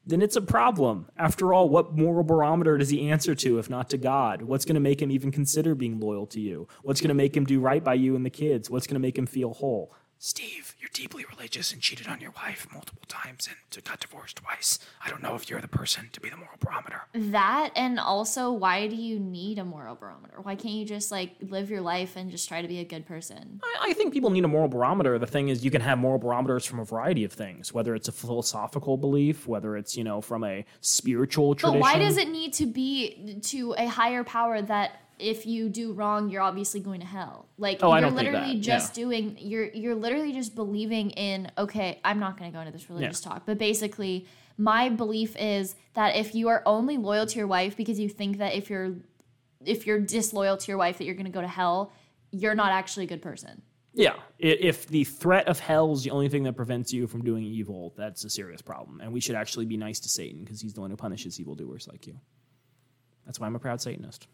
then 0.05 0.21
it's 0.21 0.35
a 0.35 0.41
problem. 0.41 1.07
After 1.17 1.53
all, 1.53 1.69
what 1.69 1.95
moral 1.95 2.23
barometer 2.23 2.77
does 2.77 2.89
he 2.89 3.09
answer 3.09 3.35
to 3.35 3.59
if 3.59 3.69
not 3.69 3.89
to 3.91 3.97
God? 3.97 4.41
What's 4.41 4.65
going 4.65 4.75
to 4.75 4.81
make 4.81 5.01
him 5.01 5.11
even 5.11 5.31
consider 5.31 5.75
being 5.75 5.99
loyal 5.99 6.25
to 6.27 6.39
you? 6.39 6.67
What's 6.81 7.01
going 7.01 7.09
to 7.09 7.13
make 7.15 7.37
him 7.37 7.45
do 7.45 7.59
right 7.59 7.83
by 7.83 7.93
you 7.93 8.15
and 8.15 8.25
the 8.25 8.31
kids? 8.31 8.69
What's 8.69 8.87
going 8.87 8.95
to 8.95 8.99
make 8.99 9.17
him 9.17 9.27
feel 9.27 9.53
whole? 9.53 9.93
Steve, 10.17 10.70
you're 10.81 10.89
deeply 10.93 11.23
religious 11.29 11.71
and 11.71 11.81
cheated 11.81 12.07
on 12.07 12.19
your 12.19 12.31
wife 12.31 12.67
multiple 12.73 13.03
times 13.07 13.47
and 13.47 13.83
got 13.83 13.99
divorced 13.99 14.37
twice. 14.37 14.79
I 15.05 15.09
don't 15.09 15.21
know 15.21 15.35
if 15.35 15.47
you're 15.47 15.61
the 15.61 15.67
person 15.67 16.09
to 16.11 16.19
be 16.19 16.29
the 16.29 16.37
moral 16.37 16.57
barometer. 16.59 17.03
That 17.13 17.71
and 17.75 17.99
also, 17.99 18.51
why 18.51 18.87
do 18.87 18.95
you 18.95 19.19
need 19.19 19.59
a 19.59 19.63
moral 19.63 19.93
barometer? 19.95 20.41
Why 20.41 20.55
can't 20.55 20.73
you 20.73 20.85
just 20.85 21.11
like 21.11 21.35
live 21.39 21.69
your 21.69 21.81
life 21.81 22.15
and 22.15 22.31
just 22.31 22.47
try 22.47 22.63
to 22.63 22.67
be 22.67 22.79
a 22.79 22.83
good 22.83 23.05
person? 23.05 23.59
I, 23.63 23.89
I 23.89 23.93
think 23.93 24.11
people 24.11 24.31
need 24.31 24.43
a 24.43 24.47
moral 24.47 24.67
barometer. 24.67 25.19
The 25.19 25.27
thing 25.27 25.49
is, 25.49 25.63
you 25.63 25.69
can 25.69 25.81
have 25.81 25.99
moral 25.99 26.17
barometers 26.17 26.65
from 26.65 26.79
a 26.79 26.85
variety 26.85 27.23
of 27.23 27.31
things, 27.31 27.71
whether 27.71 27.93
it's 27.93 28.07
a 28.07 28.11
philosophical 28.11 28.97
belief, 28.97 29.47
whether 29.47 29.77
it's, 29.77 29.95
you 29.95 30.03
know, 30.03 30.19
from 30.19 30.43
a 30.43 30.65
spiritual 30.81 31.53
tradition. 31.53 31.79
But 31.79 31.81
why 31.81 31.99
does 31.99 32.17
it 32.17 32.29
need 32.29 32.53
to 32.53 32.65
be 32.65 33.39
to 33.43 33.75
a 33.77 33.85
higher 33.85 34.23
power 34.23 34.61
that 34.63 35.00
if 35.21 35.45
you 35.45 35.69
do 35.69 35.93
wrong, 35.93 36.29
you're 36.29 36.41
obviously 36.41 36.79
going 36.79 36.99
to 37.01 37.05
hell? 37.05 37.47
Like 37.57 37.79
Oh, 37.81 37.95
you're 37.95 38.09
literally 38.09 38.59
just 38.59 38.97
yeah. 38.97 39.03
doing 39.03 39.37
you're 39.39 39.69
you're 39.69 39.95
literally 39.95 40.33
just 40.33 40.55
believing 40.55 41.11
in 41.11 41.51
okay, 41.57 41.99
I'm 42.03 42.19
not 42.19 42.37
going 42.37 42.51
to 42.51 42.55
go 42.55 42.61
into 42.61 42.71
this 42.71 42.89
religious 42.89 43.21
talk, 43.21 43.43
but 43.45 43.57
basically 43.57 44.27
my 44.57 44.89
belief 44.89 45.35
is 45.37 45.75
that 45.93 46.15
if 46.15 46.35
you 46.35 46.49
are 46.49 46.61
only 46.65 46.97
loyal 46.97 47.25
to 47.25 47.37
your 47.37 47.47
wife 47.47 47.75
because 47.77 47.99
you 47.99 48.09
think 48.09 48.37
that 48.37 48.53
if 48.53 48.69
you're 48.69 48.95
if 49.65 49.85
you're 49.87 49.99
disloyal 49.99 50.57
to 50.57 50.67
your 50.67 50.77
wife 50.77 50.97
that 50.97 51.05
you're 51.05 51.15
going 51.15 51.25
to 51.25 51.31
go 51.31 51.41
to 51.41 51.47
hell, 51.47 51.93
you're 52.31 52.55
not 52.55 52.71
actually 52.71 53.05
a 53.05 53.07
good 53.07 53.21
person. 53.21 53.61
Yeah. 53.93 54.15
If 54.39 54.87
the 54.87 55.03
threat 55.03 55.47
of 55.47 55.59
hell 55.59 55.91
is 55.91 56.03
the 56.03 56.11
only 56.11 56.29
thing 56.29 56.43
that 56.43 56.53
prevents 56.53 56.93
you 56.93 57.07
from 57.07 57.23
doing 57.23 57.43
evil, 57.43 57.93
that's 57.97 58.23
a 58.23 58.29
serious 58.29 58.61
problem. 58.61 59.01
And 59.01 59.11
we 59.11 59.19
should 59.19 59.35
actually 59.35 59.65
be 59.65 59.77
nice 59.77 59.99
to 60.01 60.09
Satan 60.09 60.43
because 60.43 60.61
he's 60.61 60.73
the 60.73 60.81
one 60.81 60.89
who 60.89 60.97
punishes 60.97 61.39
evildoers 61.39 61.87
like 61.87 62.07
you. 62.07 62.19
That's 63.25 63.39
why 63.39 63.47
I'm 63.47 63.55
a 63.55 63.59
proud 63.59 63.81
Satanist. 63.81 64.27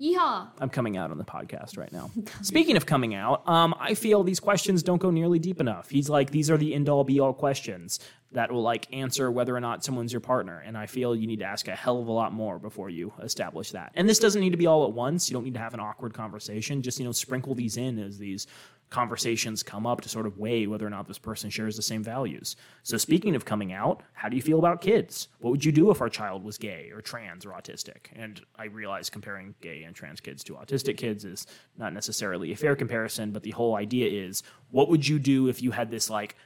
Yeehaw. 0.00 0.48
I'm 0.58 0.68
coming 0.68 0.96
out 0.96 1.10
on 1.10 1.16
the 1.16 1.24
podcast 1.24 1.78
right 1.78 1.90
now. 1.90 2.10
Speaking 2.42 2.76
of 2.76 2.84
coming 2.84 3.14
out, 3.14 3.48
um, 3.48 3.74
I 3.80 3.94
feel 3.94 4.22
these 4.22 4.40
questions 4.40 4.82
don't 4.82 5.00
go 5.00 5.10
nearly 5.10 5.38
deep 5.38 5.60
enough. 5.60 5.88
He's 5.88 6.10
like, 6.10 6.30
these 6.30 6.50
are 6.50 6.58
the 6.58 6.74
end 6.74 6.88
all 6.88 7.02
be 7.02 7.18
all 7.18 7.32
questions 7.32 7.98
that 8.32 8.52
will 8.52 8.62
like 8.62 8.86
answer 8.92 9.30
whether 9.30 9.56
or 9.56 9.60
not 9.60 9.82
someone's 9.82 10.12
your 10.12 10.20
partner. 10.20 10.62
And 10.66 10.76
I 10.76 10.86
feel 10.86 11.16
you 11.16 11.26
need 11.26 11.38
to 11.38 11.46
ask 11.46 11.68
a 11.68 11.74
hell 11.74 12.00
of 12.00 12.08
a 12.08 12.12
lot 12.12 12.34
more 12.34 12.58
before 12.58 12.90
you 12.90 13.12
establish 13.22 13.70
that. 13.70 13.92
And 13.94 14.06
this 14.06 14.18
doesn't 14.18 14.40
need 14.40 14.50
to 14.50 14.58
be 14.58 14.66
all 14.66 14.84
at 14.84 14.92
once. 14.92 15.30
You 15.30 15.34
don't 15.34 15.44
need 15.44 15.54
to 15.54 15.60
have 15.60 15.72
an 15.72 15.80
awkward 15.80 16.12
conversation. 16.12 16.82
Just, 16.82 16.98
you 16.98 17.06
know, 17.06 17.12
sprinkle 17.12 17.54
these 17.54 17.78
in 17.78 17.98
as 17.98 18.18
these 18.18 18.46
conversations 18.90 19.62
come 19.62 19.86
up 19.86 20.00
to 20.00 20.08
sort 20.08 20.26
of 20.26 20.38
weigh 20.38 20.66
whether 20.66 20.86
or 20.86 20.90
not 20.90 21.08
this 21.08 21.18
person 21.18 21.50
shares 21.50 21.76
the 21.76 21.82
same 21.82 22.02
values. 22.02 22.56
So, 22.82 22.96
speaking 22.96 23.34
of 23.34 23.44
coming 23.44 23.72
out, 23.72 24.02
how 24.12 24.28
do 24.28 24.36
you 24.36 24.42
feel 24.42 24.58
about 24.58 24.80
kids? 24.80 25.28
What 25.40 25.50
would 25.50 25.64
you 25.64 25.72
do 25.72 25.90
if 25.90 26.00
our 26.00 26.08
child 26.08 26.44
was 26.44 26.58
gay 26.58 26.90
or 26.94 27.00
trans 27.00 27.44
or 27.44 27.50
autistic? 27.50 28.06
And 28.14 28.40
I 28.56 28.64
realize 28.66 29.10
comparing 29.10 29.54
gay 29.60 29.82
and 29.82 29.94
trans 29.94 30.20
kids 30.20 30.44
to 30.44 30.54
autistic 30.54 30.96
kids 30.96 31.24
is 31.24 31.46
not 31.76 31.92
necessarily 31.92 32.52
a 32.52 32.56
fair 32.56 32.76
comparison, 32.76 33.32
but 33.32 33.42
the 33.42 33.50
whole 33.50 33.76
idea 33.76 34.08
is 34.08 34.42
what 34.70 34.88
would 34.88 35.06
you 35.06 35.18
do 35.18 35.48
if 35.48 35.62
you 35.62 35.72
had 35.72 35.90
this 35.90 36.08
like 36.08 36.36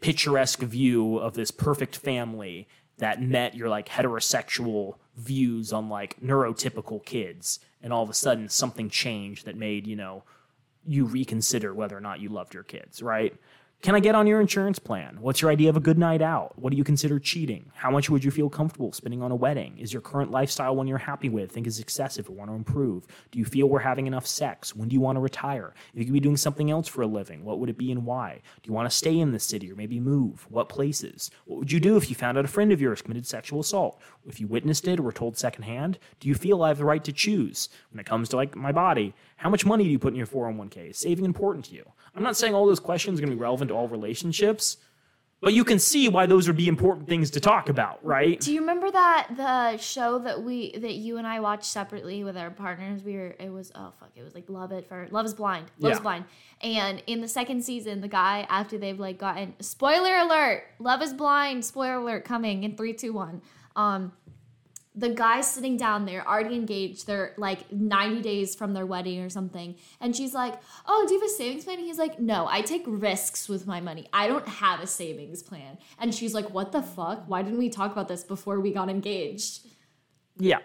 picturesque 0.00 0.60
view 0.60 1.18
of 1.18 1.34
this 1.34 1.50
perfect 1.50 1.96
family 1.96 2.66
that 2.98 3.22
met 3.22 3.54
your 3.54 3.68
like 3.68 3.88
heterosexual 3.88 4.96
views 5.16 5.72
on 5.72 5.88
like 5.88 6.18
neurotypical 6.20 7.04
kids 7.04 7.60
and 7.82 7.92
all 7.92 8.02
of 8.02 8.10
a 8.10 8.14
sudden 8.14 8.48
something 8.48 8.88
changed 8.88 9.44
that 9.44 9.56
made 9.56 9.86
you 9.86 9.96
know 9.96 10.22
you 10.86 11.04
reconsider 11.04 11.74
whether 11.74 11.96
or 11.96 12.00
not 12.00 12.20
you 12.20 12.28
loved 12.28 12.54
your 12.54 12.62
kids, 12.62 13.02
right? 13.02 13.34
Can 13.82 13.94
I 13.94 14.00
get 14.00 14.14
on 14.14 14.26
your 14.26 14.42
insurance 14.42 14.78
plan? 14.78 15.16
What's 15.22 15.40
your 15.40 15.50
idea 15.50 15.70
of 15.70 15.76
a 15.78 15.80
good 15.80 15.96
night 15.96 16.20
out? 16.20 16.58
What 16.58 16.70
do 16.70 16.76
you 16.76 16.84
consider 16.84 17.18
cheating? 17.18 17.72
How 17.74 17.90
much 17.90 18.10
would 18.10 18.22
you 18.22 18.30
feel 18.30 18.50
comfortable 18.50 18.92
spending 18.92 19.22
on 19.22 19.32
a 19.32 19.34
wedding? 19.34 19.78
Is 19.78 19.90
your 19.90 20.02
current 20.02 20.30
lifestyle 20.30 20.76
one 20.76 20.86
you're 20.86 20.98
happy 20.98 21.30
with, 21.30 21.50
think 21.50 21.66
is 21.66 21.80
excessive, 21.80 22.28
or 22.28 22.34
want 22.34 22.50
to 22.50 22.54
improve? 22.56 23.06
Do 23.30 23.38
you 23.38 23.46
feel 23.46 23.70
we're 23.70 23.78
having 23.78 24.06
enough 24.06 24.26
sex? 24.26 24.76
When 24.76 24.90
do 24.90 24.94
you 24.94 25.00
want 25.00 25.16
to 25.16 25.20
retire? 25.20 25.72
If 25.94 25.98
you 25.98 26.04
could 26.04 26.12
be 26.12 26.20
doing 26.20 26.36
something 26.36 26.70
else 26.70 26.88
for 26.88 27.00
a 27.00 27.06
living, 27.06 27.42
what 27.42 27.58
would 27.58 27.70
it 27.70 27.78
be 27.78 27.90
and 27.90 28.04
why? 28.04 28.42
Do 28.62 28.68
you 28.68 28.74
want 28.74 28.90
to 28.90 28.94
stay 28.94 29.18
in 29.18 29.32
the 29.32 29.38
city 29.38 29.72
or 29.72 29.76
maybe 29.76 29.98
move? 29.98 30.46
What 30.50 30.68
places? 30.68 31.30
What 31.46 31.60
would 31.60 31.72
you 31.72 31.80
do 31.80 31.96
if 31.96 32.10
you 32.10 32.14
found 32.14 32.36
out 32.36 32.44
a 32.44 32.48
friend 32.48 32.72
of 32.72 32.82
yours 32.82 33.00
committed 33.00 33.26
sexual 33.26 33.60
assault? 33.60 33.98
If 34.26 34.40
you 34.40 34.46
witnessed 34.46 34.88
it 34.88 35.00
or 35.00 35.04
were 35.04 35.12
told 35.12 35.38
secondhand, 35.38 35.98
do 36.20 36.28
you 36.28 36.34
feel 36.34 36.62
I 36.62 36.68
have 36.68 36.76
the 36.76 36.84
right 36.84 37.02
to 37.04 37.12
choose? 37.12 37.70
When 37.92 37.98
it 37.98 38.04
comes 38.04 38.28
to 38.28 38.36
like 38.36 38.54
my 38.54 38.72
body, 38.72 39.14
how 39.38 39.48
much 39.48 39.64
money 39.64 39.84
do 39.84 39.90
you 39.90 39.98
put 39.98 40.12
in 40.12 40.18
your 40.18 40.26
401k? 40.26 40.90
Is 40.90 40.98
saving 40.98 41.24
important 41.24 41.64
to 41.66 41.74
you? 41.74 41.90
I'm 42.14 42.22
not 42.22 42.36
saying 42.36 42.54
all 42.54 42.66
those 42.66 42.80
questions 42.80 43.18
are 43.18 43.22
going 43.22 43.30
to 43.30 43.36
be 43.36 43.42
relevant 43.42 43.69
to 43.70 43.76
all 43.76 43.88
relationships, 43.88 44.76
but 45.40 45.54
you 45.54 45.64
can 45.64 45.78
see 45.78 46.08
why 46.08 46.26
those 46.26 46.46
would 46.46 46.56
be 46.56 46.68
important 46.68 47.08
things 47.08 47.30
to 47.30 47.40
talk 47.40 47.70
about, 47.70 48.04
right? 48.04 48.38
Do 48.38 48.52
you 48.52 48.60
remember 48.60 48.90
that 48.90 49.28
the 49.36 49.78
show 49.78 50.18
that 50.18 50.42
we 50.42 50.72
that 50.76 50.92
you 50.92 51.16
and 51.16 51.26
I 51.26 51.40
watched 51.40 51.64
separately 51.64 52.22
with 52.24 52.36
our 52.36 52.50
partners? 52.50 53.02
We 53.02 53.16
were 53.16 53.34
it 53.38 53.50
was 53.50 53.72
oh 53.74 53.92
fuck 53.98 54.10
it 54.14 54.22
was 54.22 54.34
like 54.34 54.50
Love 54.50 54.72
It 54.72 54.86
for 54.86 55.08
Love 55.10 55.24
is 55.24 55.32
Blind. 55.32 55.70
Love 55.78 55.92
is 55.92 56.00
Blind. 56.00 56.26
And 56.60 57.02
in 57.06 57.22
the 57.22 57.28
second 57.28 57.64
season, 57.64 58.02
the 58.02 58.08
guy 58.08 58.46
after 58.50 58.76
they've 58.76 59.00
like 59.00 59.16
gotten 59.16 59.54
spoiler 59.60 60.14
alert, 60.16 60.64
Love 60.78 61.00
is 61.00 61.14
Blind, 61.14 61.64
spoiler 61.64 61.94
alert 61.94 62.24
coming 62.26 62.64
in 62.64 62.76
three, 62.76 62.92
two, 62.92 63.14
one. 63.14 63.40
Um 63.76 64.12
the 64.94 65.10
guy's 65.10 65.48
sitting 65.48 65.76
down 65.76 66.04
there, 66.04 66.26
already 66.26 66.56
engaged. 66.56 67.06
They're 67.06 67.32
like 67.36 67.70
90 67.72 68.22
days 68.22 68.54
from 68.54 68.74
their 68.74 68.86
wedding 68.86 69.20
or 69.20 69.28
something. 69.28 69.76
And 70.00 70.16
she's 70.16 70.34
like, 70.34 70.60
Oh, 70.86 71.04
do 71.06 71.14
you 71.14 71.20
have 71.20 71.28
a 71.28 71.32
savings 71.32 71.64
plan? 71.64 71.78
And 71.78 71.86
he's 71.86 71.98
like, 71.98 72.18
No, 72.18 72.46
I 72.48 72.62
take 72.62 72.82
risks 72.86 73.48
with 73.48 73.66
my 73.66 73.80
money. 73.80 74.06
I 74.12 74.26
don't 74.26 74.48
have 74.48 74.80
a 74.80 74.86
savings 74.86 75.42
plan. 75.42 75.78
And 75.98 76.14
she's 76.14 76.34
like, 76.34 76.50
What 76.50 76.72
the 76.72 76.82
fuck? 76.82 77.24
Why 77.28 77.42
didn't 77.42 77.58
we 77.58 77.68
talk 77.68 77.92
about 77.92 78.08
this 78.08 78.24
before 78.24 78.58
we 78.58 78.72
got 78.72 78.88
engaged? 78.88 79.66
Yeah. 80.38 80.58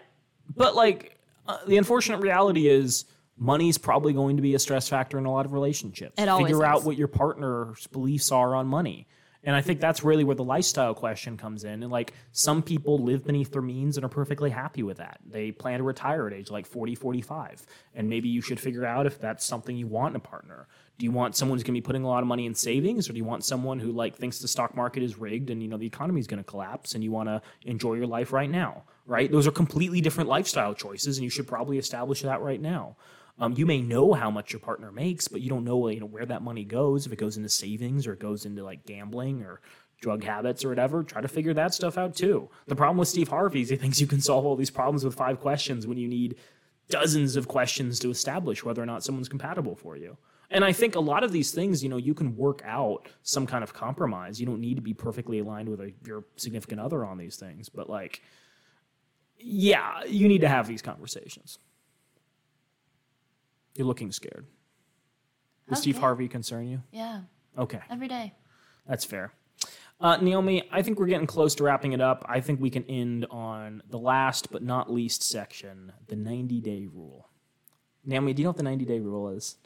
But 0.56 0.74
like 0.74 1.18
uh, 1.46 1.58
the 1.66 1.76
unfortunate 1.76 2.18
reality 2.18 2.68
is 2.68 3.04
money's 3.38 3.78
probably 3.78 4.12
going 4.12 4.36
to 4.36 4.42
be 4.42 4.54
a 4.54 4.58
stress 4.58 4.88
factor 4.88 5.18
in 5.18 5.26
a 5.26 5.32
lot 5.32 5.46
of 5.46 5.52
relationships. 5.52 6.14
It 6.18 6.28
always 6.28 6.46
Figure 6.46 6.64
out 6.64 6.84
what 6.84 6.96
your 6.96 7.08
partner's 7.08 7.86
beliefs 7.88 8.32
are 8.32 8.54
on 8.54 8.66
money. 8.66 9.06
And 9.46 9.54
I 9.54 9.60
think 9.60 9.80
that's 9.80 10.02
really 10.02 10.24
where 10.24 10.34
the 10.34 10.44
lifestyle 10.44 10.92
question 10.92 11.36
comes 11.36 11.62
in. 11.62 11.84
And 11.84 11.92
like 11.92 12.12
some 12.32 12.62
people 12.62 12.98
live 12.98 13.24
beneath 13.24 13.52
their 13.52 13.62
means 13.62 13.96
and 13.96 14.04
are 14.04 14.08
perfectly 14.08 14.50
happy 14.50 14.82
with 14.82 14.96
that. 14.96 15.20
They 15.24 15.52
plan 15.52 15.78
to 15.78 15.84
retire 15.84 16.26
at 16.26 16.32
age 16.32 16.50
like 16.50 16.66
40, 16.66 16.96
45. 16.96 17.64
And 17.94 18.10
maybe 18.10 18.28
you 18.28 18.40
should 18.40 18.58
figure 18.58 18.84
out 18.84 19.06
if 19.06 19.20
that's 19.20 19.44
something 19.44 19.76
you 19.76 19.86
want 19.86 20.12
in 20.12 20.16
a 20.16 20.20
partner. 20.20 20.66
Do 20.98 21.04
you 21.04 21.12
want 21.12 21.36
someone 21.36 21.56
who's 21.56 21.62
going 21.62 21.74
to 21.74 21.80
be 21.80 21.86
putting 21.86 22.02
a 22.02 22.08
lot 22.08 22.22
of 22.22 22.26
money 22.26 22.44
in 22.44 22.56
savings 22.56 23.08
or 23.08 23.12
do 23.12 23.18
you 23.18 23.24
want 23.24 23.44
someone 23.44 23.78
who 23.78 23.92
like 23.92 24.16
thinks 24.16 24.40
the 24.40 24.48
stock 24.48 24.74
market 24.74 25.04
is 25.04 25.16
rigged 25.16 25.50
and 25.50 25.62
you 25.62 25.68
know 25.68 25.76
the 25.76 25.86
economy 25.86 26.18
is 26.18 26.26
going 26.26 26.42
to 26.42 26.44
collapse 26.44 26.94
and 26.94 27.04
you 27.04 27.12
want 27.12 27.28
to 27.28 27.40
enjoy 27.62 27.94
your 27.94 28.06
life 28.06 28.32
right 28.32 28.50
now, 28.50 28.82
right? 29.06 29.30
Those 29.30 29.46
are 29.46 29.52
completely 29.52 30.00
different 30.00 30.28
lifestyle 30.28 30.74
choices 30.74 31.18
and 31.18 31.24
you 31.24 31.30
should 31.30 31.46
probably 31.46 31.78
establish 31.78 32.22
that 32.22 32.40
right 32.40 32.60
now. 32.60 32.96
Um, 33.38 33.54
you 33.56 33.66
may 33.66 33.82
know 33.82 34.14
how 34.14 34.30
much 34.30 34.52
your 34.52 34.60
partner 34.60 34.90
makes, 34.90 35.28
but 35.28 35.42
you 35.42 35.50
don't 35.50 35.64
know, 35.64 35.88
you 35.88 36.00
know 36.00 36.06
where 36.06 36.24
that 36.26 36.42
money 36.42 36.64
goes. 36.64 37.04
If 37.06 37.12
it 37.12 37.18
goes 37.18 37.36
into 37.36 37.50
savings 37.50 38.06
or 38.06 38.14
it 38.14 38.18
goes 38.18 38.46
into 38.46 38.64
like 38.64 38.86
gambling 38.86 39.42
or 39.42 39.60
drug 40.00 40.24
habits 40.24 40.64
or 40.64 40.70
whatever, 40.70 41.02
try 41.02 41.20
to 41.20 41.28
figure 41.28 41.54
that 41.54 41.74
stuff 41.74 41.98
out 41.98 42.14
too. 42.14 42.48
The 42.66 42.76
problem 42.76 42.96
with 42.98 43.08
Steve 43.08 43.28
Harvey 43.28 43.62
is 43.62 43.68
he 43.68 43.76
thinks 43.76 44.00
you 44.00 44.06
can 44.06 44.20
solve 44.20 44.46
all 44.46 44.56
these 44.56 44.70
problems 44.70 45.04
with 45.04 45.14
five 45.14 45.40
questions 45.40 45.86
when 45.86 45.98
you 45.98 46.08
need 46.08 46.36
dozens 46.88 47.36
of 47.36 47.48
questions 47.48 47.98
to 48.00 48.10
establish 48.10 48.64
whether 48.64 48.82
or 48.82 48.86
not 48.86 49.02
someone's 49.04 49.28
compatible 49.28 49.74
for 49.74 49.96
you. 49.96 50.16
And 50.50 50.64
I 50.64 50.72
think 50.72 50.94
a 50.94 51.00
lot 51.00 51.24
of 51.24 51.32
these 51.32 51.50
things, 51.50 51.82
you 51.82 51.88
know, 51.88 51.96
you 51.96 52.14
can 52.14 52.36
work 52.36 52.62
out 52.64 53.08
some 53.22 53.46
kind 53.46 53.64
of 53.64 53.74
compromise. 53.74 54.38
You 54.40 54.46
don't 54.46 54.60
need 54.60 54.76
to 54.76 54.82
be 54.82 54.94
perfectly 54.94 55.40
aligned 55.40 55.68
with 55.68 55.80
a, 55.80 55.92
your 56.06 56.24
significant 56.36 56.80
other 56.80 57.04
on 57.04 57.18
these 57.18 57.36
things, 57.36 57.68
but 57.68 57.90
like, 57.90 58.22
yeah, 59.38 60.04
you 60.04 60.28
need 60.28 60.42
to 60.42 60.48
have 60.48 60.68
these 60.68 60.82
conversations. 60.82 61.58
You're 63.76 63.86
looking 63.86 64.10
scared. 64.12 64.46
Does 65.68 65.80
Steve 65.80 65.98
Harvey 65.98 66.28
concern 66.28 66.68
you? 66.68 66.82
Yeah, 66.92 67.22
Okay, 67.58 67.80
every 67.90 68.08
day. 68.08 68.32
that's 68.86 69.04
fair. 69.04 69.32
Uh, 70.00 70.16
Naomi, 70.18 70.62
I 70.70 70.82
think 70.82 70.98
we're 70.98 71.06
getting 71.06 71.26
close 71.26 71.54
to 71.56 71.64
wrapping 71.64 71.92
it 71.92 72.00
up. 72.00 72.24
I 72.28 72.40
think 72.40 72.60
we 72.60 72.68
can 72.70 72.84
end 72.84 73.26
on 73.30 73.82
the 73.88 73.98
last 73.98 74.50
but 74.52 74.62
not 74.62 74.92
least 74.92 75.22
section 75.22 75.90
the 76.08 76.16
90 76.16 76.60
day 76.60 76.86
rule. 76.92 77.28
Naomi, 78.04 78.34
do 78.34 78.42
you 78.42 78.44
know 78.44 78.50
what 78.50 78.58
the 78.58 78.62
90 78.62 78.84
day 78.84 79.00
rule 79.00 79.30
is? 79.30 79.56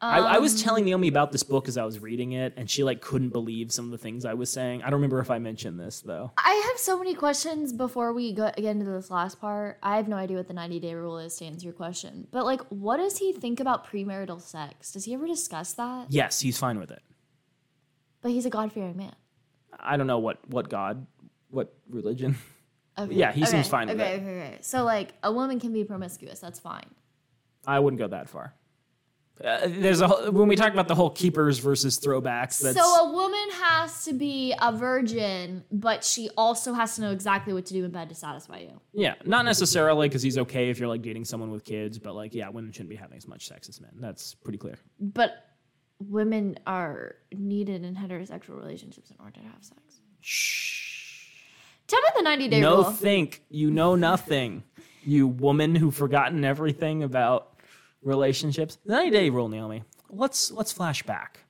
I, 0.00 0.18
I 0.20 0.38
was 0.38 0.62
telling 0.62 0.84
um, 0.84 0.86
Naomi 0.86 1.08
about 1.08 1.32
this 1.32 1.42
book 1.42 1.66
as 1.66 1.76
I 1.76 1.84
was 1.84 1.98
reading 1.98 2.32
it, 2.32 2.54
and 2.56 2.70
she 2.70 2.84
like 2.84 3.00
couldn't 3.00 3.30
believe 3.30 3.72
some 3.72 3.86
of 3.86 3.90
the 3.90 3.98
things 3.98 4.24
I 4.24 4.34
was 4.34 4.48
saying. 4.48 4.82
I 4.82 4.86
don't 4.86 4.94
remember 4.94 5.18
if 5.18 5.30
I 5.30 5.38
mentioned 5.38 5.80
this 5.80 6.00
though. 6.00 6.30
I 6.36 6.68
have 6.68 6.78
so 6.78 6.98
many 6.98 7.14
questions 7.14 7.72
before 7.72 8.12
we 8.12 8.32
go, 8.32 8.50
get 8.56 8.64
into 8.64 8.84
this 8.84 9.10
last 9.10 9.40
part. 9.40 9.78
I 9.82 9.96
have 9.96 10.06
no 10.06 10.16
idea 10.16 10.36
what 10.36 10.46
the 10.46 10.54
90 10.54 10.78
day 10.78 10.94
rule 10.94 11.18
is 11.18 11.36
to 11.38 11.46
answer 11.46 11.64
your 11.64 11.72
question. 11.72 12.28
But, 12.30 12.44
like, 12.44 12.60
what 12.68 12.98
does 12.98 13.18
he 13.18 13.32
think 13.32 13.58
about 13.58 13.86
premarital 13.88 14.40
sex? 14.40 14.92
Does 14.92 15.04
he 15.04 15.14
ever 15.14 15.26
discuss 15.26 15.72
that? 15.74 16.06
Yes, 16.10 16.40
he's 16.40 16.58
fine 16.58 16.78
with 16.78 16.92
it. 16.92 17.02
But 18.22 18.30
he's 18.30 18.46
a 18.46 18.50
God 18.50 18.72
fearing 18.72 18.96
man. 18.96 19.14
I 19.80 19.96
don't 19.96 20.06
know 20.06 20.18
what 20.18 20.38
what 20.48 20.68
God, 20.68 21.06
what 21.50 21.74
religion. 21.88 22.36
Okay. 23.00 23.14
Yeah, 23.14 23.30
he 23.30 23.44
seems 23.44 23.66
Okay, 23.66 23.70
fine 23.70 23.86
with 23.86 24.00
okay, 24.00 24.14
it. 24.14 24.22
Okay, 24.22 24.40
okay. 24.40 24.58
So, 24.60 24.82
like, 24.82 25.12
a 25.22 25.30
woman 25.30 25.60
can 25.60 25.72
be 25.72 25.84
promiscuous. 25.84 26.40
That's 26.40 26.58
fine. 26.58 26.90
I 27.64 27.78
wouldn't 27.78 28.00
go 28.00 28.08
that 28.08 28.28
far. 28.28 28.54
Uh, 29.44 29.68
there's 29.68 30.00
a 30.00 30.08
when 30.32 30.48
we 30.48 30.56
talk 30.56 30.72
about 30.72 30.88
the 30.88 30.94
whole 30.94 31.10
keepers 31.10 31.58
versus 31.58 31.98
throwbacks. 31.98 32.60
That's, 32.60 32.76
So, 32.76 33.06
a 33.06 33.12
woman 33.12 33.48
has 33.62 34.04
to 34.04 34.12
be 34.12 34.54
a 34.60 34.72
virgin, 34.72 35.64
but 35.70 36.02
she 36.02 36.28
also 36.36 36.72
has 36.72 36.96
to 36.96 37.02
know 37.02 37.12
exactly 37.12 37.52
what 37.52 37.64
to 37.66 37.72
do 37.74 37.84
in 37.84 37.90
bed 37.92 38.08
to 38.08 38.14
satisfy 38.14 38.58
you. 38.58 38.80
Yeah, 38.92 39.14
not 39.24 39.44
necessarily 39.44 40.08
because 40.08 40.22
he's 40.22 40.38
okay 40.38 40.70
if 40.70 40.78
you're 40.80 40.88
like 40.88 41.02
dating 41.02 41.24
someone 41.24 41.50
with 41.52 41.64
kids, 41.64 41.98
but 41.98 42.14
like, 42.14 42.34
yeah, 42.34 42.48
women 42.48 42.72
shouldn't 42.72 42.90
be 42.90 42.96
having 42.96 43.16
as 43.16 43.28
much 43.28 43.46
sex 43.46 43.68
as 43.68 43.80
men. 43.80 43.92
That's 44.00 44.34
pretty 44.34 44.58
clear. 44.58 44.76
But 44.98 45.44
women 46.00 46.58
are 46.66 47.16
needed 47.32 47.84
in 47.84 47.94
heterosexual 47.94 48.56
relationships 48.58 49.10
in 49.10 49.16
order 49.20 49.40
to 49.40 49.46
have 49.46 49.62
sex. 49.62 50.00
Shh. 50.20 51.44
Tell 51.86 52.00
me 52.02 52.08
the 52.16 52.22
90 52.22 52.48
day 52.48 52.60
No, 52.60 52.74
rule. 52.76 52.82
No 52.84 52.90
think 52.90 53.42
you 53.48 53.70
know 53.70 53.94
nothing, 53.94 54.62
you 55.04 55.26
woman 55.26 55.74
who've 55.74 55.94
forgotten 55.94 56.44
everything 56.44 57.02
about 57.02 57.57
relationships. 58.02 58.78
The 58.84 58.92
90 58.92 59.10
day 59.10 59.30
rule, 59.30 59.48
Naomi. 59.48 59.84
Let's 60.10 60.50
let's 60.50 60.72
flash 60.72 61.02
back 61.02 61.44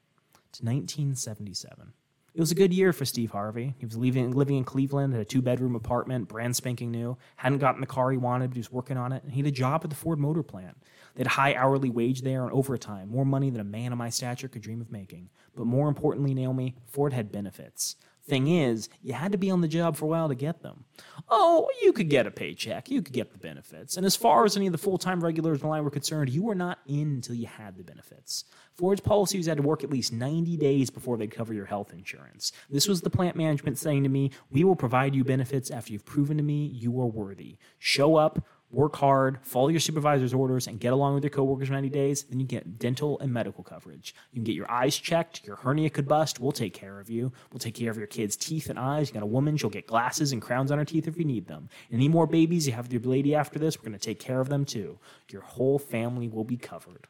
to 0.53 0.65
1977. 0.65 1.93
It 2.35 2.41
was 2.41 2.53
a 2.53 2.55
good 2.55 2.73
year 2.73 2.93
for 2.93 3.05
Steve 3.05 3.33
Harvey. 3.33 3.75
He 3.79 3.85
was 3.85 3.97
leaving, 3.97 4.31
living 4.31 4.57
in 4.57 4.63
Cleveland 4.63 5.13
at 5.13 5.21
a 5.21 5.25
two 5.25 5.43
bedroom 5.43 5.75
apartment, 5.75 6.29
brand 6.29 6.55
spanking 6.55 6.93
new. 6.93 7.17
Hadn't 7.35 7.59
gotten 7.59 7.81
the 7.81 7.87
car 7.87 8.13
he 8.13 8.17
wanted, 8.17 8.51
but 8.51 8.55
he 8.55 8.61
was 8.61 8.71
working 8.71 8.97
on 8.97 9.13
it. 9.13 9.25
And 9.25 9.33
he 9.33 9.41
had 9.41 9.49
a 9.49 9.51
job 9.51 9.81
at 9.83 9.91
the 9.91 9.97
Ford 9.97 10.21
Motor 10.21 10.45
Plant. 10.45 10.77
They 11.15 11.23
had 11.23 11.27
a 11.27 11.31
high 11.31 11.55
hourly 11.55 11.91
wage 11.91 12.23
there 12.23 12.45
and 12.45 12.53
overtime, 12.53 13.09
more 13.09 13.25
money 13.25 13.51
than 13.51 13.61
a 13.61 13.65
man 13.65 13.91
of 13.91 13.99
my 13.99 14.09
stature 14.09 14.47
could 14.47 14.63
dream 14.63 14.81
of 14.81 14.93
making. 14.93 15.31
But 15.57 15.67
more 15.67 15.89
importantly, 15.89 16.33
Naomi, 16.33 16.77
Ford 16.87 17.13
had 17.13 17.33
benefits. 17.33 17.97
Thing 18.29 18.49
is, 18.49 18.91
you 19.03 19.15
had 19.15 19.33
to 19.33 19.39
be 19.39 19.51
on 19.51 19.63
the 19.63 19.69
job 19.69 19.97
for 19.97 20.05
a 20.05 20.09
while 20.09 20.29
to 20.29 20.35
get 20.35 20.63
them. 20.63 20.85
Oh, 21.31 21.71
you 21.83 21.95
could 21.95 22.11
get 22.11 22.27
a 22.27 22.31
paycheck, 22.31 22.91
you 22.91 23.01
could 23.01 23.15
get 23.15 23.33
the 23.33 23.39
benefits. 23.39 23.97
And 23.97 24.05
as 24.05 24.17
far 24.17 24.45
as 24.45 24.55
any 24.55 24.67
of 24.67 24.73
the 24.73 24.79
full 24.79 24.99
time 24.99 25.25
regulars 25.25 25.59
in 25.59 25.63
the 25.63 25.69
line 25.69 25.83
were 25.83 25.91
concerned, 25.91 26.29
you 26.29 26.43
were 26.43 26.55
not 26.55 26.79
in 26.87 27.09
until 27.09 27.37
you 27.37 27.47
had 27.47 27.79
the 27.79 27.85
benefits. 27.85 28.45
Ford's 28.75 29.33
you 29.33 29.43
had 29.43 29.57
to 29.57 29.63
work 29.63 29.83
at 29.83 29.91
least 29.91 30.13
90 30.13 30.57
days 30.59 30.91
before 30.91 31.17
they'd 31.17 31.31
cover 31.31 31.55
your 31.55 31.65
health 31.65 31.93
insurance. 31.93 32.53
This 32.71 32.87
was 32.87 33.01
the 33.01 33.11
plant 33.11 33.35
management 33.35 33.79
saying 33.79 34.03
to 34.03 34.09
me, 34.09 34.31
We 34.51 34.63
will 34.63 34.77
provide 34.77 35.15
you 35.15 35.25
benefits 35.25 35.71
after 35.71 35.93
you've 35.93 36.05
proven 36.05 36.37
to 36.37 36.43
me 36.43 36.67
you 36.67 37.01
are 37.01 37.07
worthy. 37.07 37.57
Show 37.79 38.17
up, 38.17 38.45
work 38.71 38.97
hard, 38.97 39.39
follow 39.43 39.69
your 39.69 39.81
supervisor's 39.81 40.35
orders, 40.35 40.67
and 40.67 40.79
get 40.79 40.93
along 40.93 41.15
with 41.15 41.25
your 41.25 41.31
coworkers 41.31 41.69
for 41.69 41.75
90 41.75 41.89
days, 41.89 42.25
then 42.25 42.39
you 42.39 42.47
get 42.47 42.79
dental 42.79 43.19
and 43.21 43.33
medical 43.33 43.65
coverage. 43.65 44.15
You 44.31 44.37
can 44.37 44.45
get 44.45 44.55
your 44.55 44.71
eyes 44.71 44.97
checked, 44.97 45.47
your 45.47 45.57
hernia 45.57 45.91
could 45.91 46.07
bust, 46.07 46.39
we'll 46.39 46.53
take 46.53 46.75
care 46.75 47.01
of 47.01 47.09
you. 47.09 47.33
We'll 47.51 47.61
take 47.61 47.75
care 47.75 47.91
of 47.91 47.97
your 47.97 48.07
kids' 48.07 48.37
teeth 48.37 48.69
and 48.69 48.79
eyes. 48.79 49.09
You 49.09 49.15
got 49.15 49.23
a 49.23 49.27
woman, 49.27 49.57
she'll 49.57 49.71
get 49.71 49.87
glasses 49.87 50.33
and 50.33 50.43
crowns 50.43 50.71
on 50.71 50.79
her 50.79 50.85
teeth 50.85 51.09
if 51.09 51.17
you 51.17 51.25
need 51.25 51.47
them. 51.47 51.69
Any 51.91 52.09
more 52.09 52.27
babies 52.27 52.67
you 52.67 52.75
have 52.75 52.87
with 52.87 52.93
your 52.93 53.11
lady 53.11 53.35
after 53.35 53.59
this, 53.59 53.83
we're 53.83 53.91
to 53.91 53.99
take 53.99 54.21
care 54.21 54.41
of 54.41 54.49
them 54.49 54.65
too. 54.65 54.99
Your 55.31 55.43
whole 55.43 55.79
family 55.79 56.29
will 56.29 56.45
be 56.45 56.57
covered. 56.57 57.07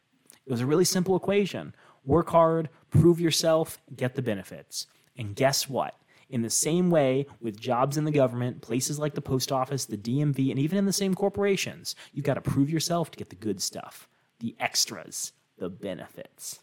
It 0.46 0.50
was 0.52 0.60
a 0.60 0.66
really 0.66 0.84
simple 0.84 1.16
equation. 1.16 1.74
Work 2.04 2.30
hard, 2.30 2.68
prove 2.90 3.20
yourself, 3.20 3.78
get 3.94 4.14
the 4.14 4.22
benefits. 4.22 4.86
And 5.16 5.34
guess 5.34 5.68
what? 5.68 5.94
In 6.30 6.42
the 6.42 6.50
same 6.50 6.90
way, 6.90 7.26
with 7.40 7.58
jobs 7.58 7.96
in 7.96 8.04
the 8.04 8.10
government, 8.10 8.60
places 8.60 8.98
like 8.98 9.14
the 9.14 9.22
post 9.22 9.50
office, 9.50 9.86
the 9.86 9.96
DMV, 9.96 10.50
and 10.50 10.58
even 10.58 10.76
in 10.76 10.84
the 10.84 10.92
same 10.92 11.14
corporations, 11.14 11.94
you've 12.12 12.26
got 12.26 12.34
to 12.34 12.42
prove 12.42 12.68
yourself 12.68 13.10
to 13.10 13.18
get 13.18 13.30
the 13.30 13.36
good 13.36 13.62
stuff, 13.62 14.08
the 14.40 14.54
extras, 14.60 15.32
the 15.56 15.70
benefits. 15.70 16.60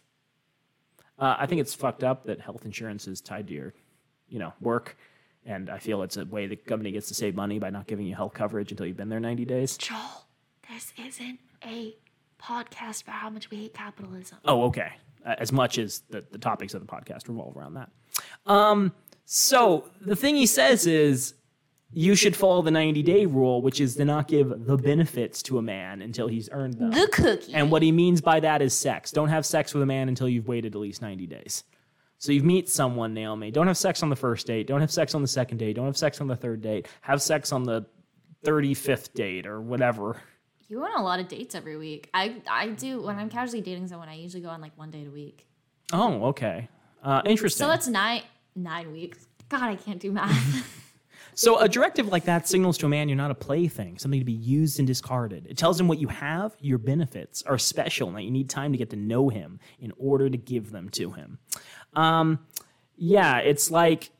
Uh, 1.18 1.34
I 1.38 1.46
think 1.46 1.60
it's 1.60 1.74
fucked 1.74 2.04
up 2.04 2.24
that 2.26 2.40
health 2.40 2.64
insurance 2.64 3.08
is 3.08 3.20
tied 3.20 3.48
to 3.48 3.54
your, 3.54 3.74
you 4.28 4.38
know, 4.38 4.52
work, 4.60 4.96
and 5.44 5.70
I 5.70 5.78
feel 5.78 6.02
it's 6.02 6.16
a 6.16 6.24
way 6.24 6.46
the 6.46 6.56
company 6.56 6.92
gets 6.92 7.08
to 7.08 7.14
save 7.14 7.34
money 7.34 7.58
by 7.58 7.70
not 7.70 7.86
giving 7.86 8.06
you 8.06 8.14
health 8.14 8.34
coverage 8.34 8.70
until 8.70 8.86
you've 8.86 8.96
been 8.96 9.08
there 9.08 9.20
90 9.20 9.44
days. 9.46 9.76
Joel, 9.78 10.26
this 10.68 10.92
isn't 10.98 11.40
a 11.64 11.96
podcast 12.40 13.02
about 13.02 13.16
how 13.16 13.30
much 13.30 13.50
we 13.50 13.58
hate 13.58 13.74
capitalism. 13.74 14.38
Oh, 14.44 14.64
okay. 14.64 14.92
As 15.24 15.52
much 15.52 15.78
as 15.78 16.02
the, 16.10 16.24
the 16.30 16.38
topics 16.38 16.74
of 16.74 16.80
the 16.80 16.86
podcast 16.86 17.28
revolve 17.28 17.56
around 17.56 17.74
that. 17.74 17.90
Um, 18.46 18.92
so 19.26 19.90
the 20.00 20.16
thing 20.16 20.36
he 20.36 20.46
says 20.46 20.86
is 20.86 21.34
you 21.92 22.14
should 22.14 22.36
follow 22.36 22.62
the 22.62 22.70
90 22.70 23.02
day 23.02 23.26
rule, 23.26 23.60
which 23.60 23.80
is 23.80 23.96
to 23.96 24.04
not 24.04 24.28
give 24.28 24.66
the 24.66 24.76
benefits 24.76 25.42
to 25.44 25.58
a 25.58 25.62
man 25.62 26.00
until 26.00 26.28
he's 26.28 26.48
earned 26.52 26.74
them. 26.74 26.90
The 26.92 27.08
cookie. 27.12 27.52
And 27.52 27.70
what 27.70 27.82
he 27.82 27.90
means 27.92 28.20
by 28.20 28.40
that 28.40 28.62
is 28.62 28.72
sex. 28.72 29.10
Don't 29.10 29.28
have 29.28 29.44
sex 29.44 29.74
with 29.74 29.82
a 29.82 29.86
man 29.86 30.08
until 30.08 30.28
you've 30.28 30.48
waited 30.48 30.74
at 30.74 30.80
least 30.80 31.02
90 31.02 31.26
days. 31.26 31.64
So 32.18 32.32
you 32.32 32.42
meet 32.42 32.68
someone, 32.68 33.14
Naomi. 33.14 33.50
Don't 33.50 33.66
have 33.66 33.76
sex 33.76 34.02
on 34.02 34.08
the 34.10 34.16
first 34.16 34.46
date. 34.46 34.66
Don't 34.66 34.80
have 34.80 34.90
sex 34.90 35.14
on 35.14 35.22
the 35.22 35.28
second 35.28 35.58
date. 35.58 35.74
Don't 35.74 35.86
have 35.86 35.96
sex 35.96 36.20
on 36.20 36.28
the 36.28 36.36
third 36.36 36.62
date. 36.62 36.86
Have 37.02 37.20
sex 37.20 37.52
on 37.52 37.64
the 37.64 37.84
35th 38.44 39.12
date 39.12 39.46
or 39.46 39.60
whatever. 39.60 40.20
you 40.68 40.78
go 40.78 40.84
on 40.84 41.00
a 41.00 41.02
lot 41.02 41.18
of 41.18 41.28
dates 41.28 41.54
every 41.54 41.76
week. 41.76 42.08
I 42.14 42.42
I 42.48 42.68
do 42.68 43.02
when 43.02 43.16
I'm 43.16 43.28
casually 43.28 43.60
dating 43.60 43.88
someone. 43.88 44.08
I 44.08 44.14
usually 44.14 44.42
go 44.42 44.48
on 44.48 44.60
like 44.60 44.76
one 44.78 44.90
date 44.90 45.08
a 45.08 45.10
week. 45.10 45.46
Oh, 45.92 46.26
okay. 46.26 46.68
Uh, 47.02 47.22
interesting. 47.24 47.64
So 47.64 47.68
that's 47.68 47.86
nine 47.88 48.22
nine 48.56 48.92
weeks. 48.92 49.28
God, 49.48 49.62
I 49.62 49.76
can't 49.76 50.00
do 50.00 50.10
math. 50.12 50.72
So 51.38 51.58
a 51.58 51.68
directive 51.68 52.08
like 52.08 52.24
that 52.24 52.48
signals 52.48 52.78
to 52.78 52.86
a 52.86 52.88
man 52.88 53.10
you're 53.10 53.16
not 53.16 53.30
a 53.30 53.34
plaything, 53.34 53.98
something 53.98 54.20
to 54.20 54.24
be 54.24 54.32
used 54.32 54.78
and 54.78 54.88
discarded. 54.88 55.46
It 55.46 55.58
tells 55.58 55.78
him 55.78 55.86
what 55.86 55.98
you 55.98 56.08
have, 56.08 56.56
your 56.60 56.78
benefits 56.78 57.42
are 57.42 57.58
special, 57.58 58.08
and 58.08 58.16
that 58.16 58.22
you 58.22 58.30
need 58.30 58.48
time 58.48 58.72
to 58.72 58.78
get 58.78 58.88
to 58.90 58.96
know 58.96 59.28
him 59.28 59.60
in 59.78 59.92
order 59.98 60.30
to 60.30 60.38
give 60.38 60.70
them 60.70 60.88
to 60.90 61.10
him. 61.12 61.38
Um, 61.92 62.38
yeah, 62.96 63.38
it's 63.40 63.70
like 63.70 64.12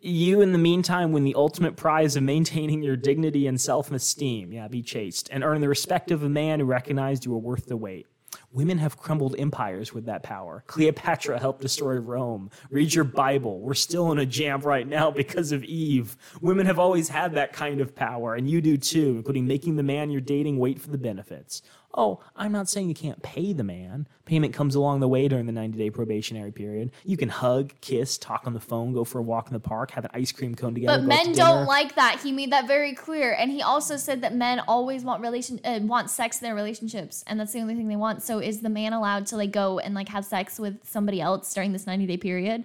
You, 0.00 0.42
in 0.42 0.52
the 0.52 0.58
meantime, 0.58 1.12
win 1.12 1.24
the 1.24 1.34
ultimate 1.34 1.76
prize 1.76 2.14
of 2.16 2.24
maintaining 2.24 2.82
your 2.82 2.96
dignity 2.96 3.46
and 3.46 3.58
self 3.60 3.90
esteem. 3.92 4.52
Yeah, 4.52 4.68
be 4.68 4.82
chaste. 4.82 5.28
And 5.32 5.42
earn 5.44 5.60
the 5.60 5.68
respect 5.68 6.10
of 6.10 6.22
a 6.22 6.28
man 6.28 6.60
who 6.60 6.66
recognized 6.66 7.24
you 7.24 7.30
were 7.30 7.38
worth 7.38 7.66
the 7.66 7.76
wait. 7.76 8.06
Women 8.52 8.78
have 8.78 8.96
crumbled 8.96 9.36
empires 9.38 9.92
with 9.92 10.06
that 10.06 10.22
power. 10.22 10.64
Cleopatra 10.66 11.38
helped 11.38 11.60
destroy 11.60 11.94
Rome. 11.94 12.50
Read 12.70 12.94
your 12.94 13.04
Bible. 13.04 13.60
We're 13.60 13.74
still 13.74 14.12
in 14.12 14.18
a 14.18 14.26
jam 14.26 14.60
right 14.60 14.86
now 14.86 15.10
because 15.10 15.52
of 15.52 15.64
Eve. 15.64 16.16
Women 16.40 16.66
have 16.66 16.78
always 16.78 17.08
had 17.08 17.34
that 17.34 17.52
kind 17.52 17.80
of 17.80 17.94
power, 17.94 18.34
and 18.34 18.48
you 18.48 18.60
do 18.60 18.76
too, 18.76 19.16
including 19.16 19.46
making 19.46 19.76
the 19.76 19.82
man 19.82 20.10
you're 20.10 20.20
dating 20.20 20.58
wait 20.58 20.80
for 20.80 20.90
the 20.90 20.98
benefits. 20.98 21.62
Oh, 21.96 22.20
I'm 22.34 22.50
not 22.50 22.68
saying 22.68 22.88
you 22.88 22.94
can't 22.94 23.22
pay 23.22 23.52
the 23.52 23.62
man. 23.62 24.08
Payment 24.24 24.52
comes 24.52 24.74
along 24.74 24.98
the 24.98 25.08
way 25.08 25.28
during 25.28 25.46
the 25.46 25.52
90 25.52 25.78
day 25.78 25.90
probationary 25.90 26.50
period. 26.50 26.90
You 27.04 27.16
can 27.16 27.28
hug, 27.28 27.72
kiss, 27.80 28.18
talk 28.18 28.46
on 28.46 28.52
the 28.52 28.60
phone, 28.60 28.92
go 28.92 29.04
for 29.04 29.20
a 29.20 29.22
walk 29.22 29.46
in 29.46 29.52
the 29.52 29.60
park, 29.60 29.92
have 29.92 30.04
an 30.04 30.10
ice 30.12 30.32
cream 30.32 30.56
cone 30.56 30.74
together. 30.74 30.98
But 30.98 31.12
out 31.12 31.22
to 31.22 31.26
men 31.26 31.36
don't 31.36 31.66
like 31.66 31.94
that. 31.94 32.20
He 32.20 32.32
made 32.32 32.50
that 32.52 32.66
very 32.66 32.94
clear, 32.94 33.32
and 33.32 33.50
he 33.50 33.62
also 33.62 33.96
said 33.96 34.22
that 34.22 34.34
men 34.34 34.60
always 34.66 35.04
want 35.04 35.22
relation 35.22 35.60
uh, 35.64 35.78
want 35.82 36.10
sex 36.10 36.40
in 36.40 36.46
their 36.46 36.54
relationships, 36.54 37.22
and 37.28 37.38
that's 37.38 37.52
the 37.52 37.60
only 37.60 37.76
thing 37.76 37.86
they 37.86 37.96
want. 37.96 38.22
So, 38.22 38.40
is 38.40 38.60
the 38.60 38.70
man 38.70 38.92
allowed 38.92 39.26
to 39.26 39.36
like 39.36 39.52
go 39.52 39.78
and 39.78 39.94
like 39.94 40.08
have 40.08 40.24
sex 40.24 40.58
with 40.58 40.84
somebody 40.84 41.20
else 41.20 41.52
during 41.54 41.72
this 41.72 41.86
ninety 41.86 42.06
day 42.06 42.16
period? 42.16 42.64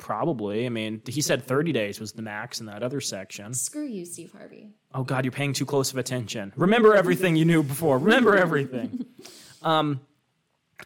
Probably. 0.00 0.66
I 0.66 0.70
mean, 0.70 1.02
he 1.06 1.20
said 1.20 1.44
30 1.44 1.72
days 1.72 2.00
was 2.00 2.12
the 2.12 2.22
max 2.22 2.58
in 2.58 2.66
that 2.66 2.82
other 2.82 3.00
section. 3.00 3.54
Screw 3.54 3.86
you, 3.86 4.04
Steve 4.04 4.32
Harvey. 4.32 4.70
Oh 4.94 5.04
God, 5.04 5.24
you're 5.24 5.30
paying 5.30 5.52
too 5.52 5.66
close 5.66 5.92
of 5.92 5.98
attention. 5.98 6.52
Remember 6.56 6.96
everything 6.96 7.36
you 7.36 7.44
knew 7.44 7.62
before. 7.62 7.98
Remember 7.98 8.36
everything. 8.36 9.04
um, 9.62 10.00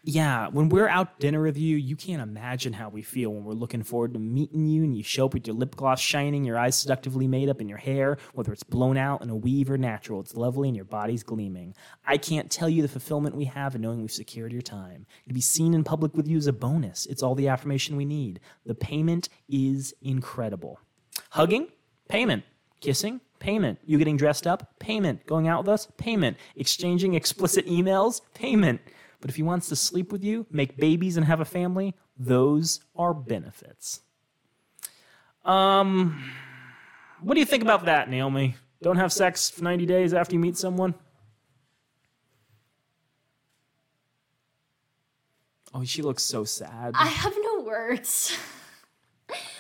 yeah, 0.03 0.49
when 0.49 0.69
we're 0.69 0.89
out 0.89 1.19
dinner 1.21 1.43
with 1.43 1.57
you, 1.57 1.77
you 1.77 1.97
can't 1.97 2.23
imagine 2.23 2.73
how 2.73 2.89
we 2.89 3.03
feel 3.03 3.31
when 3.31 3.45
we're 3.45 3.53
looking 3.53 3.83
forward 3.83 4.15
to 4.15 4.21
meeting 4.21 4.67
you 4.67 4.83
and 4.83 4.97
you 4.97 5.03
show 5.03 5.27
up 5.27 5.35
with 5.35 5.47
your 5.47 5.57
lip 5.57 5.77
gloss 5.77 6.01
shining, 6.01 6.45
your 6.45 6.59
eyes 6.59 6.77
seductively 6.77 7.27
made 7.27 7.49
up, 7.49 7.61
and 7.61 7.69
your 7.69 7.79
hair, 7.79 8.19
whether 8.33 8.53
it's 8.53 8.63
blown 8.63 8.97
out 8.97 9.23
in 9.23 9.31
a 9.31 9.37
weave 9.37 9.71
or 9.71 9.79
natural, 9.79 10.21
it's 10.21 10.35
lovely 10.35 10.69
and 10.69 10.77
your 10.77 10.85
body's 10.85 11.23
gleaming. 11.23 11.75
I 12.07 12.17
can't 12.17 12.51
tell 12.51 12.69
you 12.69 12.83
the 12.83 12.89
fulfillment 12.89 13.37
we 13.37 13.47
have 13.47 13.75
in 13.75 13.81
knowing 13.81 14.01
we've 14.01 14.11
secured 14.11 14.53
your 14.53 14.63
time. 14.63 15.07
To 15.29 15.35
be 15.35 15.41
seen 15.41 15.75
in 15.75 15.85
public 15.85 16.15
with 16.15 16.29
you 16.29 16.39
is 16.39 16.47
a 16.47 16.53
bonus. 16.53 17.07
It's 17.07 17.23
all 17.23 17.35
the 17.35 17.49
affirmation 17.49 17.97
we 17.97 18.05
need. 18.05 18.41
The 18.67 18.75
payment 18.75 19.29
is 19.49 19.95
incredible. 20.03 20.81
Hugging? 21.31 21.69
Payment. 22.09 22.45
Kissing? 22.81 23.21
Payment. 23.39 23.79
You 23.85 23.99
getting 23.99 24.17
dressed 24.17 24.47
up? 24.47 24.79
Payment. 24.79 25.27
Going 25.27 25.49
out 25.49 25.61
with 25.61 25.69
us? 25.69 25.89
Payment. 25.97 26.37
Exchanging 26.57 27.15
explicit 27.15 27.67
emails? 27.67 28.21
Payment. 28.35 28.81
But 29.25 29.31
if 29.31 29.37
he 29.37 29.43
wants 29.43 29.71
to 29.71 29.77
sleep 29.77 30.13
with 30.13 30.23
you, 30.23 30.45
make 30.51 30.77
babies, 30.77 31.17
and 31.17 31.25
have 31.25 31.41
a 31.41 31.47
family, 31.47 31.95
those 32.19 32.81
are 32.95 33.15
benefits. 33.15 34.03
Um, 35.47 36.31
what 37.23 37.33
do 37.33 37.41
you 37.41 37.47
think 37.47 37.63
about 37.63 37.87
that, 37.87 38.11
Naomi? 38.11 38.57
Don't 38.83 38.99
have 38.99 39.15
sex 39.15 39.49
for 39.49 39.65
90 39.65 39.87
days 39.87 40.13
after 40.13 40.35
you 40.35 40.41
meet 40.41 40.59
someone? 40.59 40.93
Oh, 45.73 45.85
she 45.85 46.03
looks 46.03 46.23
so 46.23 46.45
sad. 46.45 46.93
I 46.95 47.07
have 47.07 47.35
no 47.41 47.61
words. 47.61 48.37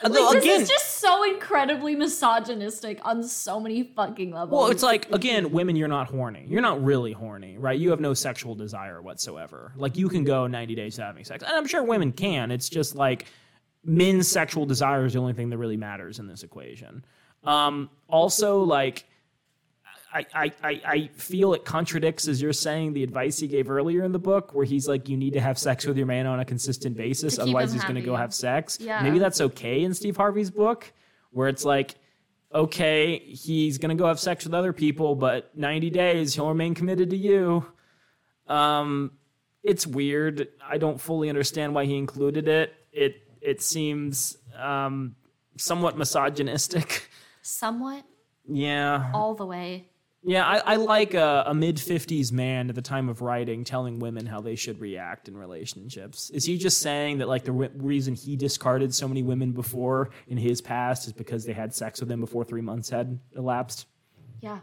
Like, 0.02 0.12
again, 0.12 0.42
this 0.42 0.62
is 0.62 0.68
just 0.68 0.98
so 0.98 1.24
incredibly 1.24 1.96
misogynistic 1.96 3.00
on 3.04 3.22
so 3.22 3.58
many 3.58 3.82
fucking 3.82 4.32
levels. 4.32 4.60
Well, 4.60 4.70
it's 4.70 4.82
like 4.82 5.10
again, 5.12 5.50
women, 5.52 5.76
you're 5.76 5.88
not 5.88 6.08
horny. 6.08 6.44
You're 6.46 6.60
not 6.60 6.84
really 6.84 7.12
horny, 7.12 7.56
right? 7.56 7.78
You 7.78 7.90
have 7.90 8.00
no 8.00 8.12
sexual 8.12 8.54
desire 8.54 9.00
whatsoever. 9.00 9.72
Like 9.76 9.96
you 9.96 10.08
can 10.08 10.24
go 10.24 10.46
90 10.46 10.74
days 10.74 10.96
without 10.96 11.08
having 11.08 11.24
sex, 11.24 11.42
and 11.42 11.52
I'm 11.52 11.66
sure 11.66 11.82
women 11.82 12.12
can. 12.12 12.50
It's 12.50 12.68
just 12.68 12.94
like 12.94 13.26
men's 13.82 14.28
sexual 14.28 14.66
desire 14.66 15.06
is 15.06 15.14
the 15.14 15.20
only 15.20 15.32
thing 15.32 15.48
that 15.50 15.58
really 15.58 15.78
matters 15.78 16.18
in 16.18 16.26
this 16.26 16.42
equation. 16.42 17.04
Um, 17.44 17.90
also, 18.08 18.60
like. 18.60 19.06
I, 20.14 20.26
I, 20.32 20.52
I 20.62 20.80
I 20.86 21.10
feel 21.16 21.54
it 21.54 21.64
contradicts, 21.64 22.28
as 22.28 22.40
you're 22.40 22.52
saying, 22.52 22.92
the 22.92 23.02
advice 23.02 23.38
he 23.40 23.48
gave 23.48 23.68
earlier 23.68 24.04
in 24.04 24.12
the 24.12 24.18
book, 24.18 24.54
where 24.54 24.64
he's 24.64 24.86
like, 24.86 25.08
you 25.08 25.16
need 25.16 25.32
to 25.32 25.40
have 25.40 25.58
sex 25.58 25.84
with 25.84 25.96
your 25.96 26.06
man 26.06 26.26
on 26.26 26.38
a 26.38 26.44
consistent 26.44 26.96
basis, 26.96 27.38
otherwise 27.38 27.72
he's 27.72 27.82
going 27.82 27.96
to 27.96 28.00
go 28.00 28.14
have 28.14 28.32
sex. 28.32 28.78
Yeah. 28.80 29.02
Maybe 29.02 29.18
that's 29.18 29.40
okay 29.40 29.82
in 29.82 29.92
Steve 29.92 30.16
Harvey's 30.16 30.50
book, 30.50 30.92
where 31.32 31.48
it's 31.48 31.64
like, 31.64 31.96
okay, 32.54 33.18
he's 33.18 33.78
gonna 33.78 33.96
go 33.96 34.06
have 34.06 34.20
sex 34.20 34.44
with 34.44 34.54
other 34.54 34.72
people, 34.72 35.16
but 35.16 35.56
90 35.58 35.90
days 35.90 36.34
he'll 36.34 36.48
remain 36.48 36.74
committed 36.74 37.10
to 37.10 37.16
you. 37.16 37.66
Um, 38.46 39.12
it's 39.64 39.86
weird. 39.86 40.48
I 40.62 40.78
don't 40.78 41.00
fully 41.00 41.28
understand 41.28 41.74
why 41.74 41.86
he 41.86 41.96
included 41.96 42.46
it. 42.46 42.72
It 42.92 43.16
it 43.40 43.62
seems 43.62 44.38
um, 44.56 45.16
somewhat 45.56 45.98
misogynistic. 45.98 47.08
somewhat 47.42 48.04
yeah, 48.46 49.10
all 49.14 49.34
the 49.34 49.46
way. 49.46 49.88
Yeah. 50.24 50.44
I, 50.46 50.74
I 50.74 50.76
like 50.76 51.14
a, 51.14 51.44
a 51.46 51.54
mid 51.54 51.76
50s 51.76 52.32
man 52.32 52.68
at 52.68 52.74
the 52.74 52.82
time 52.82 53.08
of 53.08 53.20
writing 53.20 53.64
telling 53.64 53.98
women 53.98 54.26
how 54.26 54.40
they 54.40 54.54
should 54.56 54.80
react 54.80 55.28
in 55.28 55.36
relationships. 55.36 56.30
Is 56.30 56.44
he 56.44 56.56
just 56.58 56.78
saying 56.78 57.18
that 57.18 57.28
like 57.28 57.44
the 57.44 57.52
re- 57.52 57.70
reason 57.76 58.14
he 58.14 58.36
discarded 58.36 58.94
so 58.94 59.06
many 59.06 59.22
women 59.22 59.52
before 59.52 60.10
in 60.28 60.36
his 60.38 60.60
past 60.60 61.06
is 61.06 61.12
because 61.12 61.44
they 61.44 61.52
had 61.52 61.74
sex 61.74 62.00
with 62.00 62.10
him 62.10 62.20
before 62.20 62.44
three 62.44 62.62
months 62.62 62.88
had 62.90 63.18
elapsed? 63.36 63.86
Yeah, 64.40 64.58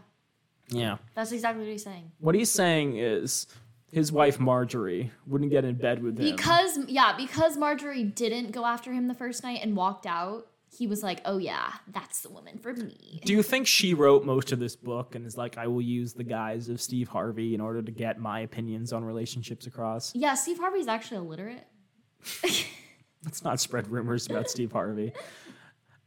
Yeah. 0.68 0.98
that's 1.14 1.32
exactly 1.32 1.64
what 1.64 1.70
he's 1.72 1.82
saying. 1.84 2.12
What 2.20 2.34
he's 2.34 2.50
saying 2.52 2.96
is 2.98 3.46
his 3.92 4.10
wife 4.12 4.38
Marjorie 4.40 5.10
wouldn't 5.26 5.50
get 5.50 5.64
in 5.64 5.74
bed 5.74 6.02
with 6.02 6.18
him. 6.18 6.34
Because 6.34 6.78
yeah, 6.88 7.14
because 7.16 7.56
Marjorie 7.56 8.04
didn't 8.04 8.52
go 8.52 8.64
after 8.64 8.92
him 8.92 9.08
the 9.08 9.14
first 9.14 9.42
night 9.42 9.60
and 9.62 9.76
walked 9.76 10.06
out, 10.06 10.46
he 10.76 10.86
was 10.86 11.02
like, 11.02 11.20
"Oh 11.24 11.38
yeah, 11.38 11.72
that's 11.88 12.22
the 12.22 12.30
woman 12.30 12.58
for 12.58 12.72
me." 12.72 13.20
Do 13.24 13.32
you 13.32 13.42
think 13.42 13.66
she 13.66 13.94
wrote 13.94 14.24
most 14.24 14.52
of 14.52 14.58
this 14.58 14.74
book 14.74 15.14
and 15.14 15.26
is 15.26 15.36
like, 15.36 15.58
I 15.58 15.66
will 15.66 15.82
use 15.82 16.14
the 16.14 16.24
guise 16.24 16.68
of 16.68 16.80
Steve 16.80 17.08
Harvey 17.08 17.54
in 17.54 17.60
order 17.60 17.82
to 17.82 17.92
get 17.92 18.18
my 18.18 18.40
opinions 18.40 18.92
on 18.92 19.04
relationships 19.04 19.66
across? 19.66 20.14
Yeah, 20.14 20.34
Steve 20.34 20.58
Harvey's 20.58 20.88
actually 20.88 21.18
illiterate. 21.18 21.66
Let's 23.24 23.44
not 23.44 23.60
spread 23.60 23.88
rumors 23.88 24.26
about 24.26 24.50
Steve 24.50 24.72
Harvey. 24.72 25.12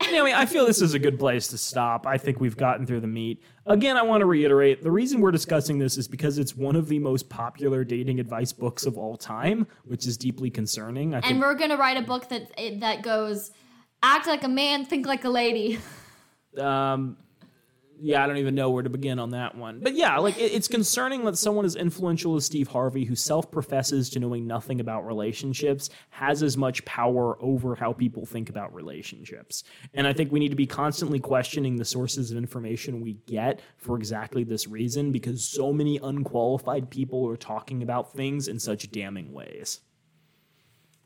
Anyway, 0.01 0.34
I 0.36 0.45
feel 0.45 0.66
this 0.66 0.82
is 0.82 0.93
a 0.93 0.99
good 0.99 1.18
place 1.18 1.47
to 1.47 1.57
stop. 1.57 2.05
I 2.05 2.18
think 2.18 2.41
we've 2.41 2.57
gotten 2.57 2.86
through 2.86 2.99
the 2.99 3.07
meat. 3.07 3.41
Again, 3.66 3.95
I 3.95 4.01
want 4.01 4.22
to 4.22 4.26
reiterate 4.26 4.84
the 4.84 4.91
reason 4.91 5.22
we're 5.22 5.32
discussing 5.32 5.80
this 5.80 5.97
is 5.97 6.07
because 6.07 6.38
it's 6.38 6.55
one 6.55 6.76
of 6.76 6.89
the 6.89 6.99
most 6.99 7.30
popular 7.30 7.84
dating 7.86 8.20
advice 8.20 8.51
books 8.51 8.86
of 8.86 8.97
all 8.97 9.16
time, 9.16 9.66
which 9.86 10.05
is 10.05 10.18
deeply 10.18 10.49
concerning. 10.49 11.13
I 11.16 11.22
think 11.22 11.32
And 11.32 11.39
we're 11.39 11.55
gonna 11.55 11.78
write 11.78 11.97
a 11.97 12.01
book 12.01 12.28
that 12.30 12.51
eh, 12.57 12.78
that 12.80 13.03
goes, 13.03 13.51
"Act 14.06 14.28
like 14.28 14.43
a 14.43 14.47
man, 14.47 14.86
think 14.86 15.06
like 15.06 15.24
a 15.26 15.30
lady." 15.30 15.80
um, 16.60 17.18
yeah, 18.01 18.24
I 18.24 18.28
don't 18.28 18.38
even 18.38 18.56
know 18.56 18.70
where 18.70 18.84
to 18.84 18.89
begin 18.89 19.20
on 19.20 19.32
that 19.32 19.56
one. 19.56 19.80
But 19.80 19.95
yeah, 19.95 20.18
like 20.18 20.38
it, 20.38 20.51
it's 20.51 20.68
concerning 20.68 21.24
that 21.26 21.38
someone 21.38 21.66
as 21.66 21.76
influential 21.76 22.36
as 22.36 22.45
Steve 22.45 22.68
Harvey, 22.68 23.06
who 23.06 23.16
self 23.16 23.49
professes 23.51 24.10
to 24.12 24.20
knowing 24.20 24.45
nothing 24.45 24.80
about 24.80 25.06
relationships, 25.06 25.89
has 26.10 26.43
as 26.43 26.58
much 26.58 26.84
power 26.86 27.41
over 27.41 27.76
how 27.76 27.93
people 27.93 28.26
think 28.26 28.49
about 28.49 28.74
relationships. 28.74 29.64
And 29.93 30.06
I 30.08 30.14
think 30.14 30.32
we 30.32 30.39
need 30.39 30.49
to 30.49 30.56
be 30.56 30.68
constantly 30.68 31.20
questioning 31.20 31.78
the 31.78 31.86
sources 31.86 32.32
of 32.32 32.38
information 32.38 33.01
we 33.01 33.14
get 33.26 33.62
for 33.78 33.97
exactly 33.97 34.43
this 34.43 34.68
reason, 34.68 35.12
because 35.12 35.43
so 35.43 35.72
many 35.72 35.97
unqualified 35.97 36.89
people 36.89 37.28
are 37.30 37.38
talking 37.38 37.82
about 37.82 38.14
things 38.14 38.47
in 38.47 38.60
such 38.60 38.91
damning 38.91 39.32
ways. 39.32 39.80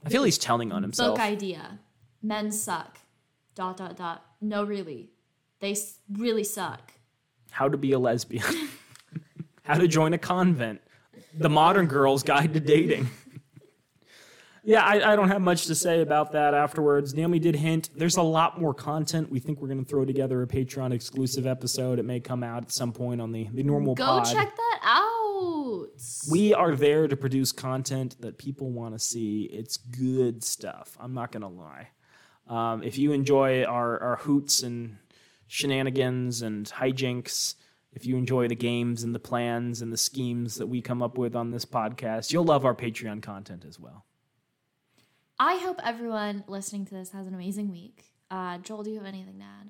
I 0.03 0.09
feel 0.09 0.23
he's 0.23 0.37
telling 0.37 0.71
on 0.71 0.81
himself. 0.81 1.17
Book 1.17 1.25
idea: 1.25 1.79
Men 2.21 2.51
suck. 2.51 2.99
Dot 3.55 3.77
dot 3.77 3.97
dot. 3.97 4.25
No, 4.41 4.63
really, 4.63 5.09
they 5.59 5.75
really 6.11 6.43
suck. 6.43 6.93
How 7.51 7.67
to 7.67 7.77
be 7.77 7.91
a 7.91 7.99
lesbian. 7.99 8.43
How 9.63 9.75
to 9.75 9.87
join 9.87 10.13
a 10.13 10.17
convent. 10.17 10.81
The 11.37 11.49
modern 11.49 11.87
girl's 11.87 12.23
guide 12.23 12.53
to 12.53 12.59
dating. 12.59 13.09
yeah, 14.63 14.83
I, 14.83 15.13
I 15.13 15.15
don't 15.15 15.27
have 15.27 15.41
much 15.41 15.65
to 15.65 15.75
say 15.75 16.01
about 16.01 16.31
that 16.31 16.53
afterwards. 16.53 17.13
Naomi 17.13 17.39
did 17.39 17.55
hint 17.55 17.89
there's 17.95 18.17
a 18.17 18.21
lot 18.21 18.59
more 18.59 18.73
content. 18.73 19.29
We 19.29 19.39
think 19.39 19.61
we're 19.61 19.67
going 19.67 19.83
to 19.83 19.89
throw 19.89 20.05
together 20.05 20.41
a 20.41 20.47
Patreon 20.47 20.93
exclusive 20.93 21.45
episode. 21.45 21.99
It 21.99 22.05
may 22.05 22.19
come 22.19 22.43
out 22.43 22.63
at 22.63 22.71
some 22.71 22.93
point 22.93 23.21
on 23.21 23.31
the, 23.31 23.47
the 23.53 23.63
normal 23.63 23.95
Go 23.95 24.05
pod. 24.05 24.25
check 24.25 24.55
that 24.55 24.79
out. 24.83 25.87
We 26.31 26.53
are 26.53 26.75
there 26.75 27.07
to 27.07 27.15
produce 27.15 27.51
content 27.51 28.15
that 28.21 28.37
people 28.37 28.71
want 28.71 28.95
to 28.95 28.99
see. 28.99 29.43
It's 29.51 29.77
good 29.77 30.43
stuff. 30.43 30.97
I'm 30.99 31.13
not 31.13 31.31
going 31.31 31.41
to 31.41 31.47
lie. 31.47 31.89
Um, 32.49 32.83
if 32.83 32.97
you 32.97 33.11
enjoy 33.11 33.63
our, 33.63 33.99
our 34.01 34.15
hoots 34.17 34.63
and 34.63 34.97
shenanigans 35.47 36.41
and 36.41 36.65
hijinks, 36.65 37.55
if 37.93 38.05
you 38.05 38.17
enjoy 38.17 38.47
the 38.47 38.55
games 38.55 39.03
and 39.03 39.13
the 39.13 39.19
plans 39.19 39.81
and 39.81 39.93
the 39.93 39.97
schemes 39.97 40.55
that 40.55 40.67
we 40.67 40.81
come 40.81 41.01
up 41.01 41.17
with 41.17 41.35
on 41.35 41.51
this 41.51 41.65
podcast, 41.65 42.31
you'll 42.31 42.43
love 42.45 42.65
our 42.65 42.75
Patreon 42.75 43.21
content 43.21 43.65
as 43.67 43.79
well. 43.79 44.05
I 45.39 45.55
hope 45.57 45.79
everyone 45.83 46.43
listening 46.47 46.85
to 46.87 46.93
this 46.95 47.11
has 47.11 47.27
an 47.27 47.33
amazing 47.33 47.71
week. 47.71 48.03
Uh, 48.29 48.57
Joel, 48.57 48.83
do 48.83 48.89
you 48.89 48.97
have 48.97 49.05
anything 49.05 49.39
to 49.39 49.45
add? 49.45 49.69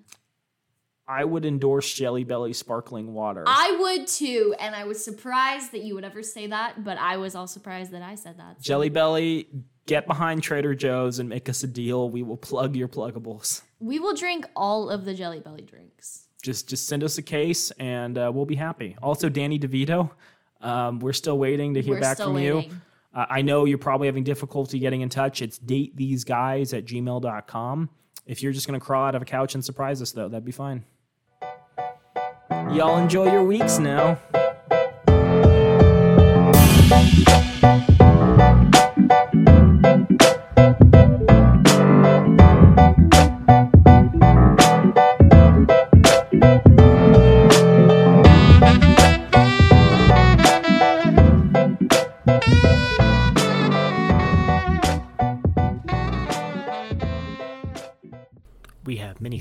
I 1.07 1.23
would 1.23 1.43
endorse 1.45 1.91
Jelly 1.93 2.23
Belly 2.23 2.53
sparkling 2.53 3.13
water. 3.13 3.43
I 3.47 3.75
would 3.80 4.07
too, 4.07 4.53
and 4.59 4.75
I 4.75 4.84
was 4.84 5.03
surprised 5.03 5.71
that 5.71 5.82
you 5.82 5.95
would 5.95 6.03
ever 6.03 6.21
say 6.21 6.47
that, 6.47 6.84
but 6.84 6.97
I 6.99 7.17
was 7.17 7.34
all 7.36 7.47
surprised 7.47 7.91
that 7.91 8.01
I 8.03 8.15
said 8.15 8.38
that. 8.38 8.57
so- 8.57 8.61
Jelly 8.67 8.89
Belly, 8.89 9.47
get 9.89 10.05
behind 10.05 10.43
Trader 10.43 10.75
Joe's 10.75 11.17
and 11.17 11.27
make 11.27 11.49
us 11.49 11.63
a 11.63 11.67
deal. 11.67 12.11
We 12.11 12.21
will 12.21 12.37
plug 12.37 12.75
your 12.75 12.87
pluggables. 12.87 13.63
We 13.79 13.99
will 13.99 14.13
drink 14.13 14.45
all 14.55 14.89
of 14.89 15.03
the 15.03 15.15
Jelly 15.15 15.39
Belly 15.39 15.63
drinks. 15.63 16.27
Just 16.43 16.69
just 16.69 16.87
send 16.87 17.03
us 17.03 17.17
a 17.17 17.21
case 17.21 17.71
and 17.71 18.17
uh, 18.17 18.31
we'll 18.33 18.45
be 18.45 18.55
happy. 18.55 18.95
Also, 19.01 19.27
Danny 19.27 19.59
DeVito, 19.59 20.11
um, 20.61 20.99
we're 20.99 21.11
still 21.11 21.37
waiting 21.37 21.73
to 21.73 21.81
hear 21.81 21.95
We're 21.95 22.01
back 22.01 22.17
from 22.17 22.37
you. 22.37 22.63
Uh, 23.13 23.25
I 23.29 23.41
know 23.41 23.65
you're 23.65 23.79
probably 23.79 24.07
having 24.07 24.23
difficulty 24.23 24.77
getting 24.77 25.01
in 25.01 25.09
touch. 25.09 25.41
It's 25.41 25.57
datetheseguys 25.57 26.77
at 26.77 26.85
gmail.com. 26.85 27.89
If 28.27 28.43
you're 28.43 28.53
just 28.53 28.67
going 28.67 28.79
to 28.79 28.85
crawl 28.85 29.07
out 29.07 29.15
of 29.15 29.23
a 29.23 29.25
couch 29.25 29.55
and 29.55 29.65
surprise 29.65 30.03
us, 30.03 30.11
though, 30.11 30.29
that'd 30.29 30.45
be 30.45 30.51
fine. 30.51 30.85
Y'all 32.71 32.97
enjoy 32.97 33.31
your 33.31 33.43
weeks 33.43 33.79
now. 33.79 34.19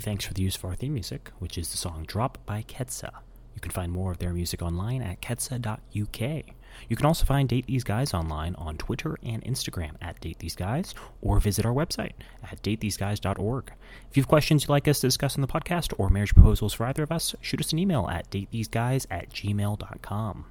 Thanks 0.08 0.24
for 0.24 0.32
the 0.32 0.40
use 0.40 0.56
of 0.56 0.64
our 0.64 0.74
theme 0.74 0.94
music, 0.94 1.30
which 1.38 1.58
is 1.58 1.70
the 1.70 1.76
song 1.76 2.02
Drop 2.06 2.38
by 2.46 2.62
Ketsa. 2.62 3.10
You 3.54 3.60
can 3.60 3.72
find 3.72 3.92
more 3.92 4.10
of 4.10 4.16
their 4.16 4.32
music 4.32 4.62
online 4.62 5.02
at 5.02 5.20
ketsa.uk. 5.20 6.44
You 6.88 6.96
can 6.96 7.04
also 7.04 7.26
find 7.26 7.46
Date 7.46 7.66
These 7.66 7.84
Guys 7.84 8.14
online 8.14 8.54
on 8.54 8.78
Twitter 8.78 9.18
and 9.22 9.44
Instagram 9.44 9.96
at 10.00 10.18
Date 10.18 10.38
These 10.38 10.56
Guys, 10.56 10.94
or 11.20 11.38
visit 11.40 11.66
our 11.66 11.74
website 11.74 12.12
at 12.42 12.62
datetheseguys.org. 12.62 13.72
If 14.10 14.16
you 14.16 14.22
have 14.22 14.28
questions 14.28 14.62
you'd 14.62 14.70
like 14.70 14.88
us 14.88 15.00
to 15.00 15.08
discuss 15.08 15.36
on 15.36 15.42
the 15.42 15.46
podcast 15.46 15.92
or 15.98 16.08
marriage 16.08 16.32
proposals 16.32 16.72
for 16.72 16.86
either 16.86 17.02
of 17.02 17.12
us, 17.12 17.34
shoot 17.42 17.60
us 17.60 17.74
an 17.74 17.78
email 17.78 18.08
at 18.08 18.30
datetheseguys 18.30 19.04
at 19.10 19.28
gmail.com. 19.28 20.46